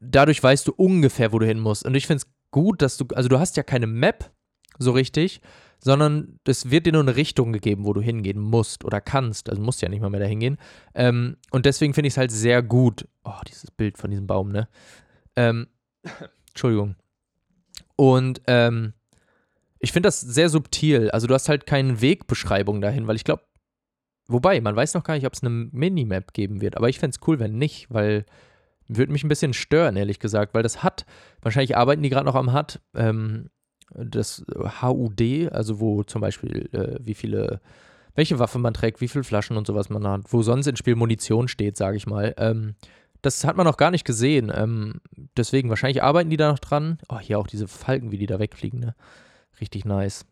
dadurch 0.00 0.42
weißt 0.42 0.66
du 0.66 0.72
ungefähr, 0.72 1.32
wo 1.32 1.38
du 1.38 1.46
hin 1.46 1.60
musst. 1.60 1.84
Und 1.84 1.94
ich 1.94 2.06
finde 2.06 2.24
es 2.24 2.32
gut, 2.50 2.82
dass 2.82 2.96
du, 2.96 3.06
also 3.14 3.28
du 3.28 3.38
hast 3.38 3.56
ja 3.56 3.62
keine 3.62 3.86
Map 3.86 4.30
so 4.78 4.92
richtig, 4.92 5.40
sondern 5.82 6.38
es 6.46 6.70
wird 6.70 6.86
dir 6.86 6.92
nur 6.92 7.02
eine 7.02 7.16
Richtung 7.16 7.52
gegeben, 7.52 7.84
wo 7.84 7.92
du 7.92 8.00
hingehen 8.00 8.38
musst 8.38 8.84
oder 8.84 9.00
kannst. 9.00 9.48
Also 9.48 9.62
musst 9.62 9.82
ja 9.82 9.88
nicht 9.88 10.00
mal 10.00 10.10
mehr 10.10 10.20
dahin 10.20 10.40
gehen. 10.40 10.58
Ähm, 10.94 11.36
und 11.50 11.66
deswegen 11.66 11.94
finde 11.94 12.08
ich 12.08 12.14
es 12.14 12.18
halt 12.18 12.30
sehr 12.30 12.62
gut. 12.62 13.08
Oh, 13.24 13.40
dieses 13.48 13.70
Bild 13.70 13.96
von 13.96 14.10
diesem 14.10 14.26
Baum, 14.26 14.52
ne? 14.52 14.68
Ähm, 15.36 15.68
Entschuldigung. 16.48 16.96
Und 17.96 18.42
ähm, 18.46 18.92
ich 19.80 19.92
finde 19.92 20.06
das 20.06 20.20
sehr 20.20 20.48
subtil. 20.48 21.10
Also 21.10 21.26
du 21.26 21.34
hast 21.34 21.48
halt 21.48 21.66
keine 21.66 22.00
Wegbeschreibung 22.00 22.80
dahin, 22.80 23.06
weil 23.06 23.16
ich 23.16 23.24
glaube, 23.24 23.42
wobei, 24.28 24.60
man 24.60 24.76
weiß 24.76 24.94
noch 24.94 25.02
gar 25.02 25.14
nicht, 25.14 25.26
ob 25.26 25.32
es 25.32 25.42
eine 25.42 25.50
Minimap 25.50 26.32
geben 26.32 26.60
wird. 26.60 26.76
Aber 26.76 26.88
ich 26.88 26.98
fände 26.98 27.16
es 27.18 27.26
cool, 27.26 27.40
wenn 27.40 27.58
nicht, 27.58 27.86
weil 27.90 28.26
würde 28.88 29.12
mich 29.12 29.24
ein 29.24 29.28
bisschen 29.28 29.54
stören, 29.54 29.96
ehrlich 29.96 30.18
gesagt, 30.18 30.52
weil 30.52 30.62
das 30.62 30.82
hat, 30.82 31.06
wahrscheinlich 31.42 31.76
arbeiten 31.76 32.02
die 32.02 32.10
gerade 32.10 32.26
noch 32.26 32.34
am 32.34 32.52
HUD, 32.52 32.80
ähm, 32.94 33.48
das 33.94 34.44
HUD, 34.82 35.50
also 35.52 35.80
wo 35.80 36.02
zum 36.02 36.20
Beispiel 36.20 36.68
äh, 36.72 36.96
wie 37.00 37.14
viele, 37.14 37.60
welche 38.14 38.38
Waffe 38.38 38.58
man 38.58 38.74
trägt, 38.74 39.00
wie 39.00 39.08
viele 39.08 39.24
Flaschen 39.24 39.56
und 39.56 39.66
sowas 39.66 39.90
man 39.90 40.06
hat, 40.06 40.32
wo 40.32 40.42
sonst 40.42 40.66
im 40.66 40.76
Spiel 40.76 40.96
Munition 40.96 41.48
steht, 41.48 41.76
sage 41.76 41.96
ich 41.96 42.06
mal. 42.06 42.34
Ähm, 42.36 42.74
das 43.22 43.44
hat 43.44 43.56
man 43.56 43.66
noch 43.66 43.76
gar 43.76 43.90
nicht 43.90 44.04
gesehen. 44.04 44.50
Ähm, 44.54 45.00
deswegen, 45.36 45.68
wahrscheinlich 45.68 46.02
arbeiten 46.02 46.30
die 46.30 46.36
da 46.36 46.50
noch 46.50 46.58
dran. 46.58 46.98
Oh, 47.08 47.18
hier 47.18 47.38
auch 47.38 47.46
diese 47.46 47.68
Falken, 47.68 48.10
wie 48.10 48.18
die 48.18 48.26
da 48.26 48.38
wegfliegen, 48.38 48.80
ne? 48.80 48.94
Richtig 49.60 49.84
nice. 49.84 50.24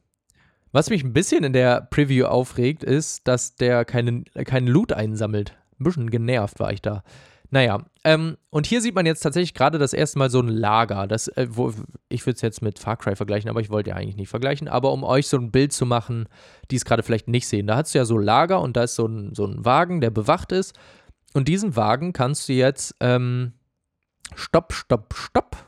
Was 0.73 0.91
mich 0.91 1.03
ein 1.03 1.13
bisschen 1.13 1.45
in 1.45 1.53
der 1.53 1.81
Preview 1.81 2.27
aufregt, 2.27 2.85
ist, 2.85 3.27
dass 3.27 3.57
der 3.57 3.85
keinen, 3.85 4.25
keinen 4.45 4.67
Loot 4.67 4.93
einsammelt. 4.93 5.57
Ein 5.81 5.85
bisschen 5.85 6.11
genervt 6.11 6.61
war 6.61 6.73
ich 6.73 6.83
da. 6.83 7.03
Naja, 7.51 7.83
ähm, 8.05 8.37
und 8.51 8.67
hier 8.67 8.83
sieht 8.83 8.95
man 8.95 9.07
jetzt 9.07 9.21
tatsächlich 9.21 9.55
gerade 9.55 9.79
das 9.79 9.95
erste 9.95 10.19
Mal 10.19 10.29
so 10.29 10.41
ein 10.41 10.49
Lager. 10.49 11.07
Das, 11.07 11.29
äh, 11.29 11.47
wo, 11.49 11.73
ich 12.11 12.27
würde 12.27 12.37
es 12.37 12.43
jetzt 12.43 12.61
mit 12.61 12.79
Far 12.79 12.99
Cry 12.99 13.17
vergleichen, 13.17 13.49
aber 13.49 13.61
ich 13.61 13.71
wollte 13.71 13.91
ja 13.91 13.97
eigentlich 13.97 14.17
nicht 14.17 14.29
vergleichen. 14.29 14.69
Aber 14.69 14.93
um 14.93 15.03
euch 15.03 15.29
so 15.29 15.39
ein 15.39 15.51
Bild 15.51 15.73
zu 15.73 15.87
machen, 15.87 16.29
die 16.71 16.77
es 16.77 16.85
gerade 16.85 17.03
vielleicht 17.03 17.29
nicht 17.29 17.49
sehen, 17.49 17.67
da 17.67 17.77
hast 17.77 17.95
du 17.95 17.99
ja 17.99 18.05
so 18.05 18.19
Lager 18.19 18.61
und 18.61 18.77
da 18.77 18.83
ist 18.83 18.97
so 18.97 19.07
ein, 19.07 19.35
so 19.35 19.47
ein 19.47 19.65
Wagen, 19.65 20.03
der 20.03 20.11
bewacht 20.11 20.53
ist. 20.53 20.79
Und 21.33 21.49
diesen 21.49 21.75
Wagen 21.75 22.13
kannst 22.13 22.49
du 22.51 22.53
jetzt, 22.53 22.95
ähm, 23.01 23.53
stopp, 24.35 24.75
stopp, 24.75 25.15
stopp, 25.15 25.68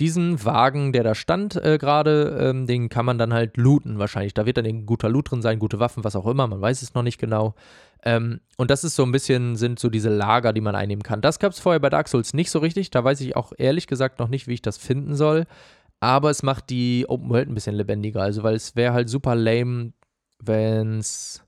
diesen 0.00 0.44
Wagen, 0.44 0.92
der 0.92 1.04
da 1.04 1.14
stand 1.14 1.56
äh, 1.56 1.78
gerade, 1.78 2.38
ähm, 2.40 2.66
den 2.66 2.88
kann 2.88 3.04
man 3.04 3.18
dann 3.18 3.32
halt 3.32 3.56
looten 3.56 3.98
wahrscheinlich. 3.98 4.34
Da 4.34 4.46
wird 4.46 4.56
dann 4.56 4.66
ein 4.66 4.86
guter 4.86 5.08
Loot 5.08 5.30
drin 5.30 5.42
sein, 5.42 5.58
gute 5.58 5.78
Waffen, 5.78 6.04
was 6.04 6.16
auch 6.16 6.26
immer, 6.26 6.46
man 6.46 6.60
weiß 6.60 6.82
es 6.82 6.94
noch 6.94 7.02
nicht 7.02 7.18
genau. 7.18 7.54
Ähm, 8.02 8.40
und 8.56 8.70
das 8.70 8.82
ist 8.82 8.96
so 8.96 9.02
ein 9.02 9.12
bisschen, 9.12 9.56
sind 9.56 9.78
so 9.78 9.90
diese 9.90 10.08
Lager, 10.08 10.52
die 10.52 10.62
man 10.62 10.74
einnehmen 10.74 11.02
kann. 11.02 11.20
Das 11.20 11.38
gab 11.38 11.52
es 11.52 11.60
vorher 11.60 11.80
bei 11.80 11.90
Dark 11.90 12.08
Souls 12.08 12.32
nicht 12.32 12.50
so 12.50 12.58
richtig. 12.60 12.90
Da 12.90 13.04
weiß 13.04 13.20
ich 13.20 13.36
auch 13.36 13.52
ehrlich 13.58 13.86
gesagt 13.86 14.18
noch 14.18 14.28
nicht, 14.28 14.46
wie 14.46 14.54
ich 14.54 14.62
das 14.62 14.78
finden 14.78 15.14
soll. 15.14 15.44
Aber 16.00 16.30
es 16.30 16.42
macht 16.42 16.70
die 16.70 17.04
Open 17.08 17.28
World 17.28 17.50
ein 17.50 17.54
bisschen 17.54 17.74
lebendiger. 17.74 18.22
Also, 18.22 18.42
weil 18.42 18.54
es 18.54 18.74
wäre 18.74 18.94
halt 18.94 19.10
super 19.10 19.34
lame, 19.34 19.92
wenn 20.42 20.98
es 20.98 21.44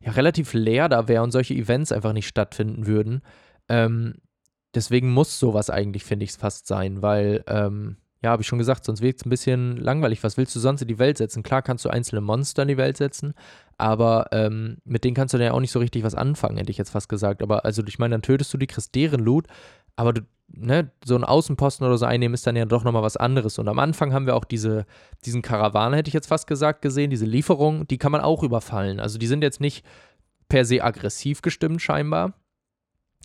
ja 0.00 0.12
relativ 0.12 0.54
leer 0.54 0.88
da 0.88 1.06
wäre 1.06 1.22
und 1.22 1.32
solche 1.32 1.54
Events 1.54 1.92
einfach 1.92 2.14
nicht 2.14 2.28
stattfinden 2.28 2.86
würden. 2.86 3.20
Ähm, 3.68 4.14
deswegen 4.74 5.10
muss 5.10 5.38
sowas 5.38 5.70
eigentlich, 5.70 6.04
finde 6.04 6.24
ich, 6.24 6.32
fast 6.32 6.66
sein, 6.66 7.02
weil, 7.02 7.44
ähm, 7.46 7.96
ja, 8.22 8.30
habe 8.30 8.42
ich 8.42 8.48
schon 8.48 8.58
gesagt, 8.58 8.84
sonst 8.84 9.00
wird 9.00 9.18
es 9.18 9.24
ein 9.24 9.30
bisschen 9.30 9.78
langweilig. 9.78 10.22
Was 10.22 10.36
willst 10.36 10.54
du 10.54 10.60
sonst 10.60 10.82
in 10.82 10.88
die 10.88 10.98
Welt 10.98 11.16
setzen? 11.16 11.42
Klar 11.42 11.62
kannst 11.62 11.84
du 11.86 11.88
einzelne 11.88 12.20
Monster 12.20 12.62
in 12.62 12.68
die 12.68 12.76
Welt 12.76 12.98
setzen, 12.98 13.32
aber 13.78 14.26
ähm, 14.32 14.76
mit 14.84 15.04
denen 15.04 15.14
kannst 15.14 15.32
du 15.32 15.38
dann 15.38 15.46
ja 15.46 15.52
auch 15.52 15.60
nicht 15.60 15.72
so 15.72 15.78
richtig 15.78 16.02
was 16.02 16.14
anfangen, 16.14 16.58
hätte 16.58 16.70
ich 16.70 16.78
jetzt 16.78 16.90
fast 16.90 17.08
gesagt. 17.08 17.42
Aber 17.42 17.64
also, 17.64 17.82
ich 17.86 17.98
meine, 17.98 18.12
dann 18.12 18.22
tötest 18.22 18.52
du 18.52 18.58
die, 18.58 18.66
kriegst 18.66 18.94
deren 18.94 19.20
Loot, 19.20 19.46
aber 19.96 20.12
du, 20.12 20.20
ne, 20.48 20.90
so 21.04 21.14
einen 21.14 21.24
Außenposten 21.24 21.86
oder 21.86 21.96
so 21.96 22.04
einnehmen 22.04 22.34
ist 22.34 22.46
dann 22.46 22.56
ja 22.56 22.66
doch 22.66 22.84
nochmal 22.84 23.02
was 23.02 23.16
anderes. 23.16 23.58
Und 23.58 23.68
am 23.68 23.78
Anfang 23.78 24.12
haben 24.12 24.26
wir 24.26 24.36
auch 24.36 24.44
diese, 24.44 24.84
diesen 25.24 25.40
Karawane, 25.42 25.96
hätte 25.96 26.08
ich 26.08 26.14
jetzt 26.14 26.28
fast 26.28 26.46
gesagt, 26.46 26.82
gesehen, 26.82 27.10
diese 27.10 27.24
Lieferung, 27.26 27.86
die 27.88 27.98
kann 27.98 28.12
man 28.12 28.20
auch 28.20 28.42
überfallen. 28.42 29.00
Also 29.00 29.18
die 29.18 29.26
sind 29.26 29.42
jetzt 29.42 29.60
nicht 29.60 29.84
per 30.48 30.66
se 30.66 30.84
aggressiv 30.84 31.40
gestimmt 31.40 31.80
scheinbar, 31.80 32.34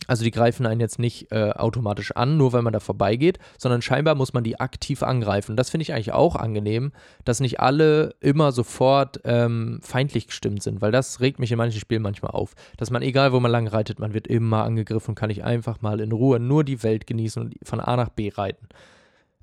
also 0.06 0.24
die 0.24 0.30
greifen 0.30 0.66
einen 0.66 0.80
jetzt 0.80 0.98
nicht 0.98 1.32
äh, 1.32 1.50
automatisch 1.50 2.12
an, 2.12 2.36
nur 2.36 2.52
weil 2.52 2.62
man 2.62 2.72
da 2.72 2.80
vorbeigeht, 2.80 3.38
sondern 3.58 3.82
scheinbar 3.82 4.14
muss 4.14 4.34
man 4.34 4.44
die 4.44 4.60
aktiv 4.60 5.02
angreifen. 5.02 5.56
Das 5.56 5.70
finde 5.70 5.82
ich 5.82 5.92
eigentlich 5.92 6.12
auch 6.12 6.36
angenehm, 6.36 6.92
dass 7.24 7.40
nicht 7.40 7.60
alle 7.60 8.14
immer 8.20 8.52
sofort 8.52 9.20
ähm, 9.24 9.80
feindlich 9.82 10.26
gestimmt 10.26 10.62
sind, 10.62 10.80
weil 10.80 10.92
das 10.92 11.20
regt 11.20 11.38
mich 11.38 11.50
in 11.50 11.58
manchen 11.58 11.80
Spielen 11.80 12.02
manchmal 12.02 12.32
auf. 12.32 12.54
Dass 12.76 12.90
man, 12.90 13.02
egal 13.02 13.32
wo 13.32 13.40
man 13.40 13.50
lang 13.50 13.66
reitet, 13.66 13.98
man 13.98 14.14
wird 14.14 14.26
immer 14.26 14.64
angegriffen 14.64 15.10
und 15.10 15.14
kann 15.14 15.30
ich 15.30 15.42
einfach 15.42 15.80
mal 15.80 16.00
in 16.00 16.12
Ruhe 16.12 16.38
nur 16.38 16.62
die 16.62 16.82
Welt 16.82 17.06
genießen 17.06 17.42
und 17.42 17.54
von 17.62 17.80
A 17.80 17.96
nach 17.96 18.10
B 18.10 18.30
reiten. 18.34 18.68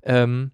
Ähm, 0.02 0.52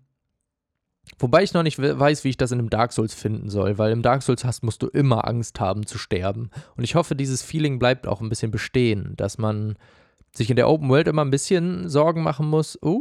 Wobei 1.18 1.42
ich 1.42 1.52
noch 1.52 1.62
nicht 1.62 1.78
weiß, 1.78 2.24
wie 2.24 2.30
ich 2.30 2.36
das 2.36 2.52
in 2.52 2.58
einem 2.58 2.70
Dark 2.70 2.92
Souls 2.92 3.14
finden 3.14 3.50
soll, 3.50 3.76
weil 3.78 3.92
im 3.92 4.02
Dark 4.02 4.22
Souls 4.22 4.44
hast, 4.44 4.62
musst 4.62 4.82
du 4.82 4.86
immer 4.86 5.26
Angst 5.28 5.60
haben 5.60 5.86
zu 5.86 5.98
sterben. 5.98 6.50
Und 6.76 6.84
ich 6.84 6.94
hoffe, 6.94 7.14
dieses 7.14 7.42
Feeling 7.42 7.78
bleibt 7.78 8.06
auch 8.06 8.20
ein 8.20 8.28
bisschen 8.28 8.50
bestehen, 8.50 9.14
dass 9.16 9.36
man 9.36 9.76
sich 10.32 10.48
in 10.48 10.56
der 10.56 10.68
Open 10.68 10.88
World 10.88 11.08
immer 11.08 11.24
ein 11.24 11.30
bisschen 11.30 11.88
Sorgen 11.88 12.22
machen 12.22 12.46
muss, 12.46 12.78
oh, 12.82 13.00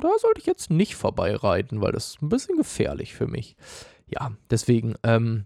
da 0.00 0.08
sollte 0.18 0.40
ich 0.40 0.46
jetzt 0.46 0.70
nicht 0.70 0.96
vorbeireiten, 0.96 1.80
weil 1.80 1.92
das 1.92 2.08
ist 2.08 2.22
ein 2.22 2.30
bisschen 2.30 2.56
gefährlich 2.56 3.14
für 3.14 3.26
mich. 3.26 3.56
Ja, 4.06 4.32
deswegen, 4.50 4.94
ähm, 5.02 5.44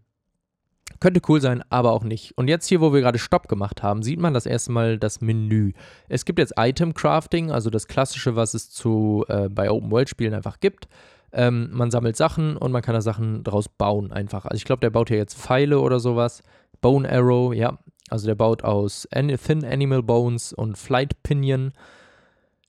könnte 1.00 1.20
cool 1.28 1.40
sein, 1.40 1.62
aber 1.70 1.92
auch 1.92 2.04
nicht. 2.04 2.36
Und 2.38 2.48
jetzt 2.48 2.66
hier, 2.66 2.80
wo 2.80 2.92
wir 2.92 3.00
gerade 3.00 3.18
Stopp 3.18 3.48
gemacht 3.48 3.82
haben, 3.82 4.02
sieht 4.02 4.20
man 4.20 4.32
das 4.32 4.46
erste 4.46 4.72
Mal 4.72 4.98
das 4.98 5.20
Menü. 5.20 5.72
Es 6.08 6.24
gibt 6.24 6.38
jetzt 6.38 6.54
Item 6.56 6.94
Crafting, 6.94 7.50
also 7.50 7.68
das 7.68 7.88
Klassische, 7.88 8.36
was 8.36 8.54
es 8.54 8.70
zu, 8.70 9.24
äh, 9.28 9.48
bei 9.48 9.70
Open 9.70 9.90
World 9.90 10.08
Spielen 10.08 10.34
einfach 10.34 10.60
gibt. 10.60 10.88
Ähm, 11.34 11.68
man 11.72 11.90
sammelt 11.90 12.16
Sachen 12.16 12.56
und 12.56 12.72
man 12.72 12.82
kann 12.82 12.94
da 12.94 13.02
Sachen 13.02 13.44
draus 13.44 13.68
bauen 13.68 14.12
einfach. 14.12 14.44
Also 14.44 14.56
ich 14.56 14.64
glaube, 14.64 14.80
der 14.80 14.90
baut 14.90 15.08
hier 15.08 15.18
jetzt 15.18 15.36
Pfeile 15.36 15.80
oder 15.80 16.00
sowas. 16.00 16.42
Bone 16.80 17.10
Arrow, 17.10 17.52
ja. 17.52 17.78
Also 18.08 18.26
der 18.26 18.34
baut 18.34 18.62
aus 18.64 19.08
Thin 19.12 19.64
Animal 19.64 20.02
Bones 20.02 20.52
und 20.52 20.78
Flight 20.78 21.22
Pinion. 21.22 21.72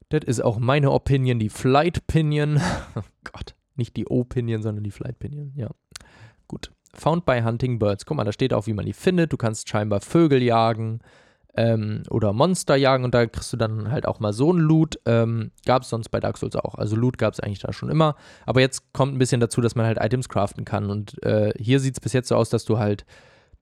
Das 0.09 0.23
ist 0.23 0.41
auch 0.43 0.57
meine 0.57 0.91
Opinion, 0.91 1.39
die 1.39 1.49
Flight 1.49 2.07
Pinion. 2.07 2.59
oh 2.95 3.01
Gott. 3.23 3.55
Nicht 3.75 3.97
die 3.97 4.05
O-Pinion, 4.07 4.61
sondern 4.61 4.83
die 4.83 4.91
Flight-Pinion, 4.91 5.53
ja. 5.55 5.69
Gut. 6.47 6.71
Found 6.93 7.25
by 7.25 7.41
Hunting 7.41 7.77
Birds. 7.77 8.05
Guck 8.05 8.17
mal, 8.17 8.23
da 8.23 8.31
steht 8.31 8.53
auch, 8.53 8.67
wie 8.67 8.73
man 8.73 8.85
die 8.85 8.93
findet. 8.93 9.33
Du 9.33 9.37
kannst 9.37 9.67
scheinbar 9.67 9.99
Vögel 9.99 10.41
jagen 10.41 10.99
ähm, 11.57 12.03
oder 12.09 12.33
Monster 12.33 12.75
jagen 12.75 13.03
und 13.03 13.13
da 13.13 13.25
kriegst 13.25 13.51
du 13.53 13.57
dann 13.57 13.91
halt 13.91 14.05
auch 14.05 14.19
mal 14.19 14.33
so 14.33 14.51
ein 14.51 14.59
Loot. 14.59 14.99
Ähm, 15.05 15.51
gab 15.65 15.83
es 15.83 15.89
sonst 15.89 16.09
bei 16.09 16.19
Dark 16.19 16.37
Souls 16.37 16.55
auch. 16.55 16.75
Also 16.75 16.95
Loot 16.95 17.17
gab 17.17 17.33
es 17.33 17.39
eigentlich 17.39 17.59
da 17.59 17.73
schon 17.73 17.89
immer. 17.89 18.15
Aber 18.45 18.61
jetzt 18.61 18.93
kommt 18.93 19.13
ein 19.13 19.17
bisschen 19.17 19.39
dazu, 19.39 19.61
dass 19.61 19.75
man 19.75 19.85
halt 19.85 19.97
Items 20.01 20.29
craften 20.29 20.65
kann. 20.65 20.89
Und 20.89 21.21
äh, 21.23 21.53
hier 21.57 21.79
sieht 21.79 21.95
es 21.95 21.99
bis 21.99 22.13
jetzt 22.13 22.29
so 22.29 22.35
aus, 22.35 22.49
dass 22.49 22.65
du 22.65 22.77
halt 22.77 23.05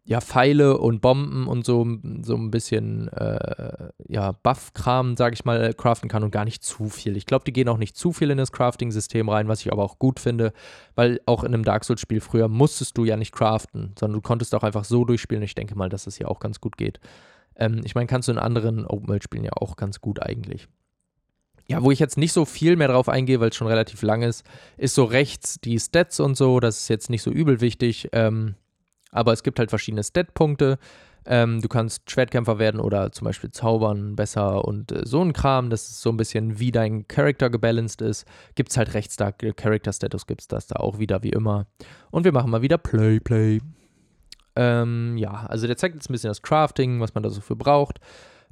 ja, 0.06 0.20
Pfeile 0.20 0.80
und 0.80 1.00
Bomben 1.00 1.48
und 1.48 1.66
so, 1.66 1.88
so 2.24 2.36
ein 2.36 2.52
bisschen 2.52 3.08
äh, 3.14 3.90
ja, 4.10 4.34
Buff-Kram, 4.34 5.16
sage 5.16 5.34
ich 5.34 5.46
mal, 5.46 5.74
craften 5.74 6.10
kann 6.10 6.24
und 6.24 6.32
gar 6.32 6.44
nicht 6.44 6.62
zu 6.62 6.90
viel. 6.90 7.16
Ich 7.16 7.26
glaube, 7.26 7.46
die 7.46 7.54
gehen 7.54 7.70
auch 7.70 7.78
nicht 7.78 7.96
zu 7.96 8.12
viel 8.12 8.30
in 8.30 8.38
das 8.38 8.52
Crafting-System 8.52 9.30
rein, 9.30 9.48
was 9.48 9.62
ich 9.62 9.72
aber 9.72 9.84
auch 9.84 10.00
gut 10.00 10.20
finde, 10.20 10.52
weil 10.96 11.22
auch 11.26 11.46
in 11.46 11.54
einem 11.54 11.64
Dark 11.64 11.86
Souls-Spiel 11.86 12.20
früher 12.20 12.50
musstest 12.50 12.98
du 12.98 13.06
ja 13.06 13.16
nicht 13.16 13.32
craften, 13.32 13.94
sondern 13.98 14.20
du 14.20 14.22
konntest 14.22 14.54
auch 14.56 14.64
einfach 14.64 14.84
so 14.84 15.06
durchspielen. 15.06 15.44
Ich 15.44 15.56
denke 15.56 15.76
mal, 15.76 15.88
dass 15.88 16.06
es 16.06 16.18
hier 16.18 16.30
auch 16.30 16.42
ganz 16.42 16.60
gut 16.60 16.76
geht. 16.76 17.00
Ähm, 17.56 17.82
ich 17.84 17.96
meine, 17.96 18.08
kannst 18.08 18.28
du 18.28 18.32
in 18.32 18.40
anderen 18.40 18.86
Open-World-Spielen 18.86 19.46
ja 19.46 19.54
auch 19.54 19.76
ganz 19.76 20.02
gut 20.02 20.22
eigentlich. 20.22 20.68
Ja, 21.68 21.82
wo 21.82 21.92
ich 21.92 22.00
jetzt 22.00 22.18
nicht 22.18 22.34
so 22.34 22.46
viel 22.46 22.76
mehr 22.76 22.90
drauf 22.90 23.08
eingehe, 23.08 23.40
weil 23.40 23.50
es 23.50 23.56
schon 23.56 23.68
relativ 23.68 24.02
lang 24.02 24.22
ist, 24.22 24.46
ist 24.78 24.96
so 24.96 25.06
rechts 25.06 25.60
die 25.62 25.80
Stats 25.80 26.20
und 26.20 26.36
so. 26.36 26.60
Das 26.60 26.78
ist 26.82 26.88
jetzt 26.90 27.10
nicht 27.10 27.24
so 27.24 27.32
übel 27.32 27.62
wichtig. 27.62 28.10
Ähm, 28.12 28.56
aber 29.12 29.32
es 29.32 29.44
gibt 29.44 29.60
halt 29.60 29.70
verschiedene 29.70 30.04
Stat-Punkte. 30.04 30.78
Ähm, 31.26 31.62
du 31.62 31.70
kannst 31.70 32.12
Schwertkämpfer 32.12 32.60
werden 32.60 32.82
oder 32.82 33.14
zum 33.14 33.26
Beispiel 33.26 33.52
zaubern 33.52 34.16
besser 34.16 34.66
und 34.66 34.92
äh, 34.92 35.06
so 35.06 35.22
ein 35.22 35.32
Kram. 35.32 35.70
Das 35.70 35.88
ist 35.88 36.02
so 36.02 36.10
ein 36.10 36.18
bisschen, 36.18 36.60
wie 36.60 36.72
dein 36.72 37.08
Charakter 37.08 37.50
gebalanced 37.50 38.02
ist. 38.02 38.26
Gibt 38.56 38.72
es 38.72 38.78
halt 38.78 38.94
recht 38.94 39.12
starke 39.14 39.54
Character-Status, 39.54 40.28
gibt 40.28 40.42
es 40.42 40.48
das 40.48 40.68
da 40.68 40.76
auch 40.78 41.00
wieder, 41.00 41.24
wie 41.24 41.30
immer. 41.30 41.68
Und 42.12 42.26
wir 42.26 42.34
machen 42.34 42.52
mal 42.52 42.62
wieder 42.62 42.78
Play, 42.78 43.22
Play. 43.22 43.62
Ähm, 44.56 45.18
ja, 45.18 45.46
also 45.48 45.68
der 45.68 45.78
zeigt 45.78 45.96
jetzt 45.96 46.10
ein 46.10 46.14
bisschen 46.14 46.30
das 46.30 46.42
Crafting, 46.42 47.00
was 47.00 47.14
man 47.14 47.24
da 47.24 47.30
so 47.30 47.42
für 47.42 47.56
braucht. 47.56 48.00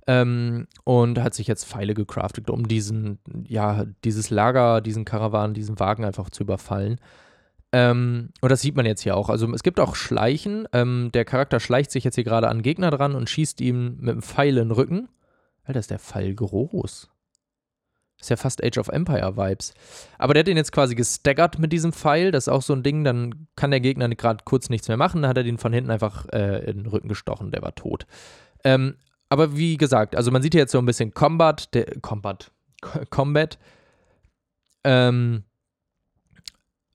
Ähm, 0.08 0.68
und 0.84 1.20
hat 1.20 1.36
sich 1.36 1.48
jetzt 1.48 1.66
Pfeile 1.66 1.94
gecraftet, 1.94 2.50
um 2.50 2.68
diesen, 2.68 3.20
ja, 3.48 3.86
dieses 4.04 4.32
Lager, 4.32 4.82
diesen 4.82 5.06
Karawan, 5.06 5.54
diesen 5.54 5.80
Wagen 5.80 6.06
einfach 6.06 6.32
zu 6.32 6.44
überfallen. 6.44 7.00
Ähm, 7.72 8.30
und 8.42 8.52
das 8.52 8.62
sieht 8.62 8.76
man 8.76 8.86
jetzt 8.86 9.02
hier 9.02 9.16
auch. 9.16 9.30
Also 9.30 9.52
es 9.54 9.64
gibt 9.64 9.80
auch 9.80 9.96
Schleichen. 9.96 10.68
Ähm, 10.74 11.12
der 11.14 11.24
Charakter 11.24 11.60
schleicht 11.60 11.92
sich 11.92 12.04
jetzt 12.04 12.16
hier 12.16 12.24
gerade 12.24 12.50
an 12.50 12.64
Gegner 12.64 12.92
dran 12.92 13.16
und 13.16 13.30
schießt 13.30 13.62
ihm 13.62 13.98
mit 14.00 14.10
einem 14.10 14.22
Pfeil 14.22 14.58
in 14.58 14.70
den 14.70 14.72
Rücken. 14.72 15.08
Alter, 15.64 15.80
ist 15.80 15.92
der 15.92 16.00
Pfeil 16.00 16.34
groß. 16.34 17.10
Ist 18.22 18.30
ja 18.30 18.38
fast 18.38 18.64
Age 18.64 18.78
of 18.78 18.88
Empire 18.88 19.36
Vibes. 19.36 19.74
Aber 20.20 20.34
der 20.34 20.42
hat 20.42 20.48
ihn 20.48 20.58
jetzt 20.58 20.72
quasi 20.72 20.94
gestaggert 20.94 21.58
mit 21.58 21.74
diesem 21.74 21.92
Pfeil. 21.92 22.32
Das 22.32 22.46
ist 22.46 22.54
auch 22.54 22.62
so 22.62 22.74
ein 22.74 22.84
Ding, 22.84 23.04
dann 23.04 23.48
kann 23.56 23.72
der 23.72 23.80
Gegner 23.80 24.08
gerade 24.10 24.44
kurz 24.46 24.70
nichts 24.70 24.88
mehr 24.88 24.98
machen. 24.98 25.24
Dann 25.24 25.30
hat 25.30 25.38
er 25.38 25.44
den 25.44 25.58
von 25.58 25.74
hinten 25.74 25.90
einfach 25.90 26.28
äh, 26.32 26.70
in 26.70 26.78
den 26.78 26.86
Rücken 26.86 27.08
gestochen. 27.08 27.52
Der 27.52 27.64
war 27.64 27.74
tot. 27.74 28.06
Ähm, 28.64 28.96
aber 29.30 29.58
wie 29.58 29.76
gesagt, 29.78 30.16
also 30.16 30.30
man 30.30 30.42
sieht 30.44 30.54
hier 30.54 30.62
jetzt 30.62 30.72
so 30.72 30.78
ein 30.78 30.86
bisschen 30.86 31.14
Combat. 31.14 31.74
Der, 31.74 32.00
Combat. 32.02 32.52
Combat. 33.10 33.58
Ähm, 34.84 35.44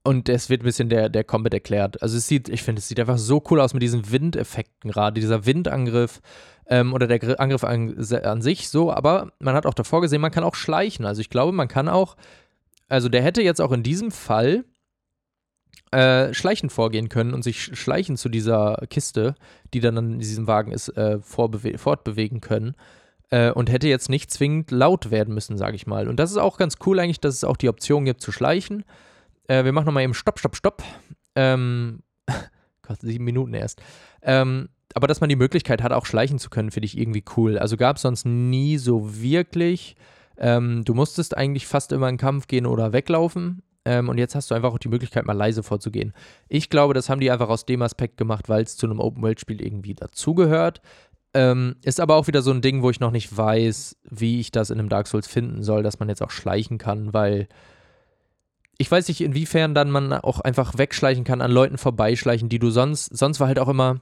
und 0.06 0.28
es 0.28 0.48
wird 0.48 0.62
ein 0.62 0.64
bisschen 0.64 0.88
der, 0.88 1.08
der 1.08 1.24
Combat 1.24 1.52
erklärt. 1.52 2.00
Also 2.02 2.16
es 2.16 2.28
sieht, 2.28 2.48
ich 2.48 2.62
finde, 2.62 2.78
es 2.78 2.88
sieht 2.88 3.00
einfach 3.00 3.18
so 3.18 3.42
cool 3.50 3.60
aus 3.60 3.74
mit 3.74 3.82
diesen 3.82 4.10
Windeffekten 4.10 4.90
gerade, 4.90 5.20
dieser 5.20 5.46
Windangriff 5.46 6.20
ähm, 6.68 6.94
oder 6.94 7.06
der 7.06 7.40
Angriff 7.40 7.64
an, 7.64 7.96
an, 8.22 8.42
sich 8.42 8.68
so, 8.68 8.92
aber 8.92 9.32
man 9.40 9.54
hat 9.54 9.66
auch 9.66 9.74
davor 9.74 10.00
gesehen, 10.00 10.20
man 10.20 10.30
kann 10.30 10.44
auch 10.44 10.54
schleichen. 10.54 11.04
Also 11.04 11.20
ich 11.20 11.30
glaube, 11.30 11.52
man 11.52 11.68
kann 11.68 11.88
auch, 11.88 12.16
also 12.88 13.08
der 13.08 13.22
hätte 13.22 13.42
jetzt 13.42 13.60
auch 13.60 13.72
in 13.72 13.82
diesem 13.82 14.10
Fall 14.10 14.64
äh, 15.92 16.32
schleichen 16.34 16.70
vorgehen 16.70 17.08
können 17.08 17.34
und 17.34 17.42
sich 17.42 17.62
schleichen 17.62 18.16
zu 18.16 18.28
dieser 18.28 18.82
Kiste, 18.88 19.34
die 19.74 19.80
dann 19.80 19.96
in 19.96 20.18
diesem 20.18 20.46
Wagen 20.46 20.72
ist, 20.72 20.88
äh, 20.96 21.18
fortbewegen 21.20 22.40
können. 22.40 22.74
Äh, 23.30 23.50
und 23.50 23.70
hätte 23.70 23.88
jetzt 23.88 24.08
nicht 24.08 24.30
zwingend 24.30 24.70
laut 24.70 25.10
werden 25.10 25.34
müssen, 25.34 25.58
sage 25.58 25.74
ich 25.74 25.86
mal. 25.86 26.06
Und 26.06 26.20
das 26.20 26.30
ist 26.30 26.36
auch 26.36 26.58
ganz 26.58 26.76
cool 26.86 27.00
eigentlich, 27.00 27.20
dass 27.20 27.34
es 27.34 27.44
auch 27.44 27.56
die 27.56 27.68
Option 27.68 28.04
gibt 28.04 28.20
zu 28.20 28.30
schleichen. 28.30 28.84
Äh, 29.48 29.64
wir 29.64 29.72
machen 29.72 29.86
nochmal 29.86 30.02
eben 30.02 30.14
Stopp, 30.14 30.38
Stopp, 30.38 30.56
Stopp. 30.56 30.82
Ähm, 31.34 32.00
Gott, 32.82 33.00
sieben 33.00 33.24
Minuten 33.24 33.54
erst. 33.54 33.80
Ähm, 34.22 34.68
aber 34.94 35.06
dass 35.06 35.20
man 35.20 35.28
die 35.28 35.36
Möglichkeit 35.36 35.82
hat, 35.82 35.92
auch 35.92 36.06
schleichen 36.06 36.38
zu 36.38 36.48
können, 36.50 36.70
finde 36.70 36.86
ich 36.86 36.96
irgendwie 36.96 37.24
cool. 37.36 37.58
Also 37.58 37.76
gab 37.76 37.96
es 37.96 38.02
sonst 38.02 38.24
nie 38.24 38.78
so 38.78 39.20
wirklich. 39.20 39.96
Ähm, 40.38 40.84
du 40.84 40.94
musstest 40.94 41.36
eigentlich 41.36 41.66
fast 41.66 41.92
immer 41.92 42.08
in 42.08 42.16
Kampf 42.16 42.46
gehen 42.46 42.66
oder 42.66 42.92
weglaufen. 42.92 43.62
Ähm, 43.84 44.08
und 44.08 44.18
jetzt 44.18 44.34
hast 44.34 44.50
du 44.50 44.54
einfach 44.54 44.72
auch 44.72 44.78
die 44.78 44.88
Möglichkeit, 44.88 45.26
mal 45.26 45.32
leise 45.32 45.62
vorzugehen. 45.62 46.12
Ich 46.48 46.70
glaube, 46.70 46.94
das 46.94 47.08
haben 47.08 47.20
die 47.20 47.30
einfach 47.30 47.48
aus 47.48 47.66
dem 47.66 47.82
Aspekt 47.82 48.16
gemacht, 48.16 48.48
weil 48.48 48.64
es 48.64 48.76
zu 48.76 48.86
einem 48.86 48.98
Open-World-Spiel 48.98 49.62
irgendwie 49.62 49.94
dazugehört. 49.94 50.80
Ähm, 51.34 51.76
ist 51.84 52.00
aber 52.00 52.16
auch 52.16 52.26
wieder 52.26 52.42
so 52.42 52.50
ein 52.50 52.62
Ding, 52.62 52.82
wo 52.82 52.90
ich 52.90 52.98
noch 52.98 53.10
nicht 53.10 53.36
weiß, 53.36 53.96
wie 54.10 54.40
ich 54.40 54.50
das 54.50 54.70
in 54.70 54.78
einem 54.78 54.88
Dark 54.88 55.06
Souls 55.06 55.28
finden 55.28 55.62
soll, 55.62 55.82
dass 55.82 55.98
man 56.00 56.08
jetzt 56.08 56.22
auch 56.22 56.30
schleichen 56.30 56.78
kann, 56.78 57.12
weil 57.12 57.48
ich 58.78 58.90
weiß 58.90 59.08
nicht, 59.08 59.20
inwiefern 59.20 59.74
dann 59.74 59.90
man 59.90 60.12
auch 60.12 60.40
einfach 60.40 60.76
wegschleichen 60.76 61.24
kann, 61.24 61.40
an 61.40 61.50
Leuten 61.50 61.78
vorbeischleichen, 61.78 62.48
die 62.48 62.58
du 62.58 62.70
sonst, 62.70 63.16
sonst 63.16 63.40
war 63.40 63.48
halt 63.48 63.58
auch 63.58 63.68
immer, 63.68 64.00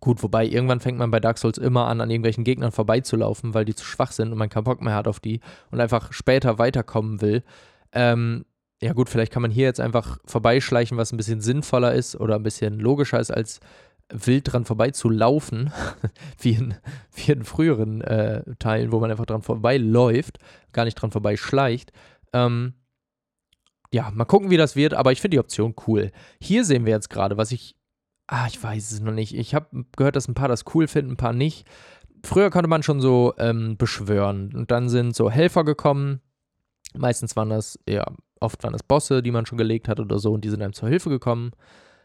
gut, 0.00 0.22
wobei 0.22 0.46
irgendwann 0.46 0.80
fängt 0.80 0.98
man 0.98 1.10
bei 1.10 1.20
Dark 1.20 1.38
Souls 1.38 1.58
immer 1.58 1.86
an, 1.86 2.00
an 2.00 2.10
irgendwelchen 2.10 2.44
Gegnern 2.44 2.72
vorbeizulaufen, 2.72 3.54
weil 3.54 3.64
die 3.64 3.74
zu 3.74 3.84
schwach 3.84 4.12
sind 4.12 4.32
und 4.32 4.38
man 4.38 4.48
keinen 4.48 4.64
Bock 4.64 4.80
mehr 4.82 4.94
hat 4.94 5.08
auf 5.08 5.20
die 5.20 5.40
und 5.70 5.80
einfach 5.80 6.12
später 6.12 6.58
weiterkommen 6.58 7.20
will. 7.20 7.42
Ähm, 7.92 8.44
ja 8.82 8.92
gut, 8.92 9.08
vielleicht 9.08 9.32
kann 9.32 9.42
man 9.42 9.50
hier 9.50 9.66
jetzt 9.66 9.80
einfach 9.80 10.18
vorbeischleichen, 10.24 10.96
was 10.96 11.12
ein 11.12 11.16
bisschen 11.16 11.40
sinnvoller 11.40 11.94
ist 11.94 12.16
oder 12.16 12.36
ein 12.36 12.42
bisschen 12.42 12.80
logischer 12.80 13.20
ist, 13.20 13.30
als 13.30 13.60
wild 14.12 14.52
dran 14.52 14.64
vorbeizulaufen, 14.64 15.72
wie, 16.40 16.52
in, 16.52 16.74
wie 17.14 17.32
in 17.32 17.44
früheren 17.44 18.00
äh, 18.00 18.42
Teilen, 18.58 18.90
wo 18.90 18.98
man 18.98 19.10
einfach 19.10 19.26
dran 19.26 19.42
vorbeiläuft, 19.42 20.38
gar 20.72 20.84
nicht 20.84 20.96
dran 20.96 21.10
vorbeischleicht. 21.10 21.92
Ähm, 22.32 22.74
ja, 23.92 24.10
mal 24.12 24.24
gucken, 24.24 24.50
wie 24.50 24.56
das 24.56 24.76
wird, 24.76 24.94
aber 24.94 25.12
ich 25.12 25.20
finde 25.20 25.36
die 25.36 25.40
Option 25.40 25.74
cool. 25.86 26.12
Hier 26.40 26.64
sehen 26.64 26.86
wir 26.86 26.92
jetzt 26.92 27.10
gerade, 27.10 27.36
was 27.36 27.52
ich. 27.52 27.76
Ah, 28.28 28.46
ich 28.46 28.62
weiß 28.62 28.92
es 28.92 29.00
noch 29.00 29.12
nicht. 29.12 29.34
Ich 29.34 29.54
habe 29.54 29.84
gehört, 29.96 30.14
dass 30.14 30.28
ein 30.28 30.34
paar 30.34 30.46
das 30.46 30.64
cool 30.74 30.86
finden, 30.86 31.12
ein 31.12 31.16
paar 31.16 31.32
nicht. 31.32 31.66
Früher 32.24 32.50
konnte 32.50 32.68
man 32.68 32.84
schon 32.84 33.00
so 33.00 33.34
ähm, 33.38 33.76
beschwören 33.76 34.54
und 34.54 34.70
dann 34.70 34.88
sind 34.88 35.16
so 35.16 35.30
Helfer 35.30 35.64
gekommen. 35.64 36.20
Meistens 36.94 37.34
waren 37.34 37.50
das, 37.50 37.78
ja, 37.88 38.04
oft 38.40 38.62
waren 38.62 38.72
das 38.72 38.84
Bosse, 38.84 39.22
die 39.22 39.32
man 39.32 39.46
schon 39.46 39.58
gelegt 39.58 39.88
hat 39.88 39.98
oder 39.98 40.18
so 40.18 40.32
und 40.32 40.44
die 40.44 40.48
sind 40.48 40.62
einem 40.62 40.72
zur 40.72 40.88
Hilfe 40.88 41.10
gekommen. 41.10 41.50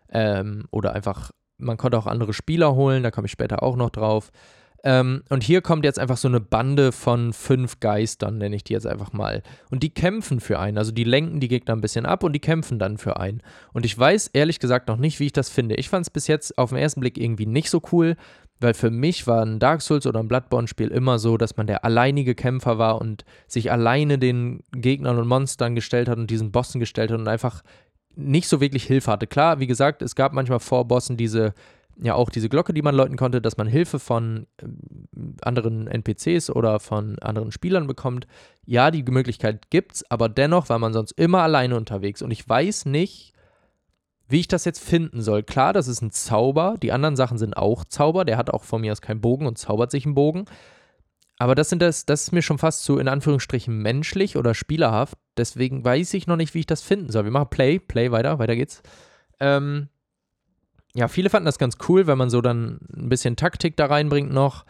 Ähm, 0.10 0.66
oder 0.72 0.94
einfach, 0.94 1.32
man 1.58 1.78
konnte 1.78 1.98
auch 1.98 2.08
andere 2.08 2.34
Spieler 2.34 2.74
holen, 2.74 3.04
da 3.04 3.12
komme 3.12 3.26
ich 3.26 3.32
später 3.32 3.62
auch 3.62 3.76
noch 3.76 3.92
drauf. 3.92 4.32
Ähm, 4.86 5.24
und 5.30 5.44
hier 5.44 5.62
kommt 5.62 5.84
jetzt 5.84 5.98
einfach 5.98 6.16
so 6.16 6.28
eine 6.28 6.40
Bande 6.40 6.92
von 6.92 7.34
fünf 7.34 7.80
Geistern, 7.80 8.38
nenne 8.38 8.56
ich 8.56 8.64
die 8.64 8.74
jetzt 8.74 8.86
einfach 8.86 9.14
mal. 9.14 9.42
Und 9.72 9.82
die 9.82 9.90
kämpfen 9.90 10.40
für 10.40 10.60
einen. 10.60 10.78
Also 10.78 10.92
die 10.92 11.04
lenken 11.04 11.40
die 11.40 11.48
Gegner 11.48 11.76
ein 11.76 11.82
bisschen 11.82 12.06
ab 12.06 12.24
und 12.24 12.34
die 12.34 12.40
kämpfen 12.40 12.78
dann 12.78 13.00
für 13.00 13.18
einen. 13.18 13.42
Und 13.74 13.84
ich 13.84 13.98
weiß 13.98 14.30
ehrlich 14.34 14.60
gesagt 14.60 14.88
noch 14.88 14.98
nicht, 14.98 15.20
wie 15.20 15.26
ich 15.26 15.34
das 15.34 15.50
finde. 15.50 15.74
Ich 15.76 15.90
fand 15.90 16.06
es 16.06 16.12
bis 16.12 16.28
jetzt 16.28 16.60
auf 16.60 16.70
den 16.70 16.78
ersten 16.78 17.00
Blick 17.02 17.18
irgendwie 17.18 17.48
nicht 17.48 17.72
so 17.72 17.82
cool, 17.92 18.16
weil 18.60 18.76
für 18.76 18.92
mich 18.92 19.26
war 19.26 19.44
ein 19.44 19.58
Dark 19.58 19.82
Souls 19.82 20.06
oder 20.06 20.20
ein 20.20 20.28
Bloodborne-Spiel 20.28 20.90
immer 20.90 21.18
so, 21.18 21.36
dass 21.38 21.58
man 21.58 21.66
der 21.66 21.84
alleinige 21.84 22.36
Kämpfer 22.36 22.78
war 22.78 23.02
und 23.02 23.26
sich 23.48 23.72
alleine 23.72 24.20
den 24.20 24.62
Gegnern 24.72 25.18
und 25.18 25.28
Monstern 25.28 25.74
gestellt 25.74 26.08
hat 26.08 26.20
und 26.20 26.30
diesen 26.30 26.52
Bossen 26.52 26.80
gestellt 26.80 27.10
hat 27.10 27.20
und 27.20 27.28
einfach 27.28 27.64
nicht 28.16 28.48
so 28.48 28.62
wirklich 28.62 28.84
Hilfe 28.84 29.12
hatte. 29.12 29.26
Klar, 29.26 29.60
wie 29.60 29.68
gesagt, 29.68 30.04
es 30.04 30.16
gab 30.16 30.32
manchmal 30.32 30.60
vor 30.60 30.88
Bossen 30.88 31.18
diese 31.18 31.56
ja 32.02 32.16
auch 32.16 32.30
diese 32.30 32.50
Glocke, 32.50 32.74
die 32.74 32.82
man 32.82 32.96
läuten 32.96 33.18
konnte, 33.18 33.42
dass 33.42 33.58
man 33.58 33.68
Hilfe 33.68 34.00
von 34.00 34.48
ähm, 34.62 35.38
anderen 35.42 35.88
NPCs 35.88 36.50
oder 36.50 36.80
von 36.80 37.20
anderen 37.20 37.52
Spielern 37.52 37.88
bekommt. 37.88 38.28
Ja, 38.66 38.92
die 38.92 39.04
Möglichkeit 39.04 39.70
gibt's, 39.70 40.10
aber 40.10 40.30
dennoch 40.30 40.70
war 40.70 40.80
man 40.80 40.94
sonst 40.94 41.12
immer 41.14 41.42
alleine 41.42 41.76
unterwegs 41.78 42.22
und 42.22 42.32
ich 42.32 42.48
weiß 42.48 42.86
nicht, 42.86 43.34
wie 44.28 44.40
ich 44.40 44.48
das 44.48 44.66
jetzt 44.66 44.84
finden 44.84 45.22
soll. 45.22 45.44
Klar, 45.44 45.72
das 45.74 45.88
ist 45.88 46.02
ein 46.02 46.12
Zauber, 46.12 46.76
die 46.82 46.92
anderen 46.92 47.16
Sachen 47.16 47.38
sind 47.38 47.56
auch 47.56 47.86
Zauber, 47.86 48.26
der 48.26 48.38
hat 48.38 48.50
auch 48.50 48.64
von 48.64 48.82
mir 48.82 48.92
aus 48.92 49.02
keinen 49.02 49.22
Bogen 49.22 49.46
und 49.46 49.58
zaubert 49.58 49.92
sich 49.92 50.06
einen 50.06 50.16
Bogen. 50.16 50.46
Aber 51.38 51.54
das 51.54 51.70
sind 51.70 51.82
das, 51.82 52.06
das 52.06 52.24
ist 52.24 52.32
mir 52.32 52.42
schon 52.42 52.58
fast 52.58 52.84
so 52.84 52.98
in 52.98 53.10
Anführungsstrichen 53.10 53.78
menschlich 53.78 54.38
oder 54.38 54.54
spielerhaft. 54.54 55.18
Deswegen 55.38 55.84
weiß 55.84 56.14
ich 56.14 56.28
noch 56.28 56.38
nicht, 56.38 56.54
wie 56.54 56.62
ich 56.62 56.66
das 56.66 56.82
finden 56.82 57.12
soll. 57.12 57.26
Wir 57.26 57.32
machen 57.32 57.50
Play, 57.50 57.78
Play 57.78 58.12
weiter, 58.12 58.40
weiter 58.40 58.56
geht's. 58.56 58.82
Ähm, 59.42 59.90
ja, 60.96 61.10
viele 61.10 61.30
fanden 61.30 61.46
das 61.46 61.60
ganz 61.60 61.78
cool, 61.90 62.08
wenn 62.08 62.18
man 62.18 62.30
so 62.30 62.42
dann 62.42 62.80
ein 62.96 63.10
bisschen 63.10 63.36
Taktik 63.36 63.76
da 63.76 63.88
reinbringt 63.88 64.32
noch. 64.32 64.66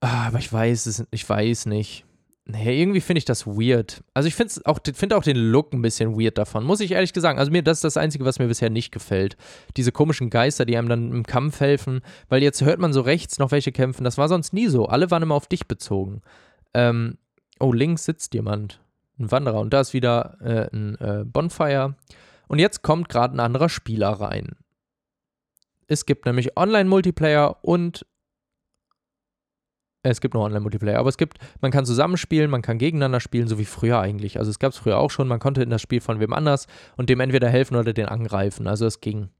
Ah, 0.00 0.26
aber 0.26 0.38
ich 0.38 0.52
weiß 0.52 0.86
es, 0.86 1.06
ich 1.10 1.28
weiß 1.28 1.66
nicht. 1.66 2.04
Nee, 2.48 2.80
irgendwie 2.80 3.00
finde 3.00 3.18
ich 3.18 3.24
das 3.24 3.46
weird. 3.46 4.04
Also 4.14 4.28
ich 4.28 4.36
finde 4.36 4.54
auch, 4.66 4.78
find 4.94 5.14
auch 5.14 5.24
den 5.24 5.36
Look 5.36 5.72
ein 5.72 5.82
bisschen 5.82 6.20
weird 6.20 6.38
davon, 6.38 6.62
muss 6.62 6.80
ich 6.80 6.92
ehrlich 6.92 7.10
sagen. 7.16 7.38
Also 7.38 7.50
mir, 7.50 7.62
das 7.62 7.78
ist 7.78 7.84
das 7.84 7.96
Einzige, 7.96 8.24
was 8.24 8.38
mir 8.38 8.46
bisher 8.46 8.70
nicht 8.70 8.92
gefällt. 8.92 9.36
Diese 9.76 9.90
komischen 9.90 10.30
Geister, 10.30 10.64
die 10.64 10.76
einem 10.76 10.88
dann 10.88 11.10
im 11.10 11.24
Kampf 11.24 11.58
helfen, 11.58 12.02
weil 12.28 12.42
jetzt 12.42 12.62
hört 12.62 12.78
man 12.78 12.92
so 12.92 13.00
rechts 13.00 13.38
noch 13.38 13.50
welche 13.50 13.72
kämpfen. 13.72 14.04
Das 14.04 14.18
war 14.18 14.28
sonst 14.28 14.52
nie 14.52 14.68
so. 14.68 14.86
Alle 14.86 15.10
waren 15.10 15.24
immer 15.24 15.34
auf 15.34 15.48
dich 15.48 15.66
bezogen. 15.66 16.20
Ähm, 16.72 17.16
oh, 17.58 17.72
links 17.72 18.04
sitzt 18.04 18.32
jemand. 18.34 18.80
ein 19.18 19.32
Wanderer. 19.32 19.58
Und 19.58 19.72
da 19.72 19.80
ist 19.80 19.94
wieder 19.94 20.36
äh, 20.40 20.68
ein 20.72 20.94
äh, 21.00 21.24
Bonfire. 21.24 21.96
Und 22.46 22.58
jetzt 22.58 22.82
kommt 22.82 23.08
gerade 23.08 23.34
ein 23.34 23.40
anderer 23.40 23.68
Spieler 23.68 24.10
rein. 24.10 24.54
Es 25.88 26.06
gibt 26.06 26.26
nämlich 26.26 26.56
Online-Multiplayer 26.56 27.58
und 27.62 28.04
es 30.02 30.20
gibt 30.20 30.34
noch 30.34 30.42
Online-Multiplayer, 30.42 30.98
aber 30.98 31.08
es 31.08 31.16
gibt, 31.16 31.38
man 31.60 31.70
kann 31.72 31.84
zusammenspielen, 31.84 32.50
man 32.50 32.62
kann 32.62 32.78
gegeneinander 32.78 33.20
spielen, 33.20 33.48
so 33.48 33.58
wie 33.58 33.64
früher 33.64 33.98
eigentlich. 33.98 34.38
Also 34.38 34.50
es 34.50 34.58
gab 34.58 34.72
es 34.72 34.78
früher 34.78 34.98
auch 34.98 35.10
schon, 35.10 35.26
man 35.26 35.40
konnte 35.40 35.62
in 35.62 35.70
das 35.70 35.82
Spiel 35.82 36.00
von 36.00 36.20
wem 36.20 36.32
anders 36.32 36.66
und 36.96 37.10
dem 37.10 37.20
entweder 37.20 37.48
helfen 37.48 37.76
oder 37.76 37.92
den 37.92 38.06
angreifen. 38.06 38.66
Also 38.66 38.86
es 38.86 39.00
ging. 39.00 39.30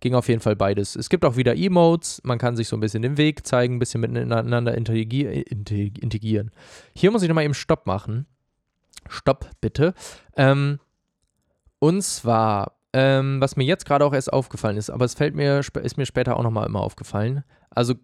Ging 0.00 0.14
auf 0.14 0.28
jeden 0.28 0.42
Fall 0.42 0.56
beides. 0.56 0.94
Es 0.94 1.08
gibt 1.08 1.24
auch 1.24 1.36
wieder 1.36 1.56
Emotes, 1.56 2.20
man 2.22 2.36
kann 2.38 2.54
sich 2.54 2.68
so 2.68 2.76
ein 2.76 2.80
bisschen 2.80 3.00
den 3.02 3.16
Weg 3.16 3.46
zeigen, 3.46 3.76
ein 3.76 3.78
bisschen 3.78 4.02
miteinander 4.02 4.74
integrieren. 4.74 6.50
Hier 6.94 7.10
muss 7.10 7.22
ich 7.22 7.28
nochmal 7.28 7.44
eben 7.44 7.54
Stopp 7.54 7.86
machen. 7.86 8.26
Stopp, 9.08 9.48
bitte. 9.62 9.94
Ähm, 10.36 10.80
und 11.78 12.02
zwar 12.02 12.75
ähm, 12.98 13.42
was 13.42 13.56
mir 13.56 13.64
jetzt 13.64 13.84
gerade 13.84 14.06
auch 14.06 14.14
erst 14.14 14.32
aufgefallen 14.32 14.78
ist, 14.78 14.88
aber 14.88 15.04
es 15.04 15.12
fällt 15.12 15.34
mir, 15.34 15.60
ist 15.82 15.98
mir 15.98 16.06
später 16.06 16.38
auch 16.38 16.42
nochmal 16.42 16.66
immer 16.66 16.80
aufgefallen. 16.80 17.44
Also 17.68 17.94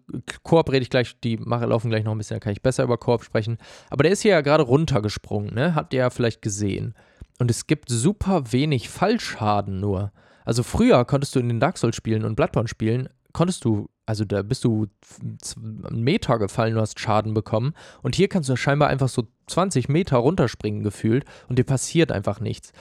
Koop 0.43 0.71
rede 0.71 0.83
ich 0.83 0.91
gleich, 0.91 1.19
die 1.21 1.37
mache, 1.37 1.65
laufen 1.65 1.89
gleich 1.89 2.03
noch 2.03 2.11
ein 2.11 2.17
bisschen, 2.19 2.35
da 2.35 2.39
kann 2.39 2.53
ich 2.53 2.61
besser 2.61 2.83
über 2.83 2.99
Koop 2.99 3.23
sprechen. 3.23 3.57
Aber 3.89 4.03
der 4.03 4.11
ist 4.11 4.21
hier 4.21 4.33
ja 4.33 4.41
gerade 4.41 4.61
runtergesprungen, 4.61 5.51
ne? 5.55 5.73
Habt 5.73 5.95
ihr 5.95 6.01
ja 6.01 6.09
vielleicht 6.11 6.43
gesehen. 6.43 6.93
Und 7.39 7.49
es 7.49 7.65
gibt 7.65 7.89
super 7.89 8.51
wenig 8.51 8.87
Fallschaden 8.87 9.79
nur. 9.79 10.11
Also 10.45 10.61
früher 10.61 11.05
konntest 11.05 11.33
du 11.33 11.39
in 11.39 11.49
den 11.49 11.59
Dark 11.59 11.79
Souls 11.79 11.95
spielen 11.95 12.23
und 12.23 12.35
Bloodborne 12.35 12.67
spielen, 12.67 13.09
konntest 13.31 13.65
du, 13.65 13.89
also 14.05 14.25
da 14.25 14.43
bist 14.43 14.63
du 14.63 14.85
einen 15.63 16.03
Meter 16.03 16.37
gefallen, 16.37 16.75
du 16.75 16.81
hast 16.81 16.99
Schaden 16.99 17.33
bekommen. 17.33 17.73
Und 18.03 18.15
hier 18.15 18.27
kannst 18.27 18.49
du 18.49 18.55
scheinbar 18.55 18.89
einfach 18.89 19.09
so 19.09 19.23
20 19.47 19.89
Meter 19.89 20.17
runterspringen 20.17 20.83
gefühlt 20.83 21.25
und 21.49 21.57
dir 21.57 21.65
passiert 21.65 22.11
einfach 22.11 22.39
nichts. 22.39 22.73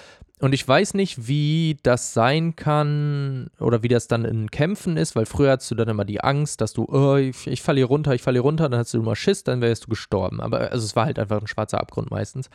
Und 0.43 0.55
ich 0.55 0.67
weiß 0.67 0.95
nicht, 0.95 1.29
wie 1.29 1.77
das 1.85 2.15
sein 2.15 2.57
kann 2.57 3.49
oder 3.61 3.85
wie 3.85 3.89
das 3.89 4.09
dann 4.09 4.25
in 4.25 4.51
Kämpfen 4.51 4.97
ist, 4.97 5.15
weil 5.15 5.25
früher 5.25 5.53
hattest 5.53 5.71
du 5.71 5.77
dann 5.77 5.89
immer 5.89 6.05
die 6.05 6.21
Angst, 6.21 6.61
dass 6.61 6.73
du, 6.73 6.85
oh, 6.91 7.15
ich, 7.15 7.47
ich 7.47 7.63
falle 7.63 7.79
hier 7.79 7.87
runter, 7.87 8.13
ich 8.13 8.23
falle 8.23 8.39
hier 8.39 8.43
runter, 8.43 8.69
dann 8.69 8.81
hast 8.81 8.93
du 8.93 8.99
immer 8.99 9.15
Schiss, 9.15 9.45
dann 9.45 9.61
wärst 9.61 9.85
du 9.85 9.89
gestorben. 9.89 10.41
Aber 10.41 10.73
also 10.73 10.85
es 10.85 10.97
war 10.97 11.05
halt 11.05 11.21
einfach 11.21 11.41
ein 11.41 11.47
schwarzer 11.47 11.81
Abgrund 11.81 12.11
meistens. 12.11 12.51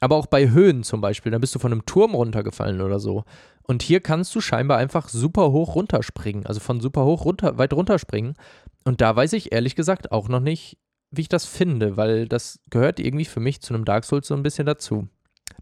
Aber 0.00 0.16
auch 0.16 0.26
bei 0.26 0.50
Höhen 0.50 0.82
zum 0.82 1.00
Beispiel, 1.00 1.30
dann 1.30 1.40
bist 1.40 1.54
du 1.54 1.60
von 1.60 1.70
einem 1.70 1.86
Turm 1.86 2.16
runtergefallen 2.16 2.80
oder 2.80 2.98
so. 2.98 3.22
Und 3.62 3.84
hier 3.84 4.00
kannst 4.00 4.34
du 4.34 4.40
scheinbar 4.40 4.78
einfach 4.78 5.08
super 5.08 5.52
hoch 5.52 5.76
runterspringen, 5.76 6.46
also 6.46 6.58
von 6.58 6.80
super 6.80 7.04
hoch 7.04 7.24
runter, 7.24 7.58
weit 7.58 7.72
runterspringen. 7.72 8.34
Und 8.82 9.00
da 9.00 9.14
weiß 9.14 9.34
ich 9.34 9.52
ehrlich 9.52 9.76
gesagt 9.76 10.10
auch 10.10 10.28
noch 10.28 10.40
nicht, 10.40 10.78
wie 11.12 11.20
ich 11.20 11.28
das 11.28 11.46
finde, 11.46 11.96
weil 11.96 12.26
das 12.26 12.58
gehört 12.70 12.98
irgendwie 12.98 13.24
für 13.24 13.38
mich 13.38 13.60
zu 13.60 13.72
einem 13.72 13.84
Dark 13.84 14.04
Souls 14.04 14.26
so 14.26 14.34
ein 14.34 14.42
bisschen 14.42 14.66
dazu. 14.66 15.06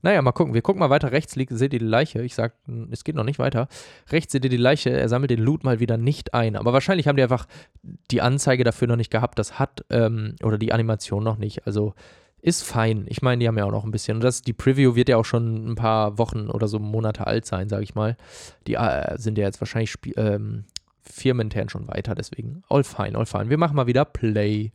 Naja, 0.03 0.23
mal 0.23 0.33
gucken. 0.33 0.55
Wir 0.55 0.63
gucken 0.63 0.81
mal 0.81 0.91
weiter. 0.91 1.13
Rechts 1.13 1.37
liegt, 1.37 1.53
seht 1.53 1.73
ihr 1.73 1.79
die 1.79 1.85
Leiche. 1.85 2.23
Ich 2.23 2.35
sag, 2.35 2.55
es 2.91 3.05
geht 3.05 3.15
noch 3.15 3.25
nicht 3.25 3.39
weiter. 3.39 3.69
Rechts 4.11 4.33
seht 4.33 4.45
ihr 4.45 4.51
die 4.51 4.57
Leiche. 4.57 4.91
Er 4.91 5.09
sammelt 5.09 5.31
den 5.31 5.41
Loot 5.41 5.65
mal 5.65 5.81
wieder 5.81 5.97
nicht 5.97 6.35
ein. 6.35 6.57
Aber 6.57 6.73
wahrscheinlich 6.73 7.09
haben 7.09 7.17
die 7.17 7.23
einfach 7.23 7.47
die 8.11 8.21
Anzeige 8.21 8.65
dafür 8.65 8.89
noch 8.89 8.97
nicht 8.97 9.11
gehabt. 9.11 9.39
Das 9.39 9.59
hat, 9.59 9.85
ähm, 9.91 10.37
oder 10.43 10.59
die 10.59 10.73
Animation 10.73 11.25
noch 11.25 11.39
nicht. 11.39 11.67
Also 11.67 11.95
ist 12.41 12.63
fein. 12.63 13.05
Ich 13.09 13.23
meine, 13.23 13.41
die 13.41 13.49
haben 13.49 13.59
ja 13.59 13.65
auch 13.65 13.73
noch 13.73 13.85
ein 13.85 13.91
bisschen. 13.91 14.19
Und 14.19 14.25
das, 14.25 14.43
die 14.43 14.53
Preview 14.53 14.95
wird 14.95 15.09
ja 15.09 15.17
auch 15.17 15.25
schon 15.25 15.73
ein 15.73 15.75
paar 15.75 16.19
Wochen 16.19 16.49
oder 16.49 16.69
so 16.69 16.79
Monate 16.79 17.27
alt 17.27 17.47
sein, 17.47 17.69
sage 17.69 17.83
ich 17.83 17.95
mal. 17.95 18.17
Die 18.67 18.75
äh, 18.75 19.19
sind 19.19 19.39
ja 19.39 19.45
jetzt 19.45 19.61
wahrscheinlich 19.61 19.95
ähm, 20.17 20.65
firmenintern 21.03 21.69
schon 21.69 21.89
weiter. 21.89 22.15
Deswegen 22.15 22.63
all 22.69 22.85
fine, 22.85 23.19
all 23.19 23.27
fine. 23.27 23.51
Wir 23.51 23.59
machen 23.59 23.77
mal 23.77 23.87
wieder 23.87 24.05
Play. 24.05 24.73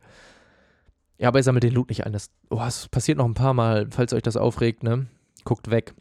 Ja, 1.16 1.28
aber 1.28 1.38
er 1.38 1.42
sammelt 1.42 1.64
den 1.64 1.72
Loot 1.72 1.88
nicht 1.88 2.04
ein. 2.04 2.12
Das, 2.12 2.30
oh, 2.50 2.58
das 2.58 2.88
passiert 2.88 3.18
noch 3.18 3.24
ein 3.24 3.34
paar 3.34 3.54
Mal, 3.54 3.86
falls 3.90 4.12
euch 4.12 4.22
das 4.22 4.36
aufregt, 4.36 4.82
ne? 4.82 5.06
Guckt 5.44 5.70
weg. 5.70 5.94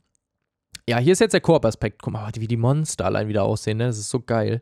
Ja, 0.87 0.97
hier 0.97 1.13
ist 1.13 1.19
jetzt 1.19 1.33
der 1.33 1.41
Koop-Aspekt. 1.41 2.01
Guck 2.01 2.13
mal, 2.13 2.29
wie 2.35 2.47
die 2.47 2.57
Monster 2.57 3.05
allein 3.05 3.27
wieder 3.27 3.43
aussehen, 3.43 3.77
ne? 3.77 3.85
Das 3.85 3.97
ist 3.97 4.09
so 4.09 4.19
geil. 4.19 4.61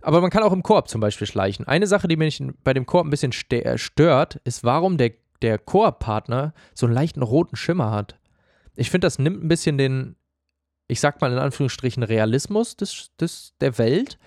Aber 0.00 0.20
man 0.20 0.30
kann 0.30 0.42
auch 0.42 0.52
im 0.52 0.62
Koop 0.62 0.88
zum 0.88 1.00
Beispiel 1.00 1.26
schleichen. 1.26 1.66
Eine 1.66 1.86
Sache, 1.86 2.06
die 2.06 2.16
mich 2.16 2.42
bei 2.62 2.72
dem 2.72 2.86
Koop 2.86 3.04
ein 3.04 3.10
bisschen 3.10 3.32
äh, 3.50 3.78
stört, 3.78 4.36
ist, 4.44 4.62
warum 4.62 4.98
der, 4.98 5.12
der 5.42 5.58
Koop-Partner 5.58 6.54
so 6.74 6.86
einen 6.86 6.94
leichten 6.94 7.22
roten 7.22 7.56
Schimmer 7.56 7.90
hat. 7.90 8.18
Ich 8.76 8.90
finde, 8.90 9.06
das 9.06 9.18
nimmt 9.18 9.42
ein 9.42 9.48
bisschen 9.48 9.78
den, 9.78 10.16
ich 10.86 11.00
sag 11.00 11.20
mal 11.20 11.32
in 11.32 11.38
Anführungsstrichen, 11.38 12.02
Realismus 12.02 12.76
des, 12.76 13.10
des, 13.18 13.54
der 13.60 13.78
Welt. 13.78 14.18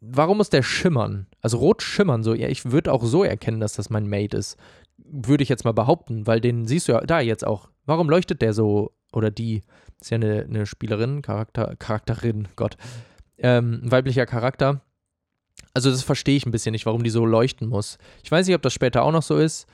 Warum 0.00 0.38
muss 0.38 0.50
der 0.50 0.62
schimmern? 0.62 1.26
Also 1.40 1.58
rot 1.58 1.82
schimmern 1.82 2.22
so. 2.22 2.34
Ja, 2.34 2.48
ich 2.48 2.70
würde 2.70 2.92
auch 2.92 3.04
so 3.04 3.22
erkennen, 3.22 3.60
dass 3.60 3.74
das 3.74 3.90
mein 3.90 4.08
Mate 4.08 4.36
ist 4.36 4.56
würde 5.04 5.42
ich 5.42 5.48
jetzt 5.48 5.64
mal 5.64 5.72
behaupten, 5.72 6.26
weil 6.26 6.40
den 6.40 6.66
siehst 6.66 6.88
du 6.88 6.92
ja 6.92 7.00
da 7.00 7.20
jetzt 7.20 7.46
auch. 7.46 7.68
Warum 7.84 8.08
leuchtet 8.08 8.42
der 8.42 8.52
so, 8.52 8.92
oder 9.12 9.30
die, 9.30 9.62
ist 10.00 10.10
ja 10.10 10.16
eine, 10.16 10.42
eine 10.42 10.66
Spielerin, 10.66 11.22
Charakter, 11.22 11.74
Charakterin, 11.78 12.48
Gott, 12.56 12.76
ähm, 13.38 13.80
ein 13.84 13.90
weiblicher 13.90 14.26
Charakter. 14.26 14.80
Also 15.74 15.90
das 15.90 16.02
verstehe 16.02 16.36
ich 16.36 16.46
ein 16.46 16.50
bisschen 16.50 16.72
nicht, 16.72 16.86
warum 16.86 17.02
die 17.02 17.10
so 17.10 17.24
leuchten 17.24 17.68
muss. 17.68 17.98
Ich 18.22 18.30
weiß 18.30 18.46
nicht, 18.46 18.56
ob 18.56 18.62
das 18.62 18.72
später 18.72 19.02
auch 19.02 19.12
noch 19.12 19.22
so 19.22 19.36
ist, 19.36 19.66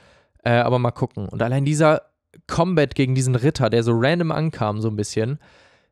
äh, 0.44 0.50
aber 0.50 0.78
mal 0.78 0.90
gucken. 0.92 1.28
Und 1.28 1.42
allein 1.42 1.64
dieser 1.64 2.02
Combat 2.46 2.94
gegen 2.94 3.14
diesen 3.14 3.34
Ritter, 3.34 3.70
der 3.70 3.82
so 3.82 3.92
random 3.94 4.32
ankam, 4.32 4.80
so 4.80 4.88
ein 4.88 4.96
bisschen. 4.96 5.38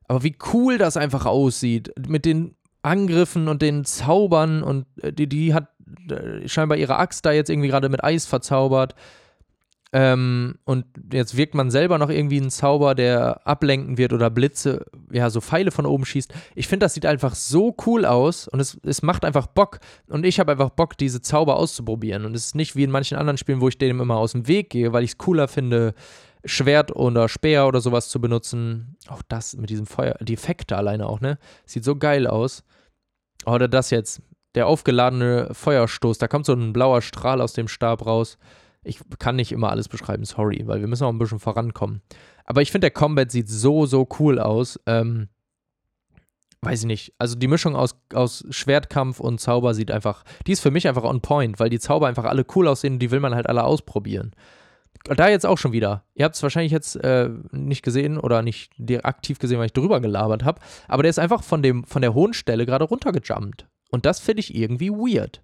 Aber 0.08 0.22
wie 0.22 0.36
cool 0.52 0.78
das 0.78 0.96
einfach 0.96 1.26
aussieht. 1.26 1.92
Mit 2.06 2.24
den 2.24 2.54
Angriffen 2.82 3.48
und 3.48 3.62
den 3.62 3.84
Zaubern 3.84 4.62
und 4.62 4.86
äh, 5.02 5.12
die, 5.12 5.28
die 5.28 5.54
hat 5.54 5.68
äh, 6.08 6.46
scheinbar 6.48 6.78
ihre 6.78 6.96
Axt 6.96 7.26
da 7.26 7.32
jetzt 7.32 7.50
irgendwie 7.50 7.68
gerade 7.68 7.88
mit 7.88 8.04
Eis 8.04 8.26
verzaubert. 8.26 8.94
Ähm, 9.98 10.58
und 10.64 10.84
jetzt 11.10 11.38
wirkt 11.38 11.54
man 11.54 11.70
selber 11.70 11.96
noch 11.96 12.10
irgendwie 12.10 12.38
einen 12.38 12.50
Zauber, 12.50 12.94
der 12.94 13.46
ablenken 13.46 13.96
wird 13.96 14.12
oder 14.12 14.28
Blitze, 14.28 14.84
ja, 15.10 15.30
so 15.30 15.40
Pfeile 15.40 15.70
von 15.70 15.86
oben 15.86 16.04
schießt. 16.04 16.34
Ich 16.54 16.68
finde, 16.68 16.84
das 16.84 16.92
sieht 16.92 17.06
einfach 17.06 17.34
so 17.34 17.74
cool 17.86 18.04
aus 18.04 18.46
und 18.46 18.60
es, 18.60 18.78
es 18.84 19.00
macht 19.00 19.24
einfach 19.24 19.46
Bock. 19.46 19.78
Und 20.08 20.26
ich 20.26 20.38
habe 20.38 20.52
einfach 20.52 20.68
Bock, 20.68 20.98
diese 20.98 21.22
Zauber 21.22 21.56
auszuprobieren. 21.56 22.26
Und 22.26 22.36
es 22.36 22.48
ist 22.48 22.54
nicht 22.54 22.76
wie 22.76 22.84
in 22.84 22.90
manchen 22.90 23.16
anderen 23.16 23.38
Spielen, 23.38 23.62
wo 23.62 23.68
ich 23.68 23.78
dem 23.78 23.98
immer 24.02 24.16
aus 24.16 24.32
dem 24.32 24.46
Weg 24.46 24.68
gehe, 24.68 24.92
weil 24.92 25.02
ich 25.02 25.12
es 25.12 25.18
cooler 25.18 25.48
finde, 25.48 25.94
Schwert 26.44 26.94
oder 26.94 27.30
Speer 27.30 27.66
oder 27.66 27.80
sowas 27.80 28.10
zu 28.10 28.20
benutzen. 28.20 28.98
Auch 29.08 29.22
das 29.26 29.56
mit 29.56 29.70
diesem 29.70 29.86
Feuer, 29.86 30.16
die 30.20 30.34
Effekte 30.34 30.76
alleine 30.76 31.06
auch, 31.06 31.22
ne? 31.22 31.38
Sieht 31.64 31.84
so 31.84 31.96
geil 31.96 32.26
aus. 32.26 32.64
Oder 33.46 33.66
das 33.66 33.88
jetzt, 33.88 34.20
der 34.56 34.66
aufgeladene 34.66 35.54
Feuerstoß, 35.54 36.18
da 36.18 36.28
kommt 36.28 36.44
so 36.44 36.52
ein 36.52 36.74
blauer 36.74 37.00
Strahl 37.00 37.40
aus 37.40 37.54
dem 37.54 37.66
Stab 37.66 38.04
raus. 38.04 38.36
Ich 38.86 39.00
kann 39.18 39.36
nicht 39.36 39.52
immer 39.52 39.70
alles 39.70 39.88
beschreiben, 39.88 40.24
sorry, 40.24 40.62
weil 40.66 40.80
wir 40.80 40.86
müssen 40.86 41.04
auch 41.04 41.12
ein 41.12 41.18
bisschen 41.18 41.40
vorankommen. 41.40 42.02
Aber 42.44 42.62
ich 42.62 42.70
finde, 42.70 42.86
der 42.86 42.92
Combat 42.92 43.30
sieht 43.30 43.48
so, 43.48 43.86
so 43.86 44.08
cool 44.18 44.38
aus. 44.38 44.80
Ähm, 44.86 45.28
weiß 46.62 46.80
ich 46.80 46.86
nicht. 46.86 47.14
Also 47.18 47.36
die 47.36 47.48
Mischung 47.48 47.76
aus, 47.76 47.96
aus 48.14 48.44
Schwertkampf 48.50 49.20
und 49.20 49.40
Zauber 49.40 49.74
sieht 49.74 49.90
einfach, 49.90 50.24
die 50.46 50.52
ist 50.52 50.60
für 50.60 50.70
mich 50.70 50.86
einfach 50.88 51.04
on 51.04 51.20
point, 51.20 51.58
weil 51.58 51.70
die 51.70 51.80
Zauber 51.80 52.06
einfach 52.06 52.24
alle 52.24 52.46
cool 52.54 52.68
aussehen 52.68 52.94
und 52.94 52.98
die 53.00 53.10
will 53.10 53.20
man 53.20 53.34
halt 53.34 53.48
alle 53.48 53.64
ausprobieren. 53.64 54.32
Da 55.04 55.28
jetzt 55.28 55.46
auch 55.46 55.58
schon 55.58 55.72
wieder. 55.72 56.04
Ihr 56.14 56.24
habt 56.24 56.34
es 56.34 56.42
wahrscheinlich 56.42 56.72
jetzt 56.72 56.96
äh, 56.96 57.30
nicht 57.52 57.82
gesehen 57.82 58.18
oder 58.18 58.42
nicht 58.42 58.72
aktiv 59.04 59.38
gesehen, 59.38 59.58
weil 59.58 59.66
ich 59.66 59.72
drüber 59.72 60.00
gelabert 60.00 60.44
habe. 60.44 60.60
Aber 60.88 61.02
der 61.02 61.10
ist 61.10 61.18
einfach 61.18 61.42
von, 61.42 61.62
dem, 61.62 61.84
von 61.84 62.02
der 62.02 62.14
hohen 62.14 62.34
Stelle 62.34 62.66
gerade 62.66 62.84
runtergejumpt. 62.84 63.68
Und 63.90 64.04
das 64.04 64.18
finde 64.18 64.40
ich 64.40 64.54
irgendwie 64.54 64.90
weird. 64.90 65.42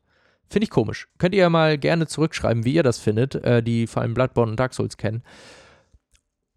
Finde 0.53 0.64
ich 0.64 0.70
komisch. 0.70 1.09
Könnt 1.16 1.34
ihr 1.34 1.40
ja 1.40 1.48
mal 1.48 1.78
gerne 1.78 2.07
zurückschreiben, 2.07 2.66
wie 2.66 2.74
ihr 2.74 2.82
das 2.82 2.98
findet, 2.98 3.36
äh, 3.36 3.62
die 3.62 3.86
vor 3.86 4.03
allem 4.03 4.12
Bloodborne 4.12 4.50
und 4.50 4.61
Dark 4.61 4.74
Souls 4.74 4.98
kennen. 4.98 5.22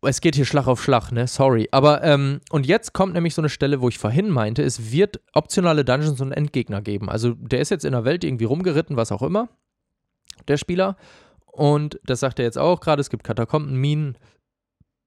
Es 0.01 0.19
geht 0.19 0.35
hier 0.35 0.43
Schlag 0.43 0.67
auf 0.67 0.83
Schlag, 0.83 1.13
ne? 1.13 1.27
Sorry. 1.27 1.69
Aber, 1.71 2.03
ähm, 2.03 2.41
und 2.49 2.65
jetzt 2.65 2.91
kommt 2.91 3.13
nämlich 3.13 3.33
so 3.33 3.41
eine 3.41 3.47
Stelle, 3.47 3.79
wo 3.79 3.87
ich 3.87 3.97
vorhin 3.97 4.29
meinte, 4.29 4.63
es 4.63 4.91
wird 4.91 5.21
optionale 5.31 5.85
Dungeons 5.85 6.19
und 6.19 6.33
Endgegner 6.33 6.81
geben. 6.81 7.09
Also, 7.09 7.35
der 7.35 7.61
ist 7.61 7.71
jetzt 7.71 7.85
in 7.85 7.93
der 7.93 8.03
Welt 8.03 8.25
irgendwie 8.25 8.43
rumgeritten, 8.43 8.97
was 8.97 9.13
auch 9.13 9.21
immer, 9.21 9.47
der 10.49 10.57
Spieler. 10.57 10.97
Und 11.45 11.97
das 12.03 12.19
sagt 12.19 12.39
er 12.39 12.43
jetzt 12.43 12.57
auch 12.57 12.81
gerade, 12.81 12.99
es 12.99 13.09
gibt 13.09 13.23
Katakomben, 13.23 13.79
Minen. 13.79 14.17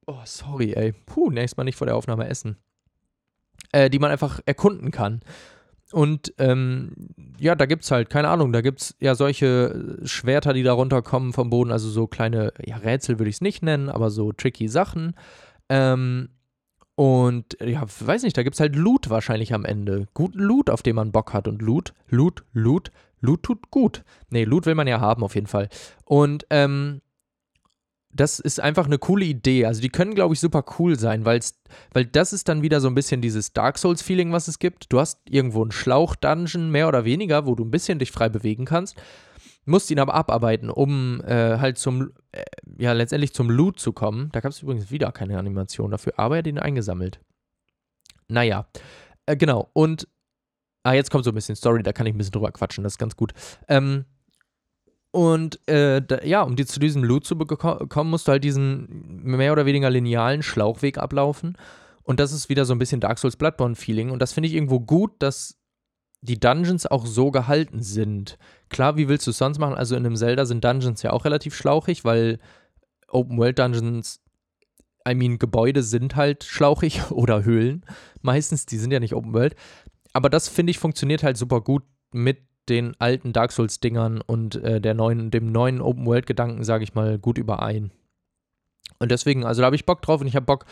Oh, 0.06 0.22
sorry, 0.24 0.72
ey. 0.72 0.94
Puh, 1.04 1.30
nächstes 1.30 1.58
Mal 1.58 1.64
nicht 1.64 1.76
vor 1.76 1.86
der 1.86 1.94
Aufnahme 1.94 2.26
essen. 2.26 2.56
Äh, 3.72 3.90
die 3.90 3.98
man 3.98 4.10
einfach 4.10 4.40
erkunden 4.46 4.92
kann. 4.92 5.20
Und 5.92 6.34
ähm, 6.38 6.92
ja, 7.38 7.54
da 7.54 7.64
gibt 7.66 7.84
es 7.84 7.90
halt, 7.90 8.10
keine 8.10 8.28
Ahnung, 8.28 8.52
da 8.52 8.60
gibt 8.60 8.80
es 8.80 8.96
ja 9.00 9.14
solche 9.14 9.98
Schwerter, 10.04 10.52
die 10.52 10.62
da 10.62 10.72
runterkommen 10.72 11.32
vom 11.32 11.48
Boden, 11.48 11.72
also 11.72 11.88
so 11.88 12.06
kleine, 12.06 12.52
ja, 12.64 12.76
Rätsel 12.76 13.18
würde 13.18 13.30
ich 13.30 13.36
es 13.36 13.40
nicht 13.40 13.62
nennen, 13.62 13.88
aber 13.88 14.10
so 14.10 14.32
tricky 14.32 14.68
Sachen. 14.68 15.14
Ähm, 15.70 16.28
und 16.94 17.56
ja, 17.64 17.84
weiß 17.86 18.24
nicht, 18.24 18.36
da 18.36 18.42
gibt 18.42 18.54
es 18.54 18.60
halt 18.60 18.74
Loot 18.74 19.08
wahrscheinlich 19.08 19.54
am 19.54 19.64
Ende. 19.64 20.08
Guten 20.14 20.40
Loot, 20.40 20.68
auf 20.68 20.82
den 20.82 20.96
man 20.96 21.12
Bock 21.12 21.32
hat. 21.32 21.46
Und 21.46 21.62
Loot, 21.62 21.94
Loot, 22.08 22.44
Loot, 22.52 22.90
Loot 23.20 23.44
tut 23.44 23.70
gut. 23.70 24.02
Nee, 24.30 24.44
Loot 24.44 24.66
will 24.66 24.74
man 24.74 24.88
ja 24.88 25.00
haben, 25.00 25.22
auf 25.22 25.36
jeden 25.36 25.46
Fall. 25.46 25.68
Und 26.04 26.44
ähm, 26.50 27.00
das 28.10 28.38
ist 28.38 28.60
einfach 28.60 28.86
eine 28.86 28.98
coole 28.98 29.24
Idee. 29.24 29.66
Also 29.66 29.80
die 29.80 29.90
können, 29.90 30.14
glaube 30.14 30.34
ich, 30.34 30.40
super 30.40 30.64
cool 30.78 30.98
sein, 30.98 31.24
weil 31.24 31.40
das 32.06 32.32
ist 32.32 32.48
dann 32.48 32.62
wieder 32.62 32.80
so 32.80 32.88
ein 32.88 32.94
bisschen 32.94 33.20
dieses 33.20 33.52
Dark 33.52 33.78
Souls-Feeling, 33.78 34.32
was 34.32 34.48
es 34.48 34.58
gibt. 34.58 34.92
Du 34.92 34.98
hast 34.98 35.20
irgendwo 35.28 35.62
einen 35.62 35.72
Schlauch-Dungeon, 35.72 36.70
mehr 36.70 36.88
oder 36.88 37.04
weniger, 37.04 37.46
wo 37.46 37.54
du 37.54 37.64
ein 37.64 37.70
bisschen 37.70 37.98
dich 37.98 38.10
frei 38.10 38.28
bewegen 38.28 38.64
kannst. 38.64 38.96
musste 39.66 39.92
ihn 39.92 40.00
aber 40.00 40.14
abarbeiten, 40.14 40.70
um 40.70 41.20
äh, 41.26 41.58
halt 41.58 41.76
zum, 41.76 42.12
äh, 42.32 42.44
ja, 42.78 42.92
letztendlich 42.92 43.34
zum 43.34 43.50
Loot 43.50 43.78
zu 43.78 43.92
kommen. 43.92 44.30
Da 44.32 44.40
gab 44.40 44.52
es 44.52 44.62
übrigens 44.62 44.90
wieder 44.90 45.12
keine 45.12 45.38
Animation 45.38 45.90
dafür, 45.90 46.14
aber 46.16 46.36
er 46.36 46.38
hat 46.38 46.46
ihn 46.46 46.58
eingesammelt. 46.58 47.20
Naja, 48.28 48.66
äh, 49.26 49.36
genau. 49.36 49.68
Und, 49.74 50.08
ah, 50.82 50.94
jetzt 50.94 51.10
kommt 51.10 51.24
so 51.24 51.30
ein 51.30 51.34
bisschen 51.34 51.56
Story, 51.56 51.82
da 51.82 51.92
kann 51.92 52.06
ich 52.06 52.14
ein 52.14 52.18
bisschen 52.18 52.32
drüber 52.32 52.52
quatschen, 52.52 52.84
das 52.84 52.94
ist 52.94 52.98
ganz 52.98 53.16
gut. 53.16 53.34
Ähm, 53.68 54.06
und 55.10 55.66
äh, 55.68 56.02
da, 56.02 56.22
ja, 56.22 56.42
um 56.42 56.56
die, 56.56 56.66
zu 56.66 56.80
diesem 56.80 57.02
Loot 57.02 57.24
zu 57.24 57.36
bekommen, 57.38 58.10
musst 58.10 58.28
du 58.28 58.32
halt 58.32 58.44
diesen 58.44 59.22
mehr 59.22 59.52
oder 59.52 59.66
weniger 59.66 59.90
linealen 59.90 60.42
Schlauchweg 60.42 60.98
ablaufen. 60.98 61.56
Und 62.02 62.20
das 62.20 62.32
ist 62.32 62.48
wieder 62.48 62.64
so 62.64 62.74
ein 62.74 62.78
bisschen 62.78 63.00
Dark 63.00 63.18
Souls 63.18 63.36
Bloodborne-Feeling. 63.36 64.10
Und 64.10 64.20
das 64.20 64.32
finde 64.32 64.48
ich 64.48 64.54
irgendwo 64.54 64.80
gut, 64.80 65.12
dass 65.18 65.58
die 66.20 66.40
Dungeons 66.40 66.86
auch 66.86 67.06
so 67.06 67.30
gehalten 67.30 67.82
sind. 67.82 68.38
Klar, 68.70 68.96
wie 68.96 69.08
willst 69.08 69.26
du 69.26 69.30
es 69.30 69.38
sonst 69.38 69.58
machen? 69.58 69.74
Also 69.74 69.94
in 69.94 70.04
einem 70.04 70.16
Zelda 70.16 70.44
sind 70.44 70.64
Dungeons 70.64 71.02
ja 71.02 71.12
auch 71.12 71.24
relativ 71.24 71.54
schlauchig, 71.54 72.04
weil 72.04 72.38
Open-World-Dungeons, 73.08 74.20
I 75.08 75.14
mean, 75.14 75.38
Gebäude 75.38 75.82
sind 75.82 76.16
halt 76.16 76.44
schlauchig 76.44 77.02
oder 77.10 77.44
Höhlen. 77.44 77.84
Meistens, 78.20 78.66
die 78.66 78.78
sind 78.78 78.90
ja 78.90 79.00
nicht 79.00 79.14
Open-World. 79.14 79.54
Aber 80.12 80.28
das, 80.28 80.48
finde 80.48 80.70
ich, 80.70 80.78
funktioniert 80.78 81.22
halt 81.22 81.36
super 81.36 81.60
gut 81.60 81.84
mit 82.12 82.47
den 82.68 82.94
alten 82.98 83.32
Dark 83.32 83.52
Souls-Dingern 83.52 84.20
und 84.20 84.56
äh, 84.56 84.80
der 84.80 84.94
neuen, 84.94 85.30
dem 85.30 85.52
neuen 85.52 85.80
Open-World-Gedanken, 85.80 86.64
sage 86.64 86.84
ich 86.84 86.94
mal, 86.94 87.18
gut 87.18 87.38
überein. 87.38 87.90
Und 88.98 89.12
deswegen, 89.12 89.44
also 89.44 89.60
da 89.60 89.66
habe 89.66 89.76
ich 89.76 89.86
Bock 89.86 90.02
drauf 90.02 90.20
und 90.20 90.26
ich 90.26 90.34
habe 90.34 90.46
Bock, 90.46 90.64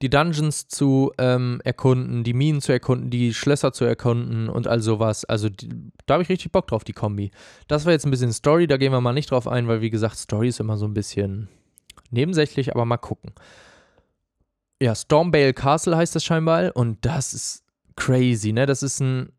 die 0.00 0.08
Dungeons 0.08 0.68
zu 0.68 1.12
ähm, 1.18 1.60
erkunden, 1.64 2.24
die 2.24 2.32
Minen 2.32 2.60
zu 2.60 2.72
erkunden, 2.72 3.10
die 3.10 3.34
Schlösser 3.34 3.72
zu 3.72 3.84
erkunden 3.84 4.48
und 4.48 4.66
all 4.66 4.80
sowas. 4.80 5.24
Also 5.24 5.48
die, 5.50 5.68
da 6.06 6.14
habe 6.14 6.22
ich 6.22 6.28
richtig 6.28 6.50
Bock 6.50 6.66
drauf, 6.66 6.84
die 6.84 6.92
Kombi. 6.92 7.30
Das 7.68 7.84
war 7.84 7.92
jetzt 7.92 8.06
ein 8.06 8.10
bisschen 8.10 8.32
Story, 8.32 8.66
da 8.66 8.78
gehen 8.78 8.92
wir 8.92 9.00
mal 9.00 9.12
nicht 9.12 9.30
drauf 9.30 9.46
ein, 9.46 9.68
weil 9.68 9.82
wie 9.82 9.90
gesagt, 9.90 10.16
Story 10.16 10.48
ist 10.48 10.60
immer 10.60 10.78
so 10.78 10.86
ein 10.86 10.94
bisschen 10.94 11.48
nebensächlich, 12.10 12.74
aber 12.74 12.84
mal 12.84 12.96
gucken. 12.96 13.32
Ja, 14.80 14.94
Stormbale 14.94 15.52
Castle 15.52 15.96
heißt 15.96 16.14
das 16.14 16.24
scheinbar 16.24 16.74
und 16.74 17.04
das 17.04 17.34
ist 17.34 17.64
crazy, 17.96 18.52
ne? 18.52 18.66
Das 18.66 18.82
ist 18.82 19.00
ein 19.00 19.30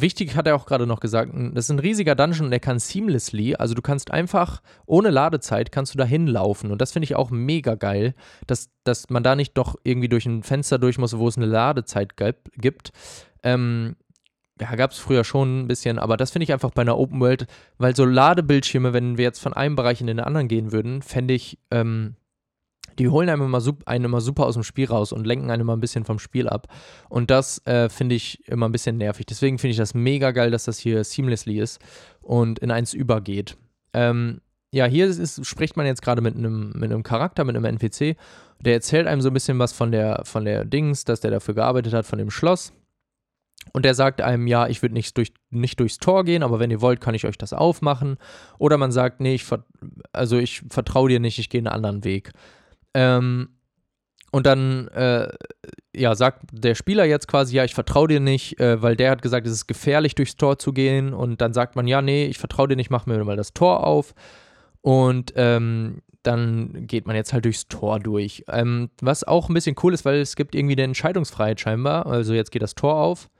Wichtig 0.00 0.36
hat 0.36 0.46
er 0.46 0.56
auch 0.56 0.66
gerade 0.66 0.86
noch 0.86 1.00
gesagt, 1.00 1.32
das 1.34 1.66
ist 1.66 1.70
ein 1.70 1.78
riesiger 1.78 2.14
Dungeon 2.14 2.46
und 2.46 2.50
der 2.50 2.60
kann 2.60 2.78
seamlessly, 2.78 3.56
also 3.56 3.74
du 3.74 3.82
kannst 3.82 4.10
einfach 4.10 4.62
ohne 4.86 5.10
Ladezeit 5.10 5.72
kannst 5.72 5.94
du 5.94 5.98
da 5.98 6.04
hinlaufen 6.04 6.70
und 6.70 6.80
das 6.80 6.92
finde 6.92 7.04
ich 7.04 7.16
auch 7.16 7.30
mega 7.30 7.74
geil, 7.74 8.14
dass, 8.46 8.70
dass 8.84 9.10
man 9.10 9.22
da 9.22 9.36
nicht 9.36 9.56
doch 9.56 9.76
irgendwie 9.82 10.08
durch 10.08 10.26
ein 10.26 10.42
Fenster 10.42 10.78
durch 10.78 10.98
muss, 10.98 11.16
wo 11.18 11.28
es 11.28 11.36
eine 11.36 11.46
Ladezeit 11.46 12.14
gibt. 12.16 12.90
Ähm, 13.42 13.96
ja, 14.60 14.74
gab 14.76 14.92
es 14.92 14.98
früher 14.98 15.24
schon 15.24 15.62
ein 15.62 15.68
bisschen, 15.68 15.98
aber 15.98 16.16
das 16.16 16.30
finde 16.30 16.44
ich 16.44 16.52
einfach 16.52 16.70
bei 16.70 16.82
einer 16.82 16.98
Open 16.98 17.20
World, 17.20 17.46
weil 17.78 17.96
so 17.96 18.04
Ladebildschirme, 18.04 18.92
wenn 18.92 19.18
wir 19.18 19.24
jetzt 19.24 19.40
von 19.40 19.52
einem 19.52 19.74
Bereich 19.74 20.00
in 20.00 20.06
den 20.06 20.20
anderen 20.20 20.48
gehen 20.48 20.72
würden, 20.72 21.02
fände 21.02 21.34
ich 21.34 21.58
ähm, 21.70 22.14
die 22.98 23.08
holen 23.08 23.28
einem 23.28 23.42
immer, 23.42 23.62
einen 23.86 24.04
immer 24.04 24.20
super 24.20 24.46
aus 24.46 24.54
dem 24.54 24.62
Spiel 24.62 24.86
raus 24.86 25.12
und 25.12 25.26
lenken 25.26 25.50
einen 25.50 25.62
immer 25.62 25.76
ein 25.76 25.80
bisschen 25.80 26.04
vom 26.04 26.18
Spiel 26.18 26.48
ab. 26.48 26.68
Und 27.08 27.30
das 27.30 27.64
äh, 27.66 27.88
finde 27.88 28.14
ich 28.14 28.46
immer 28.48 28.68
ein 28.68 28.72
bisschen 28.72 28.96
nervig. 28.96 29.26
Deswegen 29.26 29.58
finde 29.58 29.72
ich 29.72 29.78
das 29.78 29.94
mega 29.94 30.30
geil, 30.30 30.50
dass 30.50 30.64
das 30.64 30.78
hier 30.78 31.04
seamlessly 31.04 31.60
ist 31.60 31.80
und 32.20 32.58
in 32.58 32.70
eins 32.70 32.94
übergeht. 32.94 33.56
Ähm, 33.92 34.40
ja, 34.72 34.86
hier 34.86 35.06
ist, 35.06 35.46
spricht 35.46 35.76
man 35.76 35.86
jetzt 35.86 36.02
gerade 36.02 36.20
mit 36.20 36.36
einem, 36.36 36.72
mit 36.74 37.04
Charakter, 37.04 37.44
mit 37.44 37.54
einem 37.54 37.64
NPC. 37.64 38.16
Der 38.60 38.74
erzählt 38.74 39.06
einem 39.06 39.20
so 39.20 39.30
ein 39.30 39.34
bisschen 39.34 39.58
was 39.58 39.72
von 39.72 39.92
der, 39.92 40.22
von 40.24 40.44
der 40.44 40.64
Dings, 40.64 41.04
dass 41.04 41.20
der 41.20 41.30
dafür 41.30 41.54
gearbeitet 41.54 41.92
hat, 41.94 42.06
von 42.06 42.18
dem 42.18 42.30
Schloss. 42.30 42.72
Und 43.72 43.84
der 43.84 43.94
sagt 43.94 44.20
einem, 44.20 44.46
ja, 44.46 44.66
ich 44.66 44.82
würde 44.82 44.94
nicht, 44.94 45.16
durch, 45.16 45.32
nicht 45.50 45.80
durchs 45.80 45.98
Tor 45.98 46.24
gehen, 46.24 46.42
aber 46.42 46.58
wenn 46.58 46.70
ihr 46.70 46.80
wollt, 46.80 47.00
kann 47.00 47.14
ich 47.14 47.24
euch 47.24 47.38
das 47.38 47.52
aufmachen. 47.52 48.18
Oder 48.58 48.76
man 48.76 48.92
sagt, 48.92 49.20
nee, 49.20 49.34
ich, 49.34 49.46
also 50.12 50.38
ich 50.38 50.62
vertraue 50.68 51.08
dir 51.08 51.20
nicht, 51.20 51.38
ich 51.38 51.50
gehe 51.50 51.60
einen 51.60 51.68
anderen 51.68 52.04
Weg. 52.04 52.32
Ähm, 52.94 53.48
und 54.30 54.46
dann 54.46 54.88
äh, 54.88 55.28
ja, 55.94 56.14
sagt 56.16 56.42
der 56.50 56.74
Spieler 56.74 57.04
jetzt 57.04 57.28
quasi, 57.28 57.54
ja, 57.54 57.64
ich 57.64 57.74
vertraue 57.74 58.08
dir 58.08 58.18
nicht, 58.18 58.58
äh, 58.58 58.82
weil 58.82 58.96
der 58.96 59.12
hat 59.12 59.22
gesagt, 59.22 59.46
es 59.46 59.52
ist 59.52 59.66
gefährlich, 59.68 60.16
durchs 60.16 60.36
Tor 60.36 60.58
zu 60.58 60.72
gehen. 60.72 61.14
Und 61.14 61.40
dann 61.40 61.52
sagt 61.52 61.76
man, 61.76 61.86
ja, 61.86 62.02
nee, 62.02 62.26
ich 62.26 62.38
vertraue 62.38 62.68
dir 62.68 62.76
nicht, 62.76 62.90
mach 62.90 63.06
mir 63.06 63.22
mal 63.22 63.36
das 63.36 63.52
Tor 63.52 63.86
auf. 63.86 64.14
Und 64.80 65.32
ähm, 65.36 66.02
dann 66.24 66.86
geht 66.86 67.06
man 67.06 67.14
jetzt 67.14 67.32
halt 67.32 67.44
durchs 67.44 67.68
Tor 67.68 68.00
durch. 68.00 68.44
Ähm, 68.48 68.90
was 69.00 69.22
auch 69.24 69.48
ein 69.48 69.54
bisschen 69.54 69.76
cool 69.82 69.94
ist, 69.94 70.04
weil 70.04 70.16
es 70.16 70.36
gibt 70.36 70.54
irgendwie 70.54 70.74
eine 70.74 70.82
Entscheidungsfreiheit 70.82 71.60
scheinbar. 71.60 72.06
Also 72.06 72.34
jetzt 72.34 72.50
geht 72.50 72.62
das 72.62 72.74
Tor 72.74 72.96
auf. 72.96 73.30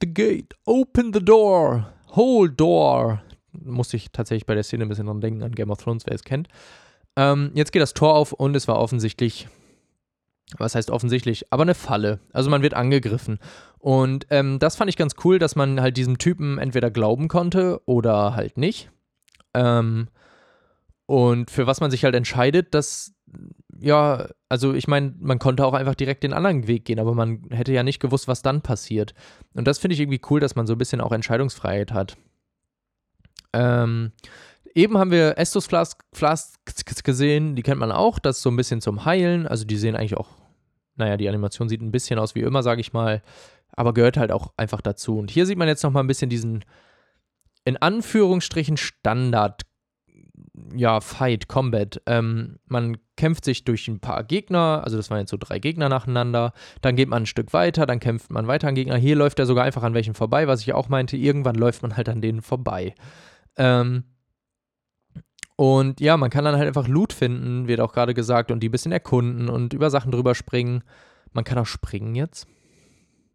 The 0.00 0.12
gate, 0.12 0.54
open 0.64 1.12
the 1.12 1.22
door, 1.22 1.92
hold 2.16 2.58
door. 2.58 3.22
Muss 3.52 3.92
ich 3.92 4.10
tatsächlich 4.10 4.46
bei 4.46 4.54
der 4.54 4.62
Szene 4.62 4.84
ein 4.84 4.88
bisschen 4.88 5.06
dran 5.06 5.20
denken, 5.20 5.42
an 5.42 5.52
Game 5.52 5.70
of 5.70 5.82
Thrones, 5.82 6.06
wer 6.06 6.14
es 6.14 6.24
kennt. 6.24 6.48
Ähm, 7.16 7.50
jetzt 7.54 7.72
geht 7.72 7.82
das 7.82 7.94
Tor 7.94 8.14
auf 8.14 8.32
und 8.32 8.56
es 8.56 8.68
war 8.68 8.78
offensichtlich, 8.78 9.48
was 10.56 10.74
heißt 10.74 10.90
offensichtlich, 10.90 11.52
aber 11.52 11.62
eine 11.62 11.74
Falle. 11.74 12.20
Also 12.32 12.50
man 12.50 12.62
wird 12.62 12.74
angegriffen. 12.74 13.38
Und 13.78 14.26
ähm, 14.30 14.58
das 14.58 14.76
fand 14.76 14.88
ich 14.88 14.96
ganz 14.96 15.14
cool, 15.24 15.38
dass 15.38 15.56
man 15.56 15.80
halt 15.80 15.96
diesem 15.96 16.18
Typen 16.18 16.58
entweder 16.58 16.90
glauben 16.90 17.28
konnte 17.28 17.80
oder 17.86 18.34
halt 18.34 18.56
nicht. 18.56 18.90
Ähm, 19.54 20.08
und 21.06 21.50
für 21.50 21.66
was 21.66 21.80
man 21.80 21.90
sich 21.90 22.04
halt 22.04 22.14
entscheidet, 22.14 22.74
das, 22.74 23.12
ja, 23.78 24.28
also 24.48 24.72
ich 24.72 24.88
meine, 24.88 25.14
man 25.18 25.38
konnte 25.38 25.66
auch 25.66 25.74
einfach 25.74 25.94
direkt 25.94 26.22
den 26.22 26.32
anderen 26.32 26.66
Weg 26.68 26.84
gehen, 26.84 26.98
aber 26.98 27.14
man 27.14 27.42
hätte 27.50 27.72
ja 27.72 27.82
nicht 27.82 28.00
gewusst, 28.00 28.28
was 28.28 28.42
dann 28.42 28.62
passiert. 28.62 29.14
Und 29.52 29.66
das 29.66 29.78
finde 29.78 29.94
ich 29.94 30.00
irgendwie 30.00 30.22
cool, 30.30 30.40
dass 30.40 30.54
man 30.54 30.66
so 30.66 30.74
ein 30.74 30.78
bisschen 30.78 31.00
auch 31.00 31.12
Entscheidungsfreiheit 31.12 31.92
hat. 31.92 32.16
Ähm, 33.52 34.12
eben 34.74 34.98
haben 34.98 35.10
wir 35.10 35.38
Estus 35.38 35.66
Flasks 35.66 37.04
gesehen, 37.04 37.56
die 37.56 37.62
kennt 37.62 37.80
man 37.80 37.92
auch, 37.92 38.18
das 38.18 38.42
so 38.42 38.50
ein 38.50 38.56
bisschen 38.56 38.80
zum 38.80 39.04
Heilen, 39.04 39.46
also 39.46 39.64
die 39.64 39.76
sehen 39.76 39.96
eigentlich 39.96 40.16
auch, 40.16 40.28
naja, 40.96 41.16
die 41.16 41.28
Animation 41.28 41.68
sieht 41.68 41.82
ein 41.82 41.92
bisschen 41.92 42.18
aus 42.18 42.34
wie 42.34 42.40
immer, 42.40 42.62
sage 42.62 42.80
ich 42.80 42.92
mal, 42.92 43.22
aber 43.72 43.94
gehört 43.94 44.16
halt 44.16 44.32
auch 44.32 44.52
einfach 44.56 44.80
dazu. 44.80 45.18
Und 45.18 45.30
hier 45.30 45.46
sieht 45.46 45.58
man 45.58 45.68
jetzt 45.68 45.82
nochmal 45.82 46.02
ein 46.02 46.08
bisschen 46.08 46.30
diesen, 46.30 46.64
in 47.64 47.76
Anführungsstrichen, 47.76 48.76
Standard, 48.76 49.62
ja, 50.74 51.00
Fight, 51.00 51.48
Combat. 51.48 52.02
Ähm, 52.06 52.58
man 52.66 52.98
kämpft 53.16 53.44
sich 53.44 53.64
durch 53.64 53.88
ein 53.88 54.00
paar 54.00 54.24
Gegner, 54.24 54.82
also 54.84 54.96
das 54.96 55.10
waren 55.10 55.20
jetzt 55.20 55.30
so 55.30 55.36
drei 55.38 55.58
Gegner 55.58 55.88
nacheinander, 55.88 56.52
dann 56.80 56.96
geht 56.96 57.08
man 57.08 57.22
ein 57.22 57.26
Stück 57.26 57.52
weiter, 57.52 57.86
dann 57.86 58.00
kämpft 58.00 58.30
man 58.30 58.46
weiter 58.46 58.68
an 58.68 58.74
Gegner. 58.74 58.96
Hier 58.96 59.16
läuft 59.16 59.38
er 59.38 59.46
sogar 59.46 59.64
einfach 59.64 59.82
an 59.82 59.94
welchen 59.94 60.14
vorbei, 60.14 60.48
was 60.48 60.60
ich 60.60 60.72
auch 60.74 60.88
meinte, 60.88 61.16
irgendwann 61.16 61.54
läuft 61.54 61.82
man 61.82 61.96
halt 61.96 62.08
an 62.08 62.20
denen 62.20 62.42
vorbei. 62.42 62.94
Ähm, 63.56 64.04
und 65.62 66.00
ja, 66.00 66.16
man 66.16 66.28
kann 66.28 66.44
dann 66.44 66.56
halt 66.56 66.66
einfach 66.66 66.88
Loot 66.88 67.12
finden, 67.12 67.68
wird 67.68 67.78
auch 67.78 67.92
gerade 67.92 68.14
gesagt, 68.14 68.50
und 68.50 68.58
die 68.58 68.68
ein 68.68 68.72
bisschen 68.72 68.90
erkunden 68.90 69.48
und 69.48 69.72
über 69.72 69.90
Sachen 69.90 70.10
drüber 70.10 70.34
springen. 70.34 70.82
Man 71.30 71.44
kann 71.44 71.56
auch 71.56 71.66
springen 71.66 72.16
jetzt. 72.16 72.48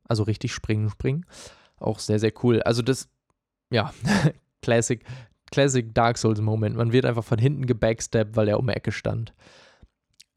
Also 0.09 0.23
richtig 0.23 0.51
springen, 0.51 0.89
springen. 0.89 1.25
Auch 1.79 1.99
sehr, 1.99 2.19
sehr 2.19 2.33
cool. 2.43 2.61
Also 2.63 2.81
das, 2.81 3.07
ja, 3.69 3.93
Classic, 4.61 5.01
Classic 5.51 5.93
Dark 5.93 6.17
Souls 6.17 6.41
Moment. 6.41 6.75
Man 6.75 6.91
wird 6.91 7.05
einfach 7.05 7.23
von 7.23 7.39
hinten 7.39 7.65
gebacksteppt, 7.65 8.35
weil 8.35 8.49
er 8.49 8.59
um 8.59 8.67
die 8.67 8.73
Ecke 8.73 8.91
stand. 8.91 9.33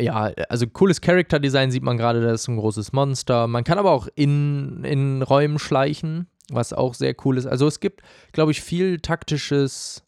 Ja, 0.01 0.31
also 0.49 0.69
cooles 0.69 1.01
Character 1.01 1.41
Design 1.41 1.73
sieht 1.73 1.83
man 1.83 1.97
gerade, 1.97 2.21
das 2.21 2.43
ist 2.43 2.49
ein 2.49 2.57
großes 2.57 2.93
Monster. 2.93 3.49
Man 3.49 3.65
kann 3.65 3.79
aber 3.79 3.91
auch 3.91 4.07
in, 4.15 4.85
in 4.85 5.23
Räumen 5.23 5.59
schleichen, 5.59 6.29
was 6.53 6.73
auch 6.73 6.95
sehr 6.95 7.17
cool 7.25 7.37
ist. 7.37 7.47
Also 7.47 7.67
es 7.67 7.81
gibt, 7.81 8.03
glaube 8.31 8.53
ich, 8.53 8.63
viel 8.63 9.01
taktisches 9.01 10.05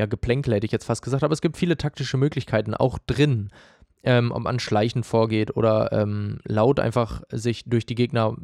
ja, 0.00 0.06
Geplänkel 0.06 0.54
hätte 0.54 0.64
ich 0.64 0.72
jetzt 0.72 0.86
fast 0.86 1.02
gesagt, 1.02 1.22
aber 1.22 1.34
es 1.34 1.42
gibt 1.42 1.58
viele 1.58 1.76
taktische 1.76 2.16
Möglichkeiten 2.16 2.74
auch 2.74 2.98
drin, 3.06 3.50
ähm, 4.02 4.32
ob 4.32 4.42
man 4.44 4.58
schleichend 4.58 5.04
vorgeht 5.04 5.54
oder 5.58 5.92
ähm, 5.92 6.38
laut 6.44 6.80
einfach 6.80 7.20
sich 7.30 7.64
durch 7.66 7.84
die 7.84 7.94
Gegner 7.94 8.34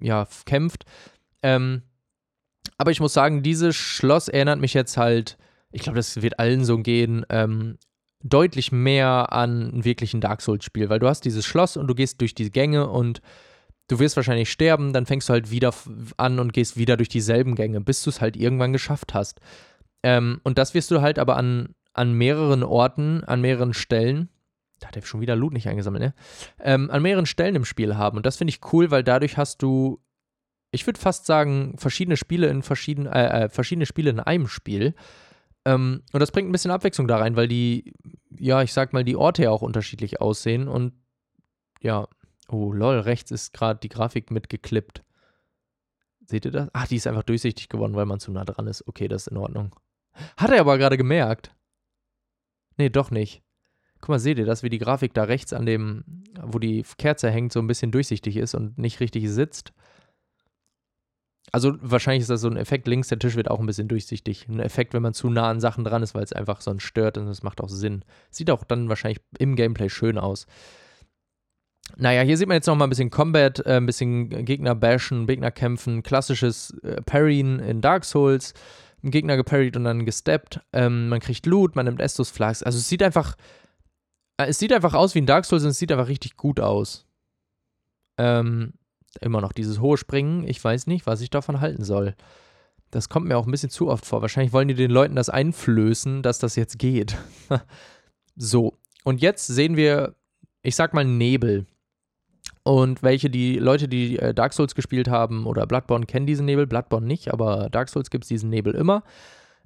ja, 0.00 0.26
kämpft. 0.46 0.86
Ähm, 1.42 1.82
aber 2.78 2.92
ich 2.92 3.00
muss 3.00 3.12
sagen, 3.12 3.42
dieses 3.42 3.76
Schloss 3.76 4.28
erinnert 4.28 4.58
mich 4.58 4.72
jetzt 4.72 4.96
halt, 4.96 5.36
ich 5.70 5.82
glaube, 5.82 5.98
das 5.98 6.22
wird 6.22 6.38
allen 6.38 6.64
so 6.64 6.78
gehen, 6.78 7.26
ähm, 7.28 7.76
deutlich 8.22 8.72
mehr 8.72 9.34
an 9.34 9.68
ein 9.68 9.84
wirklichen 9.84 10.22
Dark 10.22 10.40
Souls-Spiel, 10.40 10.88
weil 10.88 10.98
du 10.98 11.08
hast 11.08 11.26
dieses 11.26 11.44
Schloss 11.44 11.76
und 11.76 11.88
du 11.88 11.94
gehst 11.94 12.22
durch 12.22 12.34
die 12.34 12.50
Gänge 12.50 12.88
und 12.88 13.20
du 13.88 13.98
wirst 13.98 14.16
wahrscheinlich 14.16 14.50
sterben, 14.50 14.94
dann 14.94 15.04
fängst 15.04 15.28
du 15.28 15.34
halt 15.34 15.50
wieder 15.50 15.74
an 16.16 16.38
und 16.38 16.54
gehst 16.54 16.78
wieder 16.78 16.96
durch 16.96 17.10
dieselben 17.10 17.54
Gänge, 17.54 17.82
bis 17.82 18.02
du 18.02 18.08
es 18.08 18.22
halt 18.22 18.38
irgendwann 18.38 18.72
geschafft 18.72 19.12
hast. 19.12 19.40
Ähm, 20.02 20.40
und 20.42 20.58
das 20.58 20.74
wirst 20.74 20.90
du 20.90 21.00
halt 21.00 21.18
aber 21.18 21.36
an, 21.36 21.74
an 21.92 22.12
mehreren 22.12 22.62
Orten, 22.62 23.24
an 23.24 23.40
mehreren 23.40 23.74
Stellen, 23.74 24.28
da 24.80 24.88
hat 24.88 24.96
er 24.96 25.02
schon 25.02 25.20
wieder 25.20 25.36
Loot 25.36 25.52
nicht 25.52 25.68
eingesammelt, 25.68 26.02
ne? 26.02 26.14
Ähm, 26.58 26.90
an 26.90 27.02
mehreren 27.02 27.26
Stellen 27.26 27.54
im 27.54 27.64
Spiel 27.64 27.96
haben. 27.96 28.16
Und 28.16 28.26
das 28.26 28.36
finde 28.36 28.50
ich 28.50 28.60
cool, 28.72 28.90
weil 28.90 29.04
dadurch 29.04 29.36
hast 29.36 29.62
du, 29.62 30.02
ich 30.72 30.86
würde 30.86 30.98
fast 30.98 31.26
sagen, 31.26 31.76
verschiedene 31.78 32.16
Spiele 32.16 32.48
in 32.48 32.62
verschiedenen, 32.62 33.12
äh, 33.12 33.44
äh, 33.44 33.48
verschiedene 33.48 33.86
Spiele 33.86 34.10
in 34.10 34.20
einem 34.20 34.48
Spiel. 34.48 34.94
Ähm, 35.64 36.02
und 36.12 36.20
das 36.20 36.32
bringt 36.32 36.48
ein 36.48 36.52
bisschen 36.52 36.72
Abwechslung 36.72 37.06
da 37.06 37.18
rein, 37.18 37.36
weil 37.36 37.46
die, 37.46 37.94
ja, 38.36 38.62
ich 38.62 38.72
sag 38.72 38.92
mal, 38.92 39.04
die 39.04 39.16
Orte 39.16 39.44
ja 39.44 39.50
auch 39.50 39.62
unterschiedlich 39.62 40.20
aussehen. 40.20 40.66
Und 40.66 40.94
ja, 41.80 42.08
oh 42.48 42.72
lol, 42.72 42.98
rechts 42.98 43.30
ist 43.30 43.52
gerade 43.52 43.78
die 43.78 43.88
Grafik 43.88 44.32
mitgeklippt. 44.32 45.04
Seht 46.26 46.44
ihr 46.44 46.50
das? 46.50 46.68
Ach, 46.72 46.86
die 46.88 46.96
ist 46.96 47.06
einfach 47.06 47.22
durchsichtig 47.22 47.68
geworden, 47.68 47.94
weil 47.94 48.06
man 48.06 48.18
zu 48.18 48.32
nah 48.32 48.44
dran 48.44 48.66
ist. 48.66 48.86
Okay, 48.88 49.06
das 49.06 49.26
ist 49.26 49.32
in 49.32 49.36
Ordnung. 49.36 49.74
Hat 50.36 50.50
er 50.50 50.60
aber 50.60 50.78
gerade 50.78 50.96
gemerkt. 50.96 51.54
Nee, 52.76 52.90
doch 52.90 53.10
nicht. 53.10 53.42
Guck 54.00 54.10
mal, 54.10 54.18
seht 54.18 54.38
ihr 54.38 54.46
das, 54.46 54.62
wie 54.62 54.68
die 54.68 54.78
Grafik 54.78 55.14
da 55.14 55.24
rechts 55.24 55.52
an 55.52 55.66
dem, 55.66 56.04
wo 56.42 56.58
die 56.58 56.84
Kerze 56.98 57.30
hängt, 57.30 57.52
so 57.52 57.60
ein 57.60 57.68
bisschen 57.68 57.92
durchsichtig 57.92 58.36
ist 58.36 58.54
und 58.54 58.76
nicht 58.78 59.00
richtig 59.00 59.30
sitzt? 59.30 59.72
Also 61.52 61.74
wahrscheinlich 61.80 62.22
ist 62.22 62.30
das 62.30 62.40
so 62.40 62.48
ein 62.48 62.56
Effekt, 62.56 62.88
links 62.88 63.08
der 63.08 63.18
Tisch 63.18 63.36
wird 63.36 63.50
auch 63.50 63.60
ein 63.60 63.66
bisschen 63.66 63.88
durchsichtig. 63.88 64.48
Ein 64.48 64.58
Effekt, 64.58 64.94
wenn 64.94 65.02
man 65.02 65.12
zu 65.12 65.28
nah 65.28 65.50
an 65.50 65.60
Sachen 65.60 65.84
dran 65.84 66.02
ist, 66.02 66.14
weil 66.14 66.24
es 66.24 66.32
einfach 66.32 66.62
sonst 66.62 66.82
stört 66.84 67.18
und 67.18 67.26
das 67.26 67.42
macht 67.42 67.60
auch 67.60 67.68
Sinn. 67.68 68.04
Sieht 68.30 68.50
auch 68.50 68.64
dann 68.64 68.88
wahrscheinlich 68.88 69.20
im 69.38 69.54
Gameplay 69.54 69.90
schön 69.90 70.18
aus. 70.18 70.46
Naja, 71.96 72.22
hier 72.22 72.36
sieht 72.36 72.48
man 72.48 72.54
jetzt 72.54 72.66
noch 72.66 72.76
mal 72.76 72.84
ein 72.84 72.90
bisschen 72.90 73.10
Combat, 73.10 73.60
äh, 73.66 73.76
ein 73.76 73.86
bisschen 73.86 74.28
Gegner 74.44 74.74
bashen, 74.74 75.26
Gegner 75.26 75.50
kämpfen, 75.50 76.02
klassisches 76.02 76.70
äh, 76.82 77.02
Parryen 77.02 77.58
in 77.58 77.80
Dark 77.80 78.04
Souls. 78.04 78.54
Ein 79.02 79.10
Gegner 79.10 79.36
geparried 79.36 79.76
und 79.76 79.84
dann 79.84 80.06
gesteppt. 80.06 80.60
Ähm, 80.72 81.08
man 81.08 81.20
kriegt 81.20 81.46
Loot, 81.46 81.74
man 81.74 81.86
nimmt 81.86 82.00
Estus 82.00 82.30
Flags. 82.30 82.62
Also 82.62 82.78
es 82.78 82.88
sieht 82.88 83.02
einfach, 83.02 83.36
äh, 84.36 84.46
es 84.46 84.58
sieht 84.58 84.72
einfach 84.72 84.94
aus 84.94 85.14
wie 85.14 85.20
ein 85.20 85.26
Dark 85.26 85.44
Souls 85.44 85.64
und 85.64 85.70
es 85.70 85.78
sieht 85.78 85.90
einfach 85.90 86.08
richtig 86.08 86.36
gut 86.36 86.60
aus. 86.60 87.06
Ähm, 88.18 88.74
immer 89.20 89.40
noch 89.40 89.52
dieses 89.52 89.80
hohe 89.80 89.96
Springen. 89.96 90.46
Ich 90.46 90.62
weiß 90.62 90.86
nicht, 90.86 91.06
was 91.06 91.20
ich 91.20 91.30
davon 91.30 91.60
halten 91.60 91.84
soll. 91.84 92.14
Das 92.90 93.08
kommt 93.08 93.26
mir 93.26 93.38
auch 93.38 93.46
ein 93.46 93.50
bisschen 93.50 93.70
zu 93.70 93.88
oft 93.88 94.04
vor. 94.04 94.22
Wahrscheinlich 94.22 94.52
wollen 94.52 94.68
die 94.68 94.74
den 94.74 94.90
Leuten 94.90 95.16
das 95.16 95.30
einflößen, 95.30 96.22
dass 96.22 96.38
das 96.38 96.56
jetzt 96.56 96.78
geht. 96.78 97.16
so, 98.36 98.78
und 99.04 99.20
jetzt 99.20 99.46
sehen 99.46 99.76
wir, 99.76 100.14
ich 100.62 100.76
sag 100.76 100.94
mal, 100.94 101.04
Nebel. 101.04 101.66
Und 102.64 103.02
welche 103.02 103.28
die 103.28 103.58
Leute, 103.58 103.88
die 103.88 104.18
äh, 104.18 104.34
Dark 104.34 104.52
Souls 104.52 104.74
gespielt 104.74 105.08
haben 105.08 105.46
oder 105.46 105.66
Bloodborne, 105.66 106.06
kennen 106.06 106.26
diesen 106.26 106.46
Nebel. 106.46 106.66
Bloodborne 106.66 107.06
nicht, 107.06 107.32
aber 107.32 107.68
Dark 107.70 107.88
Souls 107.88 108.10
gibt 108.10 108.24
es 108.24 108.28
diesen 108.28 108.50
Nebel 108.50 108.74
immer. 108.74 109.02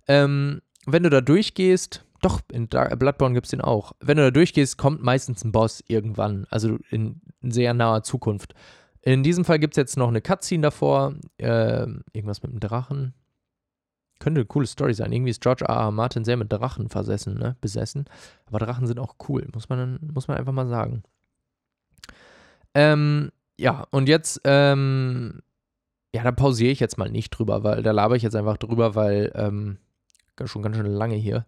Ähm, 0.08 0.62
wenn 0.86 1.02
du 1.02 1.10
da 1.10 1.20
durchgehst, 1.20 2.04
doch, 2.22 2.40
in 2.50 2.68
Bloodborne 2.68 3.34
gibt 3.34 3.46
es 3.46 3.50
den 3.50 3.60
auch. 3.60 3.92
Wenn 4.00 4.16
du 4.16 4.22
da 4.24 4.30
durchgehst, 4.30 4.78
kommt 4.78 5.02
meistens 5.02 5.44
ein 5.44 5.52
Boss 5.52 5.84
irgendwann, 5.88 6.46
also 6.50 6.78
in 6.90 7.20
sehr 7.42 7.74
naher 7.74 8.02
Zukunft. 8.02 8.54
In 9.02 9.22
diesem 9.22 9.44
Fall 9.44 9.58
gibt 9.58 9.74
es 9.74 9.76
jetzt 9.76 9.96
noch 9.96 10.08
eine 10.08 10.20
Cutscene 10.20 10.62
davor. 10.62 11.14
Äh, 11.38 11.86
irgendwas 12.12 12.42
mit 12.42 12.50
einem 12.50 12.60
Drachen. 12.60 13.14
Könnte 14.18 14.40
eine 14.40 14.46
coole 14.46 14.66
Story 14.66 14.94
sein. 14.94 15.12
Irgendwie 15.12 15.30
ist 15.30 15.42
George 15.42 15.64
R. 15.64 15.76
R. 15.76 15.90
Martin 15.90 16.24
sehr 16.24 16.36
mit 16.36 16.50
Drachen 16.50 16.88
versessen, 16.88 17.34
ne? 17.34 17.56
besessen. 17.60 18.06
Aber 18.46 18.58
Drachen 18.58 18.86
sind 18.86 18.98
auch 18.98 19.16
cool, 19.28 19.46
muss 19.54 19.68
man, 19.68 19.98
muss 20.12 20.26
man 20.26 20.38
einfach 20.38 20.52
mal 20.52 20.66
sagen. 20.66 21.02
Ähm, 22.76 23.32
ja, 23.58 23.86
und 23.90 24.06
jetzt, 24.06 24.42
ähm, 24.44 25.40
ja, 26.14 26.22
da 26.22 26.30
pausiere 26.30 26.70
ich 26.70 26.78
jetzt 26.78 26.98
mal 26.98 27.08
nicht 27.08 27.30
drüber, 27.30 27.64
weil 27.64 27.82
da 27.82 27.90
laber 27.90 28.16
ich 28.16 28.22
jetzt 28.22 28.36
einfach 28.36 28.58
drüber, 28.58 28.94
weil 28.94 29.32
ähm, 29.34 29.78
schon 30.44 30.60
ganz 30.60 30.76
schön 30.76 30.84
lange 30.84 31.14
hier. 31.14 31.46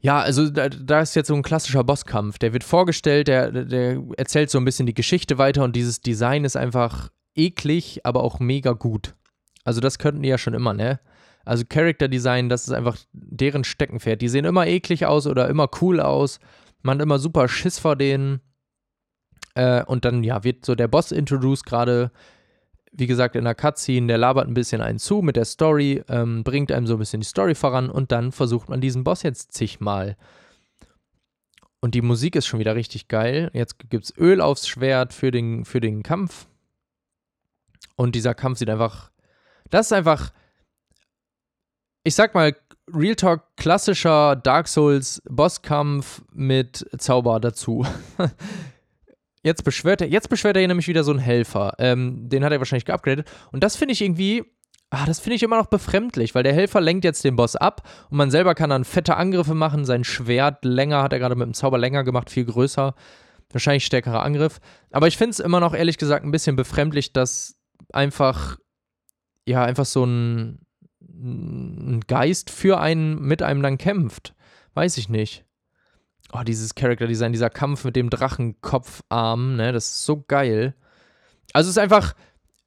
Ja, 0.00 0.20
also 0.20 0.50
da, 0.50 0.68
da, 0.68 1.00
ist 1.00 1.14
jetzt 1.14 1.28
so 1.28 1.34
ein 1.34 1.44
klassischer 1.44 1.84
Bosskampf. 1.84 2.38
Der 2.38 2.52
wird 2.52 2.64
vorgestellt, 2.64 3.28
der, 3.28 3.52
der 3.52 4.02
erzählt 4.16 4.50
so 4.50 4.58
ein 4.58 4.64
bisschen 4.64 4.86
die 4.86 4.94
Geschichte 4.94 5.38
weiter 5.38 5.62
und 5.62 5.76
dieses 5.76 6.00
Design 6.00 6.44
ist 6.44 6.56
einfach 6.56 7.10
eklig, 7.36 8.00
aber 8.04 8.24
auch 8.24 8.40
mega 8.40 8.72
gut. 8.72 9.14
Also 9.62 9.80
das 9.80 9.98
könnten 10.00 10.22
die 10.22 10.28
ja 10.28 10.38
schon 10.38 10.54
immer, 10.54 10.74
ne? 10.74 10.98
Also 11.44 11.64
Character 11.68 12.08
Design, 12.08 12.48
das 12.48 12.64
ist 12.66 12.72
einfach 12.72 12.98
deren 13.12 13.62
Steckenpferd. 13.62 14.20
Die 14.20 14.28
sehen 14.28 14.44
immer 14.44 14.66
eklig 14.66 15.06
aus 15.06 15.28
oder 15.28 15.48
immer 15.48 15.70
cool 15.80 16.00
aus. 16.00 16.40
Man 16.82 16.98
hat 16.98 17.02
immer 17.02 17.20
super 17.20 17.46
Schiss 17.46 17.78
vor 17.78 17.94
denen. 17.94 18.40
Äh, 19.56 19.84
und 19.84 20.04
dann, 20.04 20.22
ja, 20.22 20.44
wird 20.44 20.64
so 20.64 20.74
der 20.74 20.88
Boss 20.88 21.10
introduced 21.12 21.66
gerade 21.66 22.10
wie 22.98 23.06
gesagt, 23.06 23.36
in 23.36 23.44
der 23.44 23.54
Cutscene, 23.54 24.06
der 24.06 24.18
labert 24.18 24.48
ein 24.48 24.54
bisschen 24.54 24.80
einen 24.80 24.98
zu 24.98 25.20
mit 25.20 25.36
der 25.36 25.44
Story, 25.44 26.02
ähm, 26.08 26.42
bringt 26.44 26.72
einem 26.72 26.86
so 26.86 26.94
ein 26.94 26.98
bisschen 26.98 27.20
die 27.20 27.26
Story 27.26 27.54
voran 27.54 27.90
und 27.90 28.10
dann 28.10 28.32
versucht 28.32 28.70
man 28.70 28.80
diesen 28.80 29.04
Boss 29.04 29.22
jetzt 29.22 29.52
zigmal. 29.52 30.16
Und 31.80 31.94
die 31.94 32.02
Musik 32.02 32.36
ist 32.36 32.46
schon 32.46 32.58
wieder 32.58 32.74
richtig 32.74 33.08
geil. 33.08 33.50
Jetzt 33.52 33.90
gibt 33.90 34.04
es 34.04 34.16
Öl 34.16 34.40
aufs 34.40 34.66
Schwert 34.66 35.12
für 35.12 35.30
den, 35.30 35.66
für 35.66 35.80
den 35.80 36.02
Kampf. 36.02 36.46
Und 37.96 38.14
dieser 38.14 38.34
Kampf 38.34 38.58
sieht 38.58 38.70
einfach. 38.70 39.10
Das 39.70 39.86
ist 39.86 39.92
einfach. 39.92 40.32
Ich 42.02 42.14
sag 42.14 42.34
mal, 42.34 42.56
Real 42.92 43.14
Talk 43.14 43.42
klassischer 43.56 44.36
Dark 44.36 44.68
Souls 44.68 45.20
Bosskampf 45.28 46.22
mit 46.32 46.86
Zauber 46.98 47.40
dazu. 47.40 47.84
Jetzt 49.46 49.62
beschwört 49.62 50.00
er, 50.00 50.08
jetzt 50.08 50.28
beschwört 50.28 50.56
er 50.56 50.60
hier 50.60 50.66
nämlich 50.66 50.88
wieder 50.88 51.04
so 51.04 51.12
einen 51.12 51.20
Helfer. 51.20 51.74
Ähm, 51.78 52.28
den 52.28 52.42
hat 52.42 52.50
er 52.50 52.58
wahrscheinlich 52.58 52.84
geupgradet. 52.84 53.30
Und 53.52 53.62
das 53.62 53.76
finde 53.76 53.92
ich 53.92 54.02
irgendwie, 54.02 54.42
ah, 54.90 55.06
das 55.06 55.20
finde 55.20 55.36
ich 55.36 55.44
immer 55.44 55.56
noch 55.56 55.66
befremdlich, 55.66 56.34
weil 56.34 56.42
der 56.42 56.52
Helfer 56.52 56.80
lenkt 56.80 57.04
jetzt 57.04 57.22
den 57.22 57.36
Boss 57.36 57.54
ab 57.54 57.88
und 58.10 58.16
man 58.16 58.32
selber 58.32 58.56
kann 58.56 58.70
dann 58.70 58.84
fette 58.84 59.16
Angriffe 59.16 59.54
machen. 59.54 59.84
Sein 59.84 60.02
Schwert 60.02 60.64
länger 60.64 61.00
hat 61.00 61.12
er 61.12 61.20
gerade 61.20 61.36
mit 61.36 61.46
dem 61.46 61.54
Zauber 61.54 61.78
länger 61.78 62.02
gemacht, 62.02 62.28
viel 62.28 62.44
größer. 62.44 62.96
Wahrscheinlich 63.52 63.86
stärkerer 63.86 64.24
Angriff. 64.24 64.58
Aber 64.90 65.06
ich 65.06 65.16
finde 65.16 65.30
es 65.30 65.38
immer 65.38 65.60
noch 65.60 65.74
ehrlich 65.74 65.98
gesagt 65.98 66.24
ein 66.24 66.32
bisschen 66.32 66.56
befremdlich, 66.56 67.12
dass 67.12 67.54
einfach, 67.92 68.58
ja, 69.46 69.62
einfach 69.62 69.86
so 69.86 70.04
ein, 70.04 70.58
ein 71.00 72.00
Geist 72.08 72.50
für 72.50 72.80
einen 72.80 73.22
mit 73.22 73.44
einem 73.44 73.62
dann 73.62 73.78
kämpft. 73.78 74.34
Weiß 74.74 74.98
ich 74.98 75.08
nicht. 75.08 75.45
Oh, 76.32 76.42
dieses 76.42 76.74
Character-Design, 76.74 77.32
dieser 77.32 77.50
Kampf 77.50 77.84
mit 77.84 77.96
dem 77.96 78.10
Drachenkopfarm, 78.10 79.56
ne, 79.56 79.72
das 79.72 79.86
ist 79.86 80.04
so 80.04 80.24
geil. 80.26 80.74
Also 81.52 81.68
es 81.68 81.76
ist 81.76 81.82
einfach, 81.82 82.14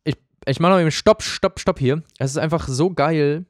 ich, 0.03 0.15
ich 0.45 0.59
mache 0.59 0.73
noch 0.73 0.79
eben 0.79 0.91
Stopp, 0.91 1.21
Stopp, 1.21 1.59
Stopp 1.59 1.79
hier. 1.79 2.01
Es 2.17 2.31
ist 2.31 2.37
einfach 2.37 2.67
so 2.67 2.91
geil. 2.91 3.45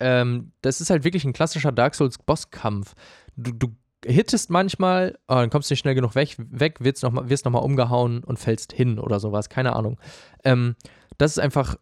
Ähm, 0.00 0.52
das 0.62 0.80
ist 0.80 0.90
halt 0.90 1.04
wirklich 1.04 1.24
ein 1.24 1.32
klassischer 1.32 1.72
Dark 1.72 1.94
Souls-Bosskampf. 1.94 2.94
Du, 3.36 3.52
du 3.52 3.68
hittest 4.04 4.50
manchmal, 4.50 5.18
oh, 5.28 5.34
dann 5.34 5.50
kommst 5.50 5.70
du 5.70 5.72
nicht 5.72 5.80
schnell 5.80 5.94
genug 5.94 6.14
weg, 6.14 6.36
weg 6.38 6.76
wirst 6.80 7.04
nochmal 7.04 7.26
noch 7.28 7.62
umgehauen 7.62 8.24
und 8.24 8.38
fällst 8.38 8.72
hin 8.72 8.98
oder 8.98 9.20
sowas, 9.20 9.48
keine 9.48 9.74
Ahnung. 9.76 9.98
Ähm, 10.44 10.74
das 11.18 11.32
ist 11.32 11.38
einfach 11.38 11.76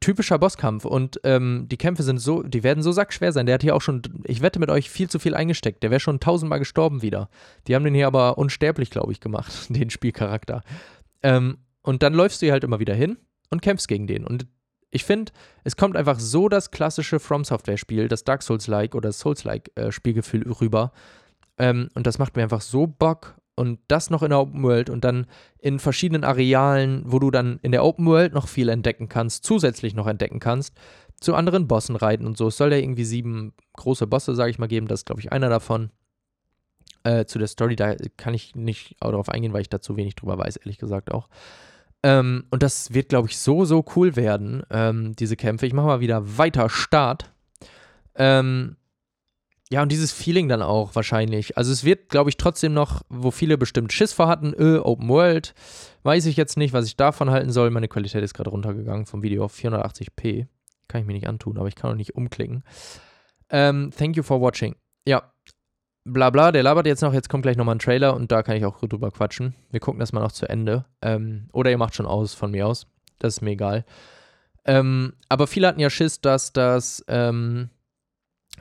typischer 0.00 0.38
Bosskampf 0.38 0.84
und 0.84 1.20
ähm, 1.24 1.66
die 1.70 1.78
Kämpfe 1.78 2.02
sind 2.02 2.18
so, 2.18 2.42
die 2.42 2.62
werden 2.62 2.82
so 2.82 2.92
sackschwer 2.92 3.32
sein. 3.32 3.46
Der 3.46 3.54
hat 3.54 3.62
hier 3.62 3.74
auch 3.74 3.80
schon, 3.80 4.02
ich 4.24 4.42
wette 4.42 4.58
mit 4.58 4.70
euch, 4.70 4.90
viel 4.90 5.08
zu 5.08 5.18
viel 5.18 5.34
eingesteckt. 5.34 5.82
Der 5.82 5.90
wäre 5.90 6.00
schon 6.00 6.20
tausendmal 6.20 6.58
gestorben 6.58 7.00
wieder. 7.00 7.28
Die 7.66 7.74
haben 7.74 7.84
den 7.84 7.94
hier 7.94 8.06
aber 8.06 8.36
unsterblich, 8.36 8.90
glaube 8.90 9.12
ich, 9.12 9.20
gemacht, 9.20 9.52
den 9.70 9.90
Spielcharakter. 9.90 10.62
Ähm, 11.22 11.58
und 11.82 12.02
dann 12.02 12.14
läufst 12.14 12.42
du 12.42 12.46
hier 12.46 12.52
halt 12.52 12.64
immer 12.64 12.80
wieder 12.80 12.94
hin 12.94 13.16
und 13.50 13.62
kämpfst 13.62 13.88
gegen 13.88 14.06
den. 14.06 14.26
Und 14.26 14.46
ich 14.90 15.04
finde, 15.04 15.32
es 15.64 15.76
kommt 15.76 15.96
einfach 15.96 16.20
so 16.20 16.50
das 16.50 16.70
klassische 16.70 17.18
From 17.18 17.44
Software-Spiel, 17.44 18.08
das 18.08 18.24
Dark 18.24 18.42
Souls-like 18.42 18.94
oder 18.94 19.10
Souls-like-Spielgefühl 19.10 20.46
äh, 20.46 20.50
rüber. 20.50 20.92
Ähm, 21.58 21.88
und 21.94 22.06
das 22.06 22.18
macht 22.18 22.36
mir 22.36 22.42
einfach 22.42 22.60
so 22.60 22.86
Bock 22.86 23.36
und 23.54 23.80
das 23.88 24.10
noch 24.10 24.22
in 24.22 24.30
der 24.30 24.40
Open 24.40 24.62
World 24.62 24.90
und 24.90 25.04
dann 25.04 25.26
in 25.58 25.78
verschiedenen 25.78 26.24
Arealen, 26.24 27.02
wo 27.06 27.18
du 27.18 27.30
dann 27.30 27.58
in 27.62 27.72
der 27.72 27.84
Open 27.84 28.06
World 28.06 28.32
noch 28.32 28.48
viel 28.48 28.68
entdecken 28.68 29.08
kannst, 29.08 29.44
zusätzlich 29.44 29.94
noch 29.94 30.06
entdecken 30.06 30.40
kannst, 30.40 30.74
zu 31.20 31.34
anderen 31.34 31.68
Bossen 31.68 31.96
reiten 31.96 32.26
und 32.26 32.36
so. 32.36 32.48
Es 32.48 32.56
soll 32.56 32.72
ja 32.72 32.78
irgendwie 32.78 33.04
sieben 33.04 33.52
große 33.74 34.06
Bosse, 34.06 34.34
sage 34.34 34.50
ich 34.50 34.58
mal, 34.58 34.68
geben. 34.68 34.88
Das 34.88 35.00
ist, 35.00 35.06
glaube 35.06 35.20
ich, 35.20 35.32
einer 35.32 35.48
davon. 35.48 35.90
Äh, 37.04 37.24
zu 37.24 37.40
der 37.40 37.48
Story, 37.48 37.74
da 37.74 37.96
kann 38.16 38.32
ich 38.32 38.54
nicht 38.54 38.94
darauf 39.00 39.28
eingehen, 39.28 39.52
weil 39.52 39.62
ich 39.62 39.68
da 39.68 39.80
zu 39.80 39.96
wenig 39.96 40.14
drüber 40.14 40.38
weiß, 40.38 40.56
ehrlich 40.56 40.78
gesagt 40.78 41.10
auch. 41.10 41.28
Ähm, 42.04 42.44
und 42.50 42.62
das 42.62 42.94
wird, 42.94 43.08
glaube 43.08 43.28
ich, 43.28 43.38
so, 43.38 43.64
so 43.64 43.84
cool 43.96 44.14
werden, 44.14 44.62
ähm, 44.70 45.14
diese 45.16 45.36
Kämpfe. 45.36 45.66
Ich 45.66 45.72
mache 45.72 45.86
mal 45.86 46.00
wieder 46.00 46.38
weiter 46.38 46.68
Start. 46.68 47.32
Ähm, 48.14 48.76
ja, 49.72 49.80
und 49.80 49.90
dieses 49.90 50.12
Feeling 50.12 50.50
dann 50.50 50.60
auch 50.60 50.94
wahrscheinlich. 50.94 51.56
Also 51.56 51.72
es 51.72 51.82
wird, 51.82 52.10
glaube 52.10 52.28
ich, 52.28 52.36
trotzdem 52.36 52.74
noch, 52.74 53.00
wo 53.08 53.30
viele 53.30 53.56
bestimmt 53.56 53.90
Schiss 53.90 54.12
vor 54.12 54.28
hatten, 54.28 54.52
öh, 54.52 54.78
Open 54.78 55.08
World, 55.08 55.54
weiß 56.02 56.26
ich 56.26 56.36
jetzt 56.36 56.58
nicht, 56.58 56.74
was 56.74 56.84
ich 56.84 56.98
davon 56.98 57.30
halten 57.30 57.50
soll. 57.50 57.70
Meine 57.70 57.88
Qualität 57.88 58.22
ist 58.22 58.34
gerade 58.34 58.50
runtergegangen 58.50 59.06
vom 59.06 59.22
Video 59.22 59.46
auf 59.46 59.56
480p. 59.56 60.46
Kann 60.88 61.00
ich 61.00 61.06
mir 61.06 61.14
nicht 61.14 61.26
antun, 61.26 61.56
aber 61.56 61.68
ich 61.68 61.74
kann 61.74 61.90
auch 61.90 61.96
nicht 61.96 62.14
umklicken. 62.14 62.64
Ähm, 63.48 63.90
thank 63.96 64.14
you 64.14 64.22
for 64.22 64.42
watching. 64.42 64.76
Ja, 65.06 65.32
bla 66.04 66.28
bla, 66.28 66.52
der 66.52 66.64
labert 66.64 66.84
jetzt 66.84 67.00
noch, 67.00 67.14
jetzt 67.14 67.30
kommt 67.30 67.44
gleich 67.44 67.56
nochmal 67.56 67.76
ein 67.76 67.78
Trailer 67.78 68.14
und 68.14 68.30
da 68.30 68.42
kann 68.42 68.56
ich 68.56 68.66
auch 68.66 68.78
drüber 68.78 69.10
quatschen. 69.10 69.54
Wir 69.70 69.80
gucken 69.80 70.00
das 70.00 70.12
mal 70.12 70.20
noch 70.20 70.32
zu 70.32 70.46
Ende. 70.50 70.84
Ähm, 71.00 71.48
oder 71.50 71.70
ihr 71.70 71.78
macht 71.78 71.94
schon 71.94 72.04
aus 72.04 72.34
von 72.34 72.50
mir 72.50 72.66
aus. 72.66 72.88
Das 73.18 73.36
ist 73.36 73.40
mir 73.40 73.52
egal. 73.52 73.86
Ähm, 74.66 75.14
aber 75.30 75.46
viele 75.46 75.66
hatten 75.66 75.80
ja 75.80 75.88
Schiss, 75.88 76.20
dass 76.20 76.52
das, 76.52 77.02
ähm, 77.08 77.70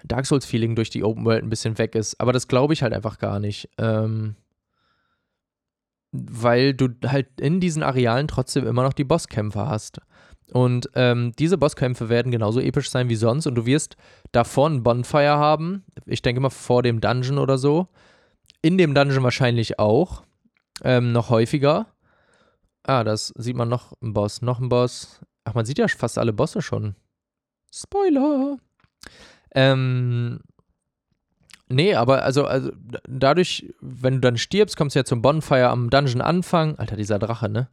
Dark 0.05 0.25
Souls-Feeling 0.25 0.75
durch 0.75 0.89
die 0.89 1.03
Open 1.03 1.25
World 1.25 1.43
ein 1.43 1.49
bisschen 1.49 1.77
weg 1.77 1.95
ist. 1.95 2.19
Aber 2.19 2.33
das 2.33 2.47
glaube 2.47 2.73
ich 2.73 2.83
halt 2.83 2.93
einfach 2.93 3.19
gar 3.19 3.39
nicht. 3.39 3.69
Ähm, 3.77 4.35
weil 6.11 6.73
du 6.73 6.89
halt 7.05 7.39
in 7.39 7.59
diesen 7.59 7.83
Arealen 7.83 8.27
trotzdem 8.27 8.67
immer 8.67 8.83
noch 8.83 8.93
die 8.93 9.03
Bosskämpfe 9.03 9.67
hast. 9.67 10.01
Und 10.51 10.89
ähm, 10.95 11.31
diese 11.39 11.57
Bosskämpfe 11.57 12.09
werden 12.09 12.31
genauso 12.31 12.59
episch 12.59 12.89
sein 12.89 13.07
wie 13.07 13.15
sonst 13.15 13.47
und 13.47 13.55
du 13.55 13.65
wirst 13.65 13.95
davor 14.33 14.69
ein 14.69 14.83
Bonfire 14.83 15.37
haben. 15.37 15.85
Ich 16.05 16.21
denke 16.21 16.41
mal 16.41 16.49
vor 16.49 16.83
dem 16.83 16.99
Dungeon 16.99 17.37
oder 17.37 17.57
so. 17.57 17.87
In 18.61 18.77
dem 18.77 18.93
Dungeon 18.93 19.23
wahrscheinlich 19.23 19.79
auch. 19.79 20.23
Ähm, 20.83 21.13
noch 21.13 21.29
häufiger. 21.29 21.87
Ah, 22.83 23.03
das 23.03 23.31
sieht 23.37 23.55
man 23.55 23.69
noch 23.69 23.93
ein 24.01 24.13
Boss, 24.13 24.41
noch 24.41 24.59
ein 24.59 24.67
Boss. 24.67 25.21
Ach, 25.45 25.53
man 25.53 25.65
sieht 25.65 25.77
ja 25.77 25.87
fast 25.87 26.17
alle 26.17 26.33
Bosse 26.33 26.61
schon. 26.61 26.95
Spoiler! 27.73 28.57
Ähm, 29.53 30.39
nee, 31.69 31.95
aber 31.95 32.23
also, 32.23 32.45
also 32.45 32.71
dadurch, 33.07 33.73
wenn 33.81 34.15
du 34.15 34.19
dann 34.21 34.37
stirbst, 34.37 34.77
kommst 34.77 34.95
du 34.95 34.99
ja 34.99 35.05
zum 35.05 35.21
Bonfire 35.21 35.69
am 35.69 35.89
Dungeon 35.89 36.21
Anfang. 36.21 36.77
Alter, 36.77 36.95
dieser 36.95 37.19
Drache, 37.19 37.49
ne? 37.49 37.69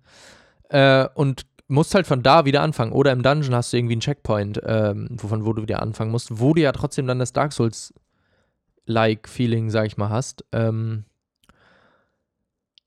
Äh, 0.70 1.08
und 1.14 1.46
musst 1.68 1.94
halt 1.94 2.06
von 2.06 2.22
da 2.22 2.44
wieder 2.44 2.62
anfangen. 2.62 2.92
Oder 2.92 3.12
im 3.12 3.22
Dungeon 3.22 3.54
hast 3.54 3.72
du 3.72 3.76
irgendwie 3.76 3.94
einen 3.94 4.00
Checkpoint, 4.00 4.60
ähm, 4.64 5.08
wovon 5.10 5.44
wo 5.44 5.52
du 5.52 5.62
wieder 5.62 5.82
anfangen 5.82 6.10
musst, 6.10 6.40
wo 6.40 6.54
du 6.54 6.62
ja 6.62 6.72
trotzdem 6.72 7.06
dann 7.06 7.18
das 7.18 7.32
Dark 7.32 7.52
Souls-like 7.52 9.28
Feeling, 9.28 9.70
sag 9.70 9.86
ich 9.86 9.96
mal, 9.96 10.08
hast. 10.08 10.44
Ähm, 10.52 11.04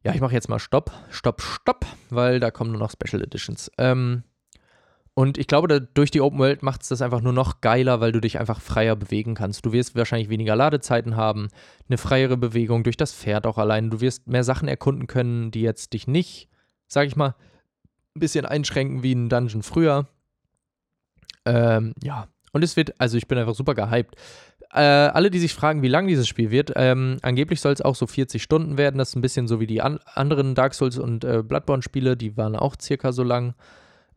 ja, 0.03 0.13
ich 0.15 0.21
mache 0.21 0.33
jetzt 0.33 0.49
mal 0.49 0.59
Stopp, 0.59 0.91
Stopp, 1.11 1.41
Stopp, 1.41 1.85
weil 2.09 2.39
da 2.39 2.49
kommen 2.49 2.71
nur 2.71 2.79
noch 2.79 2.91
Special 2.91 3.21
Editions. 3.21 3.71
Ähm, 3.77 4.23
und 5.13 5.37
ich 5.37 5.47
glaube, 5.47 5.67
da, 5.67 5.79
durch 5.79 6.09
die 6.09 6.21
Open 6.21 6.39
World 6.39 6.63
macht 6.63 6.83
es 6.83 6.87
das 6.87 7.01
einfach 7.01 7.21
nur 7.21 7.33
noch 7.33 7.59
geiler, 7.59 7.99
weil 7.99 8.13
du 8.13 8.21
dich 8.21 8.39
einfach 8.39 8.61
freier 8.61 8.95
bewegen 8.95 9.35
kannst. 9.35 9.65
Du 9.65 9.73
wirst 9.73 9.95
wahrscheinlich 9.95 10.29
weniger 10.29 10.55
Ladezeiten 10.55 11.17
haben, 11.17 11.49
eine 11.89 11.97
freiere 11.97 12.37
Bewegung 12.37 12.83
durch 12.83 12.97
das 12.97 13.13
Pferd 13.13 13.45
auch 13.45 13.57
allein. 13.57 13.89
Du 13.89 13.99
wirst 13.99 14.27
mehr 14.27 14.45
Sachen 14.45 14.69
erkunden 14.69 15.07
können, 15.07 15.51
die 15.51 15.61
jetzt 15.61 15.91
dich 15.93 16.07
nicht, 16.07 16.47
sag 16.87 17.07
ich 17.07 17.17
mal, 17.17 17.35
ein 18.15 18.19
bisschen 18.21 18.45
einschränken 18.45 19.03
wie 19.03 19.13
ein 19.13 19.27
Dungeon 19.27 19.63
früher. 19.63 20.07
Ähm, 21.45 21.93
ja, 22.01 22.27
und 22.53 22.63
es 22.63 22.77
wird, 22.77 22.93
also 22.99 23.17
ich 23.17 23.27
bin 23.27 23.37
einfach 23.37 23.55
super 23.55 23.75
gehypt. 23.75 24.15
Äh, 24.73 24.79
alle, 24.79 25.29
die 25.29 25.39
sich 25.39 25.53
fragen, 25.53 25.81
wie 25.81 25.89
lang 25.89 26.07
dieses 26.07 26.29
Spiel 26.29 26.51
wird, 26.51 26.71
ähm, 26.77 27.17
angeblich 27.21 27.59
soll 27.59 27.73
es 27.73 27.81
auch 27.81 27.95
so 27.95 28.07
40 28.07 28.41
Stunden 28.41 28.77
werden. 28.77 28.97
Das 28.97 29.09
ist 29.09 29.15
ein 29.15 29.21
bisschen 29.21 29.49
so 29.49 29.59
wie 29.59 29.67
die 29.67 29.81
an 29.81 29.99
anderen 30.05 30.55
Dark 30.55 30.73
Souls 30.73 30.97
und 30.97 31.25
äh, 31.25 31.43
Bloodborne-Spiele, 31.43 32.15
die 32.15 32.37
waren 32.37 32.55
auch 32.55 32.75
circa 32.79 33.11
so 33.11 33.23
lang. 33.23 33.55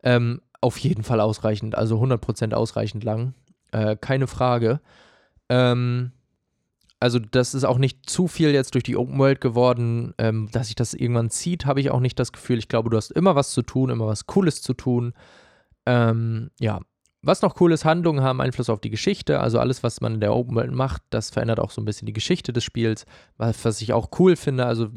Ähm, 0.01 0.41
auf 0.61 0.77
jeden 0.77 1.03
Fall 1.03 1.19
ausreichend, 1.19 1.75
also 1.75 2.01
100% 2.01 2.53
ausreichend 2.53 3.03
lang. 3.03 3.33
Äh, 3.71 3.95
keine 3.95 4.27
Frage. 4.27 4.79
Ähm, 5.49 6.11
also 6.99 7.19
das 7.19 7.53
ist 7.53 7.65
auch 7.65 7.77
nicht 7.77 8.09
zu 8.09 8.27
viel 8.27 8.51
jetzt 8.51 8.73
durch 8.73 8.83
die 8.83 8.97
Open 8.97 9.19
World 9.19 9.41
geworden, 9.41 10.13
ähm, 10.17 10.49
dass 10.51 10.67
sich 10.67 10.75
das 10.75 10.93
irgendwann 10.93 11.29
zieht, 11.29 11.65
habe 11.65 11.79
ich 11.79 11.91
auch 11.91 11.99
nicht 11.99 12.17
das 12.19 12.31
Gefühl. 12.31 12.57
Ich 12.57 12.67
glaube, 12.67 12.89
du 12.89 12.97
hast 12.97 13.11
immer 13.11 13.35
was 13.35 13.51
zu 13.51 13.61
tun, 13.61 13.89
immer 13.89 14.07
was 14.07 14.25
Cooles 14.25 14.61
zu 14.61 14.73
tun. 14.73 15.13
Ähm, 15.85 16.51
ja, 16.59 16.79
was 17.21 17.41
noch 17.41 17.59
cool 17.59 17.71
ist, 17.73 17.85
Handlungen 17.85 18.23
haben 18.23 18.39
Einfluss 18.39 18.69
auf 18.69 18.79
die 18.79 18.91
Geschichte. 18.91 19.39
Also 19.39 19.59
alles, 19.59 19.83
was 19.83 19.99
man 19.99 20.15
in 20.15 20.19
der 20.19 20.33
Open 20.35 20.55
World 20.55 20.71
macht, 20.71 21.01
das 21.09 21.31
verändert 21.31 21.59
auch 21.59 21.71
so 21.71 21.81
ein 21.81 21.85
bisschen 21.85 22.05
die 22.05 22.13
Geschichte 22.13 22.53
des 22.53 22.63
Spiels, 22.63 23.05
was, 23.37 23.65
was 23.65 23.81
ich 23.81 23.93
auch 23.93 24.09
cool 24.19 24.35
finde. 24.35 24.65
Also 24.65 24.89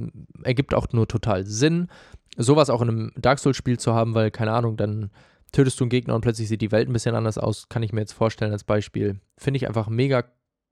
ergibt 0.45 0.75
auch 0.75 0.87
nur 0.93 1.09
total 1.09 1.47
Sinn, 1.47 1.89
sowas 2.37 2.71
auch 2.71 2.83
in 2.83 2.89
einem 2.89 3.13
Dark 3.17 3.39
Souls-Spiel 3.39 3.79
zu 3.79 3.95
haben, 3.95 4.15
weil, 4.15 4.31
keine 4.31 4.53
Ahnung, 4.53 4.77
dann 4.77 5.11
tötest 5.53 5.81
du 5.81 5.85
einen 5.85 5.91
Gegner 5.91 6.15
und 6.15 6.21
plötzlich 6.21 6.49
sieht 6.49 6.61
die 6.61 6.73
Welt 6.73 6.89
ein 6.89 6.93
bisschen 6.93 7.15
anders 7.15 7.39
aus, 7.39 7.69
kann 7.69 7.83
ich 7.83 7.93
mir 7.93 8.01
jetzt 8.01 8.13
vorstellen 8.13 8.53
als 8.53 8.65
Beispiel. 8.65 9.21
Finde 9.37 9.57
ich 9.57 9.67
einfach 9.67 9.89
mega 9.89 10.25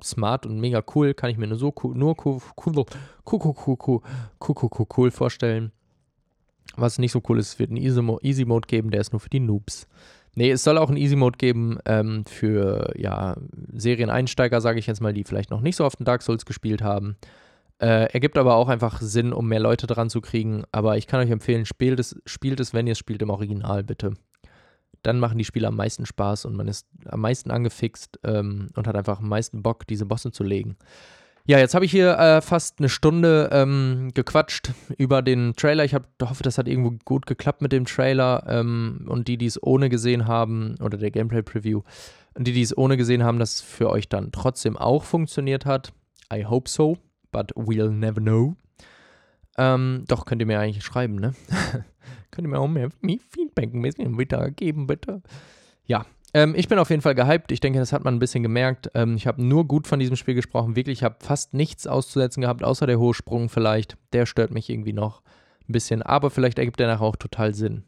smart 0.03 0.47
und 0.47 0.61
mega 0.61 0.83
cool, 0.95 1.15
kann 1.15 1.31
ich 1.31 1.39
mir 1.39 1.47
nur 1.47 1.59
so 1.59 1.73
cool, 1.83 1.95
nur 1.95 2.17
cool, 2.25 2.41
cool, 2.67 2.85
cool, 2.87 3.77
cool, 3.87 4.01
cool, 4.41 4.87
cool 4.97 5.11
vorstellen. 5.11 5.73
Was 6.77 6.99
nicht 6.99 7.13
so 7.13 7.23
cool 7.29 7.39
ist, 7.39 7.49
es 7.49 7.59
wird 7.59 7.71
einen 7.71 7.79
Easy 7.79 8.45
Mode 8.45 8.67
geben, 8.67 8.91
der 8.91 9.01
ist 9.01 9.13
nur 9.13 9.21
für 9.21 9.31
die 9.31 9.41
Noobs. 9.41 9.87
Nee, 10.35 10.51
es 10.51 10.63
soll 10.63 10.77
auch 10.77 10.89
einen 10.89 10.99
Easy 10.99 11.17
Mode 11.17 11.39
geben 11.39 11.79
ähm, 11.87 12.27
für 12.27 12.93
ja, 12.97 13.37
Serieneinsteiger, 13.73 14.61
sage 14.61 14.79
ich 14.79 14.87
jetzt 14.87 15.01
mal, 15.01 15.15
die 15.15 15.25
vielleicht 15.25 15.51
noch 15.51 15.63
nicht 15.63 15.77
so 15.77 15.85
oft 15.85 15.99
in 15.99 16.05
Dark 16.05 16.21
Souls 16.21 16.45
gespielt 16.45 16.83
haben. 16.83 17.17
Äh, 17.79 18.13
ergibt 18.13 18.37
aber 18.37 18.57
auch 18.57 18.69
einfach 18.69 19.01
Sinn, 19.01 19.33
um 19.33 19.49
mehr 19.49 19.61
Leute 19.61 19.87
dran 19.87 20.11
zu 20.11 20.21
kriegen. 20.21 20.65
Aber 20.73 20.99
ich 20.99 21.07
kann 21.07 21.21
euch 21.21 21.31
empfehlen, 21.31 21.65
spielt 21.65 21.99
es, 22.01 22.21
spielt 22.27 22.61
es 22.61 22.75
wenn 22.75 22.87
ihr 22.87 22.93
es 22.93 22.99
spielt, 22.99 23.23
im 23.23 23.31
Original 23.31 23.83
bitte. 23.83 24.13
Dann 25.07 25.21
machen 25.21 25.39
die 25.39 25.45
Spiele 25.45 25.69
am 25.69 25.77
meisten 25.77 26.05
Spaß 26.05 26.47
und 26.47 26.57
man 26.57 26.67
ist 26.67 26.89
am 27.05 27.21
meisten 27.21 27.53
angefixt 27.53 28.19
ähm, 28.25 28.71
und 28.75 28.89
hat 28.89 28.97
einfach 28.97 29.21
am 29.21 29.29
meisten 29.29 29.63
Bock, 29.63 29.87
diese 29.87 30.05
Bosse 30.05 30.33
zu 30.33 30.43
legen. 30.43 30.77
Ja, 31.49 31.61
jetzt 31.61 31.77
habe 31.77 31.85
ich 31.85 31.93
hier 31.93 32.19
äh, 32.19 32.41
fast 32.41 32.81
eine 32.81 32.89
Stunde 32.89 33.49
ähm, 33.53 34.11
gequatscht 34.15 34.73
über 34.99 35.23
den 35.23 35.55
Trailer. 35.55 35.85
Ich 35.85 35.95
hab, 35.95 36.09
hoffe, 36.21 36.43
das 36.43 36.59
hat 36.59 36.67
irgendwo 36.67 36.97
gut 37.05 37.27
geklappt 37.27 37.63
mit 37.63 37.71
dem 37.71 37.85
Trailer. 37.85 38.43
Ähm, 38.49 39.07
und 39.07 39.29
die, 39.29 39.39
die 39.39 39.47
es 39.47 39.63
ohne 39.63 39.89
gesehen 39.89 40.27
haben, 40.27 40.75
oder 40.83 40.99
der 40.99 41.13
Gameplay-Preview, 41.13 41.83
und 42.35 42.49
die, 42.49 42.53
die 42.53 42.63
es 42.63 42.77
ohne 42.77 42.97
gesehen 42.97 43.23
haben, 43.23 43.39
dass 43.39 43.55
es 43.55 43.61
für 43.61 43.91
euch 43.91 44.09
dann 44.09 44.33
trotzdem 44.33 44.77
auch 44.77 45.05
funktioniert 45.05 45.67
hat. 45.67 45.93
I 46.35 46.45
hope 46.45 46.69
so, 46.69 46.99
but 47.31 47.53
we'll 47.55 47.91
never 47.91 48.21
know. 48.21 48.57
Ähm, 49.57 50.03
doch, 50.09 50.25
könnt 50.25 50.43
ihr 50.43 50.47
mir 50.47 50.59
eigentlich 50.59 50.85
schreiben, 50.85 51.15
ne? 51.15 51.33
könnt 52.31 52.47
ihr 52.47 52.51
mir 52.51 52.59
auch 52.59 52.69
mehr 52.69 52.91
Feedback 53.01 53.75
ein 53.75 53.83
bisschen 53.83 54.19
wieder 54.19 54.51
geben, 54.51 54.87
bitte? 54.87 55.23
Ja, 55.87 56.07
ähm, 56.37 56.55
ich 56.55 56.69
bin 56.69 56.79
auf 56.79 56.91
jeden 56.91 57.01
Fall 57.01 57.15
gehypt. 57.15 57.51
Ich 57.51 57.61
denke, 57.61 57.79
das 57.79 57.95
hat 57.95 58.05
man 58.05 58.15
ein 58.15 58.19
bisschen 58.19 58.43
gemerkt. 58.43 58.91
Ähm, 58.95 59.17
ich 59.17 59.27
habe 59.27 59.43
nur 59.43 59.67
gut 59.67 59.87
von 59.87 59.99
diesem 59.99 60.17
Spiel 60.17 60.35
gesprochen. 60.35 60.77
Wirklich, 60.77 60.99
ich 60.99 61.03
habe 61.03 61.17
fast 61.21 61.55
nichts 61.55 61.87
auszusetzen 61.87 62.43
gehabt, 62.43 62.63
außer 62.63 62.87
der 62.87 62.99
hohe 62.99 63.15
Sprung 63.15 63.49
vielleicht. 63.49 63.97
Der 64.13 64.27
stört 64.27 64.51
mich 64.51 64.69
irgendwie 64.69 64.93
noch 64.93 65.23
ein 65.67 65.73
bisschen. 65.73 66.03
Aber 66.03 66.29
vielleicht 66.29 66.59
ergibt 66.59 66.79
der 66.79 66.89
nachher 66.89 67.07
auch 67.07 67.17
total 67.17 67.55
Sinn. 67.55 67.85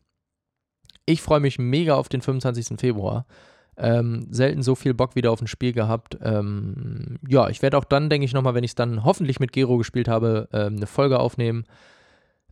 Ich 1.05 1.20
freue 1.20 1.41
mich 1.41 1.59
mega 1.59 1.95
auf 1.95 2.09
den 2.09 2.22
25. 2.22 2.78
Februar. 2.80 3.26
Ähm, 3.76 4.26
selten 4.30 4.62
so 4.62 4.74
viel 4.74 4.95
Bock 4.95 5.14
wieder 5.14 5.30
auf 5.30 5.43
ein 5.43 5.47
Spiel 5.47 5.74
gehabt. 5.74 6.16
Ähm, 6.22 7.18
ja, 7.28 7.51
ich 7.51 7.61
werde 7.61 7.76
auch 7.76 7.84
dann, 7.84 8.09
denke 8.09 8.24
ich, 8.24 8.32
nochmal, 8.32 8.55
wenn 8.55 8.64
ich 8.64 8.70
es 8.70 8.76
dann 8.76 9.05
hoffentlich 9.05 9.41
mit 9.41 9.53
Gero 9.53 9.76
gespielt 9.76 10.09
habe, 10.09 10.49
ähm, 10.55 10.76
eine 10.76 10.86
Folge 10.86 11.20
aufnehmen 11.20 11.64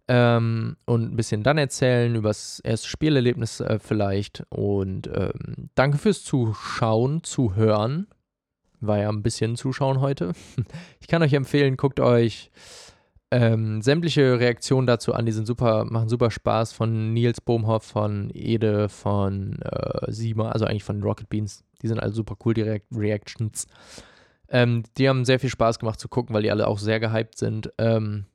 ähm, 0.09 0.77
und 0.85 1.13
ein 1.13 1.17
bisschen 1.17 1.43
dann 1.43 1.59
erzählen 1.59 2.15
über 2.15 2.29
das 2.29 2.61
erste 2.61 2.89
Spielerlebnis 2.89 3.61
äh, 3.61 3.79
vielleicht. 3.81 4.45
Und 4.51 5.09
ähm, 5.09 5.71
danke 5.75 5.99
fürs 5.99 6.23
Zuschauen, 6.23 7.23
Zuhören. 7.25 8.07
War 8.81 8.99
ja 8.99 9.09
ein 9.09 9.23
bisschen 9.23 9.57
Zuschauen 9.57 10.01
heute. 10.01 10.33
Ich 11.01 11.09
kann 11.09 11.23
euch 11.23 11.35
empfehlen, 11.35 11.77
guckt 11.77 12.01
euch 12.01 12.51
ähm, 13.31 13.83
sämtliche 13.83 14.39
Reaktionen 14.39 14.87
dazu 14.87 15.13
an. 15.13 15.27
Die 15.27 15.33
sind 15.33 15.47
super, 15.47 15.85
machen 15.85 16.09
super 16.09 16.31
Spaß 16.31 16.73
von 16.73 17.13
Nils 17.13 17.41
Bohmhoff, 17.41 17.85
von 17.85 18.31
Ede, 18.33 18.89
von 18.89 19.61
äh, 19.63 20.11
Sima, 20.13 20.51
also 20.51 20.65
eigentlich 20.65 20.85
von 20.85 21.03
Rocket 21.03 21.29
Beans. 21.29 21.65
Die 21.83 21.89
sind 21.89 22.01
alle 22.01 22.13
super 22.13 22.37
cool, 22.45 22.55
die 22.55 22.63
Re 22.63 22.81
Reactions. 22.95 23.67
Ähm, 24.49 24.85
die 24.97 25.09
haben 25.09 25.25
sehr 25.25 25.41
viel 25.41 25.51
Spaß 25.51 25.79
gemacht 25.79 25.99
zu 25.99 26.09
gucken, 26.09 26.35
weil 26.35 26.43
die 26.43 26.51
alle 26.51 26.69
auch 26.69 26.79
sehr 26.79 27.01
gehypt 27.01 27.37
sind. 27.37 27.73
Ähm, 27.79 28.27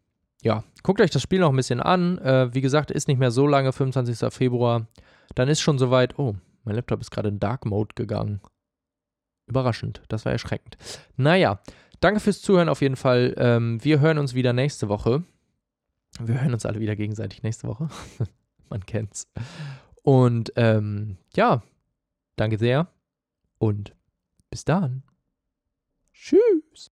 ja, 0.43 0.63
guckt 0.83 1.01
euch 1.01 1.11
das 1.11 1.21
Spiel 1.21 1.39
noch 1.39 1.49
ein 1.49 1.55
bisschen 1.55 1.79
an. 1.79 2.17
Äh, 2.19 2.53
wie 2.53 2.61
gesagt, 2.61 2.91
ist 2.91 3.07
nicht 3.07 3.19
mehr 3.19 3.31
so 3.31 3.47
lange, 3.47 3.71
25. 3.71 4.33
Februar. 4.33 4.87
Dann 5.35 5.47
ist 5.47 5.61
schon 5.61 5.77
soweit. 5.77 6.17
Oh, 6.17 6.35
mein 6.63 6.75
Laptop 6.75 7.01
ist 7.01 7.11
gerade 7.11 7.29
in 7.29 7.39
Dark 7.39 7.65
Mode 7.65 7.93
gegangen. 7.95 8.41
Überraschend, 9.47 10.01
das 10.07 10.25
war 10.25 10.31
erschreckend. 10.31 10.77
Naja, 11.17 11.59
danke 11.99 12.19
fürs 12.19 12.41
Zuhören 12.41 12.69
auf 12.69 12.81
jeden 12.81 12.95
Fall. 12.95 13.35
Ähm, 13.37 13.83
wir 13.83 13.99
hören 13.99 14.17
uns 14.17 14.33
wieder 14.33 14.53
nächste 14.53 14.89
Woche. 14.89 15.23
Wir 16.19 16.41
hören 16.41 16.53
uns 16.53 16.65
alle 16.65 16.79
wieder 16.79 16.95
gegenseitig 16.95 17.43
nächste 17.43 17.67
Woche. 17.67 17.89
Man 18.69 18.85
kennt's. 18.85 19.27
Und 20.03 20.53
ähm, 20.55 21.17
ja, 21.35 21.61
danke 22.35 22.57
sehr 22.57 22.87
und 23.59 23.93
bis 24.49 24.65
dann. 24.65 25.03
Tschüss. 26.13 26.89